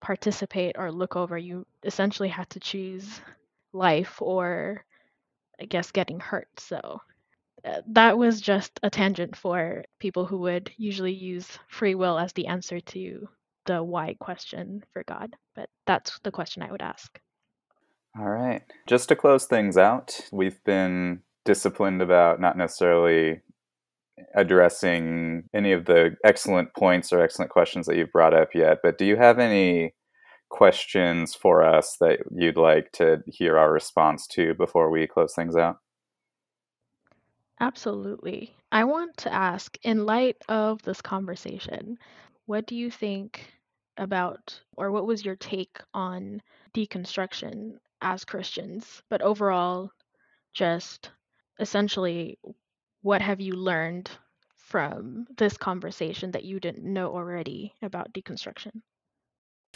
participate 0.00 0.76
or 0.78 0.90
look 0.90 1.16
over. 1.16 1.36
You 1.36 1.66
essentially 1.82 2.28
had 2.28 2.48
to 2.50 2.60
choose 2.60 3.20
life 3.72 4.20
or, 4.20 4.84
I 5.60 5.66
guess, 5.66 5.90
getting 5.90 6.20
hurt. 6.20 6.48
So 6.58 7.00
uh, 7.64 7.82
that 7.88 8.16
was 8.16 8.40
just 8.40 8.80
a 8.82 8.90
tangent 8.90 9.36
for 9.36 9.84
people 9.98 10.24
who 10.24 10.38
would 10.38 10.70
usually 10.76 11.12
use 11.12 11.46
free 11.68 11.94
will 11.94 12.18
as 12.18 12.32
the 12.32 12.46
answer 12.46 12.80
to 12.80 13.28
the 13.66 13.82
why 13.82 14.14
question 14.18 14.82
for 14.92 15.04
God, 15.04 15.36
but 15.54 15.68
that's 15.86 16.18
the 16.20 16.30
question 16.30 16.62
I 16.62 16.72
would 16.72 16.80
ask. 16.82 17.20
All 18.18 18.28
right. 18.28 18.62
Just 18.86 19.08
to 19.10 19.16
close 19.16 19.46
things 19.46 19.76
out, 19.76 20.28
we've 20.32 20.62
been 20.64 21.20
disciplined 21.44 22.02
about 22.02 22.40
not 22.40 22.56
necessarily 22.56 23.40
addressing 24.34 25.44
any 25.54 25.72
of 25.72 25.84
the 25.86 26.16
excellent 26.24 26.74
points 26.74 27.12
or 27.12 27.20
excellent 27.20 27.50
questions 27.50 27.86
that 27.86 27.96
you've 27.96 28.12
brought 28.12 28.34
up 28.34 28.54
yet, 28.54 28.78
but 28.82 28.98
do 28.98 29.04
you 29.04 29.16
have 29.16 29.38
any 29.38 29.94
questions 30.48 31.34
for 31.34 31.62
us 31.62 31.96
that 32.00 32.18
you'd 32.34 32.56
like 32.56 32.90
to 32.92 33.22
hear 33.26 33.56
our 33.56 33.72
response 33.72 34.26
to 34.26 34.54
before 34.54 34.90
we 34.90 35.06
close 35.06 35.34
things 35.34 35.56
out? 35.56 35.78
Absolutely. 37.60 38.54
I 38.72 38.84
want 38.84 39.16
to 39.18 39.32
ask, 39.32 39.76
in 39.82 40.06
light 40.06 40.36
of 40.48 40.82
this 40.82 41.02
conversation, 41.02 41.98
what 42.46 42.66
do 42.66 42.74
you 42.74 42.90
think 42.90 43.52
about, 43.96 44.58
or 44.76 44.90
what 44.90 45.06
was 45.06 45.24
your 45.24 45.36
take 45.36 45.78
on 45.92 46.40
deconstruction 46.74 47.74
as 48.00 48.24
Christians? 48.24 49.02
But 49.10 49.22
overall, 49.22 49.90
just 50.54 51.10
essentially, 51.60 52.38
what 53.02 53.22
have 53.22 53.40
you 53.40 53.54
learned 53.54 54.10
from 54.56 55.26
this 55.36 55.56
conversation 55.56 56.30
that 56.32 56.44
you 56.44 56.60
didn't 56.60 56.84
know 56.84 57.14
already 57.14 57.74
about 57.82 58.12
deconstruction? 58.12 58.82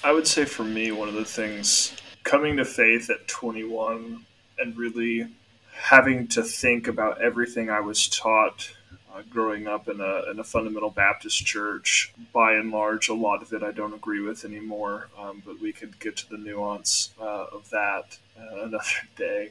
I 0.03 0.13
would 0.13 0.27
say 0.27 0.45
for 0.45 0.65
me, 0.65 0.93
one 0.93 1.09
of 1.09 1.15
the 1.15 1.25
things 1.25 1.95
coming 2.25 2.57
to 2.57 2.65
faith 2.65 3.11
at 3.11 3.29
21 3.29 4.25
and 4.59 4.77
really 4.77 5.29
having 5.73 6.29
to 6.29 6.43
think 6.43 6.89
about 6.89 7.21
everything 7.21 7.71
I 7.71 7.81
was 7.81 8.09
taught 8.09 8.71
uh, 9.15 9.23
growing 9.31 9.67
up 9.67 9.89
in 9.89 10.01
a, 10.01 10.31
in 10.31 10.39
a 10.39 10.45
fundamental 10.45 10.91
Baptist 10.91 11.45
church. 11.45 12.13
By 12.33 12.55
and 12.55 12.71
large, 12.71 13.09
a 13.09 13.15
lot 13.15 13.43
of 13.43 13.53
it 13.53 13.63
I 13.63 13.71
don't 13.71 13.95
agree 13.95 14.21
with 14.21 14.45
anymore, 14.45 15.09
um, 15.19 15.43
but 15.45 15.61
we 15.61 15.73
could 15.73 15.99
get 16.01 16.17
to 16.19 16.29
the 16.29 16.39
nuance 16.39 17.15
uh, 17.21 17.47
of 17.53 17.71
that 17.71 18.19
uh, 18.39 18.63
another 18.65 18.85
day. 19.17 19.51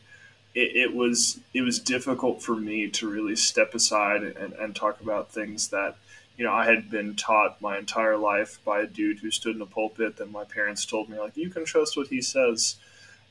It, 0.55 0.75
it 0.75 0.95
was 0.95 1.39
it 1.53 1.61
was 1.61 1.79
difficult 1.79 2.41
for 2.41 2.55
me 2.55 2.87
to 2.89 3.09
really 3.09 3.35
step 3.35 3.73
aside 3.73 4.23
and, 4.23 4.53
and 4.53 4.75
talk 4.75 5.01
about 5.01 5.31
things 5.31 5.69
that 5.69 5.95
you 6.37 6.45
know 6.45 6.53
I 6.53 6.65
had 6.65 6.89
been 6.89 7.15
taught 7.15 7.61
my 7.61 7.77
entire 7.77 8.17
life 8.17 8.59
by 8.63 8.81
a 8.81 8.87
dude 8.87 9.19
who 9.19 9.31
stood 9.31 9.55
in 9.55 9.61
a 9.61 9.65
pulpit. 9.65 10.17
That 10.17 10.31
my 10.31 10.43
parents 10.43 10.85
told 10.85 11.09
me 11.09 11.19
like 11.19 11.37
you 11.37 11.49
can 11.49 11.65
trust 11.65 11.97
what 11.97 12.07
he 12.07 12.21
says, 12.21 12.75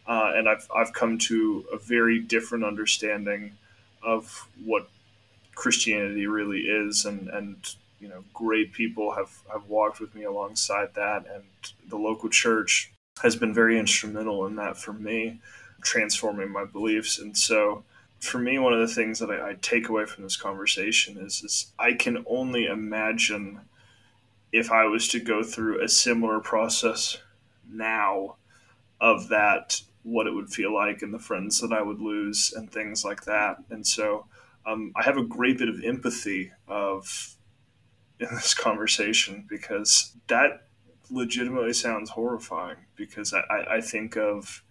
uh, 0.07 0.33
and 0.35 0.49
I've 0.49 0.69
I've 0.75 0.93
come 0.93 1.19
to 1.19 1.65
a 1.73 1.79
very 1.79 2.19
different 2.19 2.65
understanding 2.65 3.53
of 4.03 4.49
what 4.65 4.89
Christianity 5.55 6.27
really 6.27 6.63
is, 6.63 7.05
and 7.05 7.29
and 7.29 7.57
you 8.01 8.09
know 8.09 8.25
great 8.35 8.73
people 8.73 9.13
have 9.13 9.31
have 9.53 9.69
walked 9.69 10.01
with 10.01 10.15
me 10.15 10.25
alongside 10.25 10.95
that, 10.95 11.25
and 11.33 11.45
the 11.89 11.99
local 11.99 12.29
church 12.29 12.91
has 13.23 13.37
been 13.37 13.55
very 13.55 13.79
instrumental 13.79 14.47
in 14.47 14.57
that 14.57 14.77
for 14.77 14.93
me 14.93 15.39
transforming 15.83 16.51
my 16.51 16.65
beliefs. 16.65 17.19
And 17.19 17.37
so, 17.37 17.85
for 18.21 18.39
me, 18.39 18.59
one 18.59 18.73
of 18.73 18.81
the 18.81 18.95
things 18.95 19.19
that 19.19 19.31
I, 19.31 19.51
I 19.51 19.57
take 19.61 19.89
away 19.89 20.07
from 20.07 20.23
this 20.25 20.37
conversation 20.37 21.19
is, 21.19 21.43
is 21.43 21.73
I 21.79 21.93
can 21.95 22.25
only 22.29 22.67
imagine 22.67 23.61
if 24.53 24.71
I 24.71 24.85
was 24.85 25.09
to 25.09 25.21
go 25.21 25.43
through 25.43 25.83
a 25.83 25.89
similar 25.89 26.41
process 26.41 27.19
now 27.69 28.37
of 29.01 29.29
that, 29.29 29.83
what 30.05 30.27
it 30.27 30.35
would 30.35 30.51
feel 30.51 30.73
like 30.73 31.03
and 31.03 31.13
the 31.13 31.19
friends 31.19 31.61
that 31.61 31.73
I 31.73 31.83
would 31.83 32.01
lose 32.01 32.53
and 32.53 32.71
things 32.71 33.05
like 33.05 33.25
that. 33.25 33.57
And 33.71 33.87
so 33.87 34.27
um, 34.67 34.93
I 34.95 35.03
have 35.05 35.17
a 35.17 35.25
great 35.25 35.59
bit 35.59 35.69
of 35.69 35.83
empathy 35.83 36.53
of 36.69 37.35
in 38.21 38.29
this 38.31 38.55
conversation 38.69 39.47
because 39.49 40.13
that 40.29 40.67
legitimately 41.11 41.73
sounds 41.73 42.11
horrifying 42.11 42.77
because 42.97 43.35
I, 43.35 43.77
I 43.77 43.81
think 43.81 44.17
of 44.17 44.63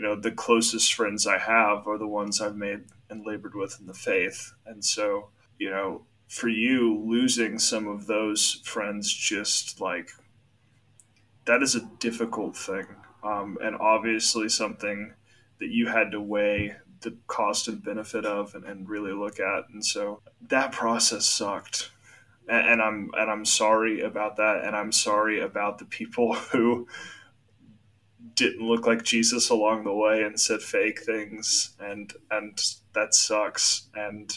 you 0.00 0.06
know 0.06 0.16
the 0.16 0.30
closest 0.30 0.94
friends 0.94 1.26
I 1.26 1.36
have 1.36 1.86
are 1.86 1.98
the 1.98 2.06
ones 2.06 2.40
I've 2.40 2.56
made 2.56 2.84
and 3.10 3.26
labored 3.26 3.54
with 3.54 3.78
in 3.78 3.86
the 3.86 3.92
faith, 3.92 4.54
and 4.64 4.82
so 4.82 5.28
you 5.58 5.68
know 5.68 6.06
for 6.26 6.48
you 6.48 7.04
losing 7.06 7.58
some 7.58 7.86
of 7.86 8.06
those 8.06 8.62
friends 8.64 9.12
just 9.12 9.78
like 9.78 10.12
that 11.44 11.62
is 11.62 11.74
a 11.74 11.90
difficult 11.98 12.56
thing. 12.56 12.86
Um, 13.22 13.58
and 13.62 13.76
obviously 13.76 14.48
something 14.48 15.12
that 15.58 15.68
you 15.68 15.88
had 15.88 16.12
to 16.12 16.20
weigh 16.20 16.76
the 17.02 17.18
cost 17.26 17.68
and 17.68 17.84
benefit 17.84 18.24
of 18.24 18.54
and, 18.54 18.64
and 18.64 18.88
really 18.88 19.12
look 19.12 19.38
at. 19.38 19.68
And 19.68 19.84
so 19.84 20.22
that 20.48 20.72
process 20.72 21.26
sucked. 21.26 21.90
And, 22.48 22.66
and 22.66 22.82
i'm 22.82 23.10
and 23.18 23.30
i'm 23.30 23.44
sorry 23.44 24.00
about 24.00 24.36
that. 24.36 24.62
And 24.64 24.74
i'm 24.74 24.92
sorry 24.92 25.40
about 25.40 25.78
the 25.78 25.84
people 25.84 26.34
who 26.52 26.86
didn't 28.34 28.66
look 28.66 28.86
like 28.86 29.02
Jesus 29.02 29.50
along 29.50 29.84
the 29.84 29.94
way 29.94 30.22
and 30.22 30.40
said 30.40 30.62
fake 30.62 31.02
things, 31.02 31.74
and 31.78 32.12
and 32.30 32.58
that 32.94 33.14
sucks. 33.14 33.88
And 33.94 34.36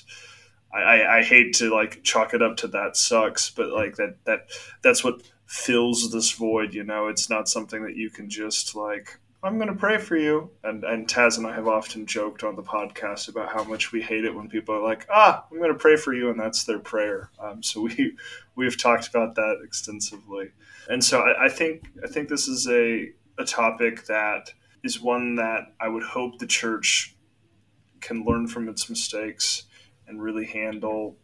I, 0.73 1.19
I 1.19 1.23
hate 1.23 1.53
to 1.55 1.73
like 1.73 2.03
chalk 2.03 2.33
it 2.33 2.41
up 2.41 2.57
to 2.57 2.67
that 2.69 2.97
sucks, 2.97 3.49
but 3.49 3.69
like 3.69 3.95
that 3.97 4.17
that 4.25 4.49
that's 4.81 5.03
what 5.03 5.21
fills 5.45 6.11
this 6.11 6.31
void. 6.31 6.73
You 6.73 6.83
know, 6.83 7.07
it's 7.07 7.29
not 7.29 7.47
something 7.47 7.83
that 7.83 7.95
you 7.95 8.09
can 8.09 8.29
just 8.29 8.75
like. 8.75 9.19
I'm 9.45 9.57
going 9.57 9.67
to 9.67 9.75
pray 9.75 9.97
for 9.97 10.15
you. 10.15 10.51
And 10.63 10.83
and 10.83 11.07
Taz 11.07 11.37
and 11.37 11.45
I 11.45 11.53
have 11.53 11.67
often 11.67 12.05
joked 12.05 12.43
on 12.43 12.55
the 12.55 12.63
podcast 12.63 13.27
about 13.27 13.51
how 13.51 13.63
much 13.63 13.91
we 13.91 14.01
hate 14.01 14.25
it 14.25 14.33
when 14.33 14.49
people 14.49 14.73
are 14.75 14.81
like, 14.81 15.05
ah, 15.09 15.45
I'm 15.51 15.57
going 15.57 15.71
to 15.71 15.77
pray 15.77 15.95
for 15.95 16.13
you, 16.13 16.29
and 16.29 16.39
that's 16.39 16.63
their 16.63 16.79
prayer. 16.79 17.29
Um, 17.39 17.61
so 17.61 17.81
we 17.81 18.15
we've 18.55 18.77
talked 18.77 19.07
about 19.07 19.35
that 19.35 19.61
extensively. 19.63 20.51
And 20.89 21.03
so 21.03 21.21
I, 21.21 21.45
I 21.45 21.49
think 21.49 21.87
I 22.03 22.07
think 22.07 22.29
this 22.29 22.47
is 22.47 22.67
a 22.67 23.11
a 23.37 23.45
topic 23.45 24.05
that 24.05 24.53
is 24.83 25.01
one 25.01 25.35
that 25.35 25.73
I 25.79 25.87
would 25.87 26.03
hope 26.03 26.39
the 26.39 26.47
church 26.47 27.15
can 28.01 28.25
learn 28.25 28.47
from 28.47 28.67
its 28.67 28.89
mistakes 28.89 29.63
and 30.07 30.21
really 30.21 30.45
handle 30.45 31.17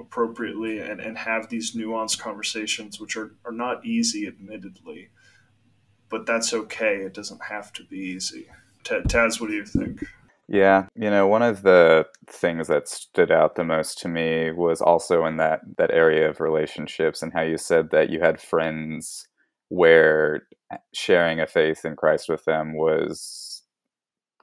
appropriately 0.00 0.80
and, 0.80 1.00
and 1.00 1.16
have 1.16 1.48
these 1.48 1.74
nuanced 1.76 2.18
conversations, 2.18 3.00
which 3.00 3.16
are, 3.16 3.34
are 3.44 3.52
not 3.52 3.86
easy, 3.86 4.26
admittedly, 4.26 5.10
but 6.08 6.26
that's 6.26 6.52
okay. 6.52 6.96
It 6.96 7.14
doesn't 7.14 7.44
have 7.44 7.72
to 7.74 7.84
be 7.84 7.98
easy. 7.98 8.48
Taz, 8.82 9.40
what 9.40 9.48
do 9.48 9.54
you 9.54 9.64
think? 9.64 10.04
Yeah, 10.46 10.86
you 10.94 11.08
know, 11.08 11.26
one 11.26 11.42
of 11.42 11.62
the 11.62 12.06
things 12.26 12.68
that 12.68 12.86
stood 12.88 13.30
out 13.30 13.54
the 13.54 13.64
most 13.64 13.98
to 14.00 14.08
me 14.08 14.52
was 14.52 14.82
also 14.82 15.24
in 15.24 15.38
that 15.38 15.60
that 15.78 15.90
area 15.90 16.28
of 16.28 16.40
relationships 16.40 17.22
and 17.22 17.32
how 17.32 17.40
you 17.40 17.56
said 17.56 17.90
that 17.92 18.10
you 18.10 18.20
had 18.20 18.40
friends 18.40 19.26
where 19.68 20.42
sharing 20.94 21.40
a 21.40 21.46
faith 21.46 21.84
in 21.84 21.96
Christ 21.96 22.28
with 22.28 22.44
them 22.44 22.76
was 22.76 23.62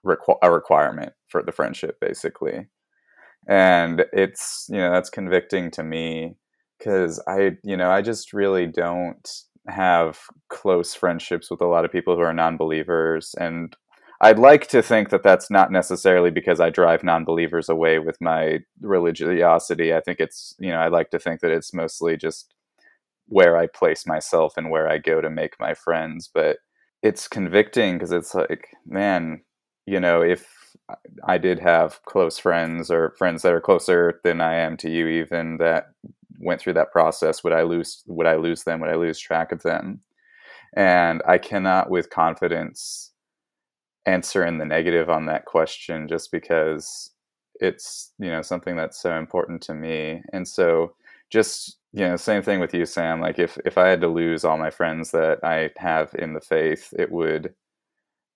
requ- 0.06 0.38
a 0.42 0.52
requirement 0.52 1.14
for 1.28 1.44
the 1.44 1.52
friendship, 1.52 2.00
basically. 2.00 2.68
And 3.48 4.06
it's, 4.14 4.68
you 4.70 4.78
know, 4.78 4.92
that's 4.92 5.10
convicting 5.10 5.72
to 5.72 5.84
me 5.84 6.36
because 6.78 7.22
I, 7.28 7.58
you 7.64 7.78
know, 7.78 7.90
I 7.90 8.02
just 8.02 8.34
really 8.34 8.68
don't 8.68 9.28
have 9.68 10.20
close 10.50 10.94
friendships 10.94 11.50
with 11.50 11.62
a 11.62 11.68
lot 11.68 11.86
of 11.86 11.92
people 11.92 12.16
who 12.16 12.22
are 12.22 12.34
non 12.34 12.58
believers. 12.58 13.36
And 13.40 13.76
I'd 14.20 14.40
like 14.40 14.68
to 14.68 14.84
think 14.84 15.10
that 15.10 15.24
that's 15.24 15.50
not 15.50 15.72
necessarily 15.72 16.30
because 16.30 16.60
I 16.60 16.70
drive 16.70 17.04
non 17.04 17.26
believers 17.26 17.70
away 17.70 18.00
with 18.00 18.18
my 18.22 18.60
religiosity. 18.82 19.94
I 19.94 20.02
think 20.02 20.20
it's, 20.20 20.56
you 20.60 20.70
know, 20.70 20.80
I'd 20.80 20.92
like 20.92 21.10
to 21.12 21.20
think 21.20 21.42
that 21.42 21.52
it's 21.52 21.74
mostly 21.74 22.18
just 22.18 22.54
where 23.32 23.56
I 23.58 23.68
place 23.68 24.06
myself 24.06 24.58
and 24.58 24.70
where 24.70 24.90
I 24.90 24.98
go 24.98 25.22
to 25.22 25.30
make 25.30 25.54
my 25.60 25.74
friends. 25.74 26.30
But 26.32 26.58
it's 27.02 27.30
convicting 27.30 27.96
because 27.96 28.12
it's 28.12 28.36
like, 28.36 28.68
man, 28.86 29.42
you 29.86 30.00
know, 30.02 30.22
if 30.22 30.76
I 31.26 31.38
did 31.38 31.60
have 31.60 32.04
close 32.04 32.38
friends 32.38 32.92
or 32.92 33.16
friends 33.18 33.42
that 33.42 33.54
are 33.54 33.62
closer 33.62 34.20
than 34.26 34.42
I 34.42 34.56
am 34.56 34.76
to 34.78 34.90
you, 34.90 35.08
even 35.08 35.58
that 35.58 35.92
went 36.40 36.60
through 36.60 36.74
that 36.74 36.92
process, 36.92 37.42
would 37.44 37.54
I 37.54 37.64
lose? 37.64 38.04
Would 38.06 38.28
I 38.28 38.36
lose 38.36 38.64
them? 38.66 38.82
Would 38.82 38.90
I 38.90 38.96
lose 38.96 39.18
track 39.18 39.54
of 39.54 39.64
them? 39.64 40.02
And 40.76 41.22
I 41.26 41.38
cannot, 41.38 41.90
with 41.90 42.10
confidence, 42.10 43.12
answer 44.06 44.46
in 44.46 44.58
the 44.58 44.66
negative 44.66 45.10
on 45.10 45.26
that 45.28 45.46
question, 45.46 46.08
just 46.10 46.32
because 46.32 47.12
it's 47.62 48.12
you 48.20 48.30
know 48.30 48.42
something 48.42 48.76
that's 48.76 49.02
so 49.02 49.18
important 49.18 49.62
to 49.64 49.74
me. 49.74 50.22
And 50.34 50.46
so, 50.46 50.96
just 51.30 51.78
you 51.94 52.08
know 52.08 52.16
same 52.16 52.42
thing 52.42 52.60
with 52.60 52.74
you 52.74 52.86
sam. 52.86 53.22
Like 53.22 53.40
if 53.40 53.58
if 53.66 53.78
i 53.78 53.88
had 53.88 54.02
to 54.02 54.08
lose 54.08 54.44
all 54.46 54.58
my 54.58 54.70
friends 54.70 55.12
that 55.12 55.40
i 55.44 55.72
have 55.78 56.14
in 56.18 56.34
the 56.34 56.42
faith 56.42 56.94
it 56.98 57.12
would 57.12 57.54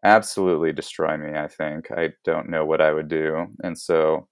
absolutely 0.04 0.72
destroy 0.74 1.18
me 1.18 1.38
i 1.38 1.48
think. 1.48 1.92
I 1.92 2.10
don't 2.26 2.50
know 2.50 2.66
what 2.66 2.82
i 2.82 2.94
would 2.94 3.08
do. 3.10 3.48
And 3.64 3.78
so 3.78 4.28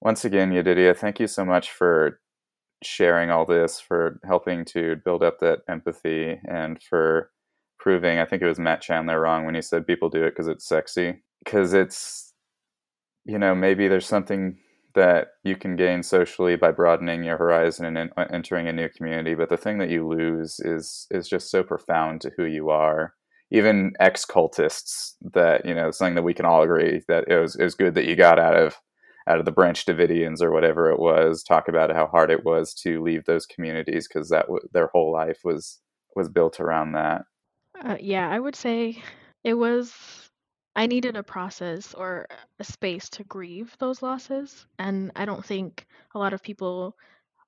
once 0.00 0.24
again 0.24 0.52
Yedidia 0.52 0.96
thank 0.96 1.20
you 1.20 1.26
so 1.26 1.44
much 1.44 1.70
for 1.72 2.20
sharing 2.82 3.30
all 3.30 3.44
this 3.46 3.80
for 3.80 4.20
helping 4.24 4.64
to 4.64 4.96
build 5.04 5.22
up 5.22 5.40
that 5.40 5.60
empathy 5.68 6.40
and 6.48 6.80
for 6.82 7.30
proving 7.78 8.18
i 8.18 8.24
think 8.24 8.42
it 8.42 8.46
was 8.46 8.58
matt 8.58 8.80
chandler 8.80 9.20
wrong 9.20 9.44
when 9.44 9.54
he 9.54 9.62
said 9.62 9.86
people 9.86 10.08
do 10.08 10.24
it 10.24 10.30
because 10.30 10.48
it's 10.48 10.66
sexy. 10.66 11.22
Because 11.44 11.74
it's 11.74 12.32
you 13.24 13.38
know 13.38 13.54
maybe 13.54 13.88
there's 13.88 14.06
something 14.06 14.58
that 14.94 15.28
you 15.44 15.56
can 15.56 15.76
gain 15.76 16.02
socially 16.02 16.56
by 16.56 16.70
broadening 16.70 17.22
your 17.22 17.36
horizon 17.36 17.96
and 17.96 18.10
uh, 18.16 18.24
entering 18.32 18.66
a 18.68 18.72
new 18.72 18.88
community 18.88 19.34
but 19.34 19.48
the 19.48 19.56
thing 19.56 19.78
that 19.78 19.90
you 19.90 20.06
lose 20.06 20.60
is 20.60 21.06
is 21.10 21.28
just 21.28 21.50
so 21.50 21.62
profound 21.62 22.20
to 22.20 22.32
who 22.36 22.44
you 22.44 22.70
are. 22.70 23.14
Even 23.50 23.92
ex 23.98 24.26
cultists 24.26 25.14
that 25.32 25.64
you 25.64 25.74
know 25.74 25.90
something 25.90 26.14
that 26.16 26.22
we 26.22 26.34
can 26.34 26.44
all 26.44 26.62
agree 26.62 27.02
that 27.08 27.24
it 27.28 27.38
was, 27.38 27.56
it 27.56 27.64
was 27.64 27.74
good 27.74 27.94
that 27.94 28.04
you 28.04 28.16
got 28.16 28.38
out 28.38 28.56
of 28.56 28.76
out 29.26 29.38
of 29.38 29.44
the 29.44 29.52
branch 29.52 29.84
davidians 29.86 30.42
or 30.42 30.50
whatever 30.50 30.90
it 30.90 30.98
was 30.98 31.42
talk 31.42 31.68
about 31.68 31.94
how 31.94 32.06
hard 32.06 32.30
it 32.30 32.44
was 32.44 32.74
to 32.74 33.02
leave 33.02 33.24
those 33.24 33.46
communities 33.46 34.08
because 34.08 34.28
that 34.30 34.46
w- 34.46 34.66
their 34.72 34.88
whole 34.88 35.12
life 35.12 35.38
was 35.44 35.80
was 36.16 36.28
built 36.28 36.60
around 36.60 36.92
that. 36.92 37.22
Uh, 37.82 37.96
yeah 38.00 38.28
i 38.28 38.38
would 38.38 38.56
say 38.56 39.00
it 39.44 39.54
was 39.54 40.27
I 40.78 40.86
needed 40.86 41.16
a 41.16 41.24
process 41.24 41.92
or 41.92 42.28
a 42.60 42.64
space 42.64 43.08
to 43.10 43.24
grieve 43.24 43.76
those 43.80 44.00
losses. 44.00 44.64
And 44.78 45.10
I 45.16 45.24
don't 45.24 45.44
think 45.44 45.84
a 46.14 46.20
lot 46.20 46.32
of 46.32 46.40
people 46.40 46.96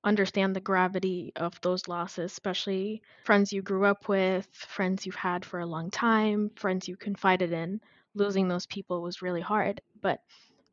understand 0.03 0.53
the 0.53 0.59
gravity 0.59 1.31
of 1.37 1.57
those 1.61 1.87
losses, 1.87 2.33
especially 2.33 3.01
friends 3.23 3.53
you 3.53 3.61
grew 3.61 3.85
up 3.85 4.09
with, 4.09 4.47
friends 4.53 5.05
you've 5.05 5.15
had 5.15 5.45
for 5.45 5.61
a 5.61 5.65
long 5.65 5.89
time, 5.89 6.51
friends 6.57 6.89
you 6.89 6.97
confided 6.97 7.53
in. 7.53 7.79
Losing 8.15 8.49
those 8.49 8.65
people 8.65 9.01
was 9.01 9.21
really 9.21 9.39
hard. 9.39 9.79
But 10.01 10.19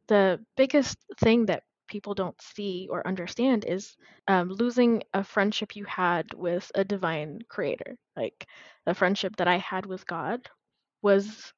the 0.09 0.45
biggest 0.57 0.99
thing 1.21 1.47
that 1.47 1.63
people 1.87 2.15
don't 2.15 2.43
see 2.43 2.89
or 2.91 3.07
understand 3.07 3.67
is 3.69 3.97
um, 4.27 4.49
losing 4.49 5.05
a 5.15 5.23
friendship 5.23 5.77
you 5.77 5.85
had 5.85 6.35
with 6.35 6.73
a 6.75 6.83
divine 6.83 7.39
creator. 7.49 7.97
Like 8.17 8.49
the 8.85 8.95
friendship 8.95 9.37
that 9.37 9.47
I 9.47 9.59
had 9.59 9.87
with 9.87 10.05
God 10.09 10.49
was 11.03 11.53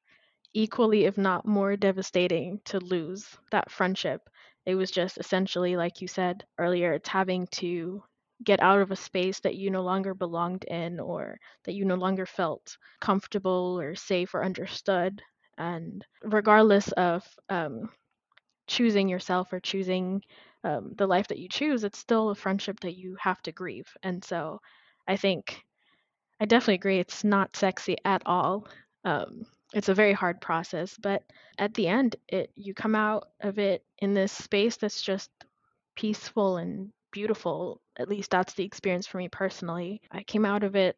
equally, 0.53 1.05
if 1.05 1.17
not 1.17 1.45
more 1.45 1.75
devastating 1.77 2.59
to 2.65 2.79
lose 2.79 3.37
that 3.51 3.71
friendship. 3.71 4.29
It 4.65 4.75
was 4.75 4.91
just 4.91 5.17
essentially, 5.17 5.75
like 5.75 6.01
you 6.01 6.07
said 6.07 6.45
earlier, 6.57 6.93
it's 6.93 7.09
having 7.09 7.47
to 7.61 8.03
get 8.43 8.59
out 8.61 8.79
of 8.81 8.91
a 8.91 8.95
space 8.95 9.39
that 9.41 9.55
you 9.55 9.69
no 9.71 9.81
longer 9.83 10.13
belonged 10.13 10.63
in 10.65 10.99
or 10.99 11.37
that 11.65 11.73
you 11.73 11.85
no 11.85 11.95
longer 11.95 12.25
felt 12.25 12.77
comfortable 12.99 13.79
or 13.79 13.95
safe 13.95 14.33
or 14.33 14.43
understood. 14.43 15.21
And 15.57 16.05
regardless 16.23 16.91
of 16.93 17.23
um, 17.49 17.89
choosing 18.67 19.09
yourself 19.09 19.53
or 19.53 19.59
choosing 19.59 20.21
um, 20.63 20.93
the 20.97 21.07
life 21.07 21.27
that 21.27 21.39
you 21.39 21.49
choose, 21.49 21.83
it's 21.83 21.97
still 21.99 22.29
a 22.29 22.35
friendship 22.35 22.79
that 22.81 22.97
you 22.97 23.15
have 23.19 23.41
to 23.43 23.51
grieve. 23.51 23.87
And 24.03 24.23
so 24.23 24.61
I 25.07 25.17
think 25.17 25.63
I 26.41 26.45
definitely 26.45 26.75
agree. 26.75 26.99
It's 26.99 27.23
not 27.23 27.55
sexy 27.55 27.97
at 28.05 28.23
all. 28.25 28.67
Um, 29.05 29.45
it's 29.73 29.89
a 29.89 29.93
very 29.93 30.13
hard 30.13 30.41
process, 30.41 30.97
but 30.97 31.23
at 31.57 31.73
the 31.73 31.87
end, 31.87 32.15
it 32.27 32.51
you 32.55 32.73
come 32.73 32.95
out 32.95 33.29
of 33.41 33.59
it 33.59 33.83
in 33.99 34.13
this 34.13 34.31
space 34.31 34.77
that's 34.77 35.01
just 35.01 35.29
peaceful 35.95 36.57
and 36.57 36.91
beautiful. 37.11 37.81
At 37.97 38.09
least 38.09 38.31
that's 38.31 38.53
the 38.53 38.65
experience 38.65 39.07
for 39.07 39.17
me 39.17 39.29
personally. 39.29 40.01
I 40.11 40.23
came 40.23 40.45
out 40.45 40.63
of 40.63 40.75
it 40.75 40.97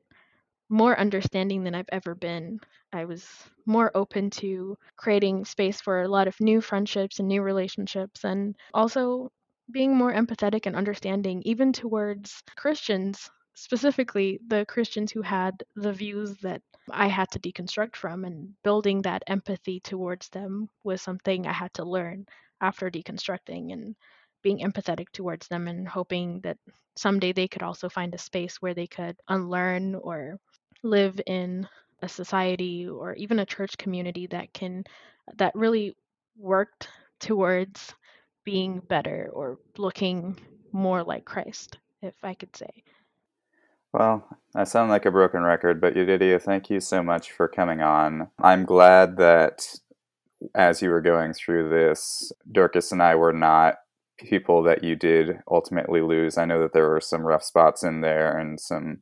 more 0.69 0.97
understanding 0.97 1.63
than 1.63 1.75
I've 1.75 1.89
ever 1.91 2.15
been. 2.15 2.59
I 2.91 3.05
was 3.05 3.27
more 3.65 3.91
open 3.95 4.29
to 4.31 4.77
creating 4.97 5.45
space 5.45 5.81
for 5.81 6.01
a 6.01 6.07
lot 6.07 6.27
of 6.27 6.39
new 6.39 6.61
friendships 6.61 7.19
and 7.19 7.27
new 7.27 7.41
relationships, 7.41 8.23
and 8.23 8.55
also 8.73 9.31
being 9.71 9.95
more 9.95 10.13
empathetic 10.13 10.65
and 10.65 10.75
understanding, 10.75 11.41
even 11.45 11.73
towards 11.73 12.43
Christians, 12.55 13.29
specifically 13.53 14.39
the 14.47 14.65
Christians 14.65 15.11
who 15.11 15.21
had 15.21 15.63
the 15.75 15.93
views 15.93 16.35
that 16.37 16.61
I 16.91 17.07
had 17.07 17.31
to 17.31 17.39
deconstruct 17.39 17.95
from, 17.95 18.25
and 18.25 18.53
building 18.63 19.01
that 19.03 19.23
empathy 19.27 19.79
towards 19.79 20.29
them 20.29 20.69
was 20.83 21.01
something 21.01 21.47
I 21.47 21.53
had 21.53 21.73
to 21.75 21.85
learn 21.85 22.25
after 22.61 22.89
deconstructing 22.89 23.73
and 23.73 23.95
being 24.41 24.59
empathetic 24.59 25.09
towards 25.13 25.47
them 25.47 25.67
and 25.67 25.87
hoping 25.87 26.41
that 26.41 26.57
someday 26.95 27.31
they 27.31 27.47
could 27.47 27.63
also 27.63 27.89
find 27.89 28.13
a 28.13 28.17
space 28.17 28.61
where 28.61 28.73
they 28.73 28.87
could 28.87 29.15
unlearn 29.29 29.95
or 29.95 30.37
live 30.83 31.19
in 31.25 31.67
a 32.01 32.09
society 32.09 32.87
or 32.87 33.13
even 33.15 33.39
a 33.39 33.45
church 33.45 33.77
community 33.77 34.27
that 34.27 34.53
can 34.53 34.83
that 35.37 35.55
really 35.55 35.95
worked 36.37 36.89
towards 37.19 37.93
being 38.43 38.79
better 38.79 39.29
or 39.31 39.57
looking 39.77 40.37
more 40.73 41.03
like 41.03 41.23
Christ, 41.23 41.77
if 42.01 42.15
I 42.23 42.33
could 42.33 42.55
say. 42.55 42.83
Well, 43.93 44.27
I 44.55 44.63
sound 44.65 44.89
like 44.91 45.05
a 45.05 45.11
broken 45.11 45.43
record, 45.43 45.81
but 45.81 45.95
Yedidia, 45.95 46.41
thank 46.41 46.69
you 46.69 46.79
so 46.79 47.03
much 47.03 47.31
for 47.31 47.47
coming 47.47 47.81
on. 47.81 48.29
I'm 48.41 48.65
glad 48.65 49.17
that 49.17 49.67
as 50.55 50.81
you 50.81 50.89
were 50.89 51.01
going 51.01 51.33
through 51.33 51.69
this, 51.69 52.31
Dorcas 52.51 52.91
and 52.91 53.03
I 53.03 53.15
were 53.15 53.33
not 53.33 53.75
people 54.19 54.63
that 54.63 54.83
you 54.83 54.95
did 54.95 55.39
ultimately 55.49 56.01
lose. 56.01 56.37
I 56.37 56.45
know 56.45 56.61
that 56.61 56.73
there 56.73 56.89
were 56.89 57.01
some 57.01 57.21
rough 57.21 57.43
spots 57.43 57.83
in 57.83 58.01
there 58.01 58.37
and 58.37 58.59
some 58.59 59.01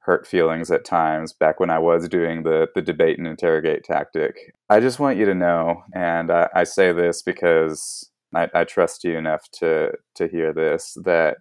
hurt 0.00 0.26
feelings 0.26 0.70
at 0.70 0.84
times 0.84 1.32
back 1.32 1.60
when 1.60 1.70
I 1.70 1.78
was 1.78 2.08
doing 2.08 2.42
the, 2.42 2.68
the 2.74 2.82
debate 2.82 3.18
and 3.18 3.26
interrogate 3.26 3.84
tactic. 3.84 4.54
I 4.68 4.80
just 4.80 4.98
want 5.00 5.18
you 5.18 5.26
to 5.26 5.34
know, 5.34 5.82
and 5.94 6.30
I, 6.30 6.48
I 6.54 6.64
say 6.64 6.92
this 6.92 7.22
because 7.22 8.10
I, 8.34 8.48
I, 8.54 8.64
trust 8.64 9.04
you 9.04 9.16
enough 9.16 9.48
to, 9.60 9.92
to 10.16 10.28
hear 10.28 10.52
this, 10.52 10.96
that 11.04 11.38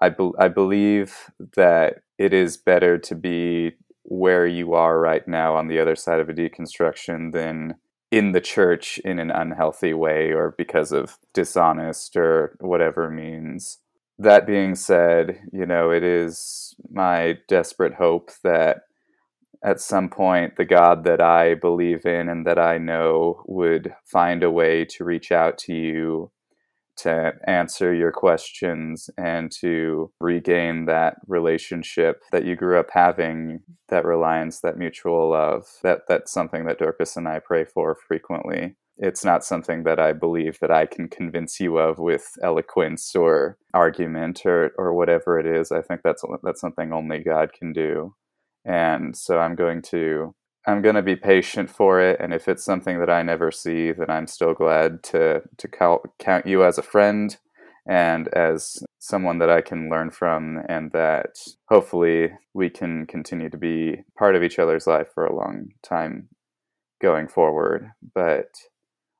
I, 0.00 0.10
be, 0.10 0.30
I 0.38 0.48
believe 0.48 1.30
that 1.56 1.96
it 2.18 2.32
is 2.32 2.56
better 2.56 2.98
to 2.98 3.14
be 3.14 3.72
where 4.02 4.46
you 4.46 4.74
are 4.74 5.00
right 5.00 5.26
now 5.26 5.56
on 5.56 5.68
the 5.68 5.78
other 5.78 5.96
side 5.96 6.20
of 6.20 6.28
a 6.28 6.32
deconstruction 6.32 7.32
than 7.32 7.74
in 8.10 8.32
the 8.32 8.40
church 8.40 8.98
in 8.98 9.18
an 9.18 9.30
unhealthy 9.30 9.92
way 9.92 10.32
or 10.32 10.54
because 10.56 10.92
of 10.92 11.18
dishonest 11.34 12.16
or 12.16 12.56
whatever 12.60 13.10
means. 13.10 13.78
That 14.18 14.46
being 14.46 14.76
said, 14.76 15.40
you 15.52 15.66
know, 15.66 15.90
it 15.90 16.02
is 16.02 16.74
my 16.90 17.38
desperate 17.48 17.94
hope 17.94 18.30
that 18.44 18.82
at 19.64 19.80
some 19.80 20.08
point 20.08 20.56
the 20.56 20.64
God 20.64 21.04
that 21.04 21.20
I 21.20 21.54
believe 21.54 22.06
in 22.06 22.28
and 22.28 22.46
that 22.46 22.58
I 22.58 22.78
know 22.78 23.42
would 23.46 23.92
find 24.04 24.42
a 24.42 24.50
way 24.50 24.84
to 24.84 25.04
reach 25.04 25.32
out 25.32 25.58
to 25.58 25.74
you 25.74 26.30
to 26.98 27.32
answer 27.46 27.94
your 27.94 28.12
questions 28.12 29.10
and 29.18 29.50
to 29.60 30.10
regain 30.20 30.86
that 30.86 31.16
relationship 31.26 32.22
that 32.32 32.44
you 32.44 32.56
grew 32.56 32.78
up 32.78 32.88
having, 32.92 33.60
that 33.88 34.04
reliance, 34.04 34.60
that 34.60 34.78
mutual 34.78 35.30
love. 35.30 35.66
That 35.82 36.02
that's 36.08 36.32
something 36.32 36.66
that 36.66 36.78
Dorcas 36.78 37.16
and 37.16 37.28
I 37.28 37.38
pray 37.40 37.64
for 37.64 37.94
frequently 37.94 38.76
it's 38.98 39.24
not 39.24 39.44
something 39.44 39.82
that 39.84 40.00
I 40.00 40.12
believe 40.12 40.58
that 40.60 40.70
I 40.70 40.86
can 40.86 41.08
convince 41.08 41.60
you 41.60 41.76
of 41.78 41.98
with 41.98 42.32
eloquence 42.42 43.14
or 43.14 43.58
argument 43.74 44.42
or 44.46 44.72
or 44.78 44.94
whatever 44.94 45.38
it 45.38 45.46
is. 45.46 45.70
I 45.70 45.82
think 45.82 46.00
that's 46.02 46.22
that's 46.42 46.60
something 46.60 46.92
only 46.92 47.18
God 47.18 47.52
can 47.52 47.72
do. 47.72 48.14
And 48.64 49.16
so 49.16 49.38
I'm 49.38 49.54
going 49.54 49.82
to 49.90 50.34
I'm 50.66 50.82
to 50.82 51.02
be 51.02 51.16
patient 51.16 51.70
for 51.70 52.00
it 52.00 52.20
and 52.20 52.34
if 52.34 52.48
it's 52.48 52.64
something 52.64 52.98
that 53.00 53.10
I 53.10 53.22
never 53.22 53.50
see 53.50 53.92
then 53.92 54.10
I'm 54.10 54.26
still 54.26 54.54
glad 54.54 55.02
to 55.04 55.42
to 55.58 55.68
count, 55.68 56.02
count 56.18 56.46
you 56.46 56.64
as 56.64 56.78
a 56.78 56.82
friend 56.82 57.36
and 57.88 58.28
as 58.28 58.82
someone 58.98 59.38
that 59.38 59.50
I 59.50 59.60
can 59.60 59.88
learn 59.88 60.10
from 60.10 60.58
and 60.68 60.90
that 60.92 61.36
hopefully 61.68 62.32
we 62.52 62.68
can 62.68 63.06
continue 63.06 63.48
to 63.48 63.56
be 63.56 64.02
part 64.18 64.34
of 64.34 64.42
each 64.42 64.58
other's 64.58 64.86
life 64.86 65.08
for 65.14 65.24
a 65.24 65.34
long 65.34 65.68
time 65.84 66.28
going 67.00 67.28
forward. 67.28 67.90
But 68.14 68.48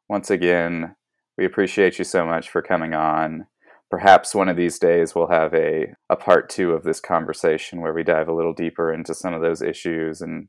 once 0.09 0.31
again, 0.31 0.97
we 1.39 1.45
appreciate 1.45 1.99
you 1.99 2.05
so 2.05 2.27
much 2.27 2.49
for 2.51 2.63
coming 2.63 2.95
on. 2.95 3.47
Perhaps 3.89 4.35
one 4.35 4.49
of 4.49 4.57
these 4.57 4.81
days 4.81 5.15
we'll 5.15 5.29
have 5.29 5.55
a, 5.55 5.95
a 6.11 6.17
part 6.17 6.49
two 6.49 6.73
of 6.73 6.83
this 6.83 6.99
conversation 6.99 7.81
where 7.81 7.93
we 7.93 8.03
dive 8.03 8.27
a 8.27 8.35
little 8.35 8.55
deeper 8.55 8.93
into 8.93 9.15
some 9.15 9.33
of 9.33 9.43
those 9.43 9.63
issues. 9.63 10.21
And, 10.21 10.49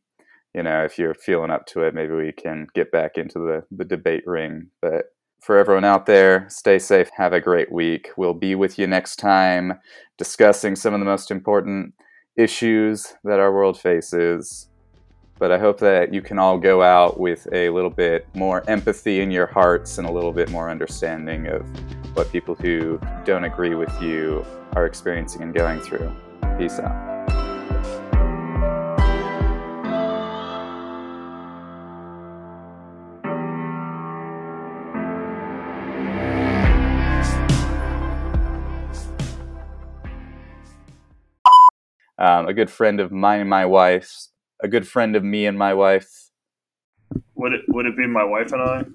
you 0.57 0.63
know, 0.63 0.83
if 0.83 0.97
you're 0.97 1.13
feeling 1.13 1.51
up 1.51 1.67
to 1.67 1.83
it, 1.83 1.93
maybe 1.93 2.15
we 2.15 2.31
can 2.31 2.65
get 2.73 2.91
back 2.91 3.15
into 3.15 3.37
the, 3.37 3.63
the 3.69 3.85
debate 3.85 4.23
ring. 4.25 4.71
But 4.81 5.13
for 5.39 5.55
everyone 5.55 5.85
out 5.85 6.07
there, 6.07 6.47
stay 6.49 6.79
safe. 6.79 7.11
Have 7.15 7.31
a 7.31 7.39
great 7.39 7.71
week. 7.71 8.09
We'll 8.17 8.33
be 8.33 8.55
with 8.55 8.79
you 8.79 8.87
next 8.87 9.17
time 9.17 9.79
discussing 10.17 10.75
some 10.75 10.95
of 10.95 10.99
the 10.99 11.05
most 11.05 11.29
important 11.29 11.93
issues 12.35 13.13
that 13.23 13.39
our 13.39 13.53
world 13.53 13.79
faces. 13.79 14.67
But 15.37 15.51
I 15.51 15.59
hope 15.59 15.79
that 15.81 16.11
you 16.11 16.23
can 16.23 16.39
all 16.39 16.57
go 16.57 16.81
out 16.81 17.19
with 17.19 17.47
a 17.53 17.69
little 17.69 17.91
bit 17.91 18.27
more 18.33 18.67
empathy 18.67 19.21
in 19.21 19.29
your 19.29 19.45
hearts 19.45 19.99
and 19.99 20.07
a 20.07 20.11
little 20.11 20.33
bit 20.33 20.49
more 20.49 20.71
understanding 20.71 21.45
of 21.45 21.61
what 22.15 22.31
people 22.31 22.55
who 22.55 22.99
don't 23.25 23.43
agree 23.43 23.75
with 23.75 23.93
you 24.01 24.43
are 24.75 24.87
experiencing 24.87 25.43
and 25.43 25.53
going 25.53 25.79
through. 25.81 26.11
Peace 26.57 26.79
out. 26.79 27.16
Um, 42.27 42.47
a 42.47 42.53
good 42.53 42.69
friend 42.69 42.99
of 42.99 43.11
mine 43.11 43.39
and 43.39 43.49
my 43.49 43.65
wife's 43.65 44.31
a 44.61 44.67
good 44.67 44.87
friend 44.87 45.15
of 45.15 45.23
me 45.23 45.45
and 45.45 45.57
my 45.57 45.73
wife. 45.73 46.29
Would 47.35 47.53
it 47.53 47.61
would 47.69 47.85
it 47.85 47.95
be 47.95 48.07
my 48.07 48.23
wife 48.23 48.51
and 48.51 48.61
I? 48.61 48.85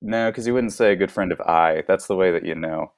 No, 0.00 0.30
because 0.30 0.46
you 0.46 0.54
wouldn't 0.54 0.72
say 0.72 0.92
a 0.92 0.96
good 0.96 1.10
friend 1.10 1.32
of 1.32 1.40
I. 1.40 1.82
That's 1.86 2.06
the 2.06 2.14
way 2.16 2.30
that 2.30 2.46
you 2.46 2.54
know. 2.54 2.92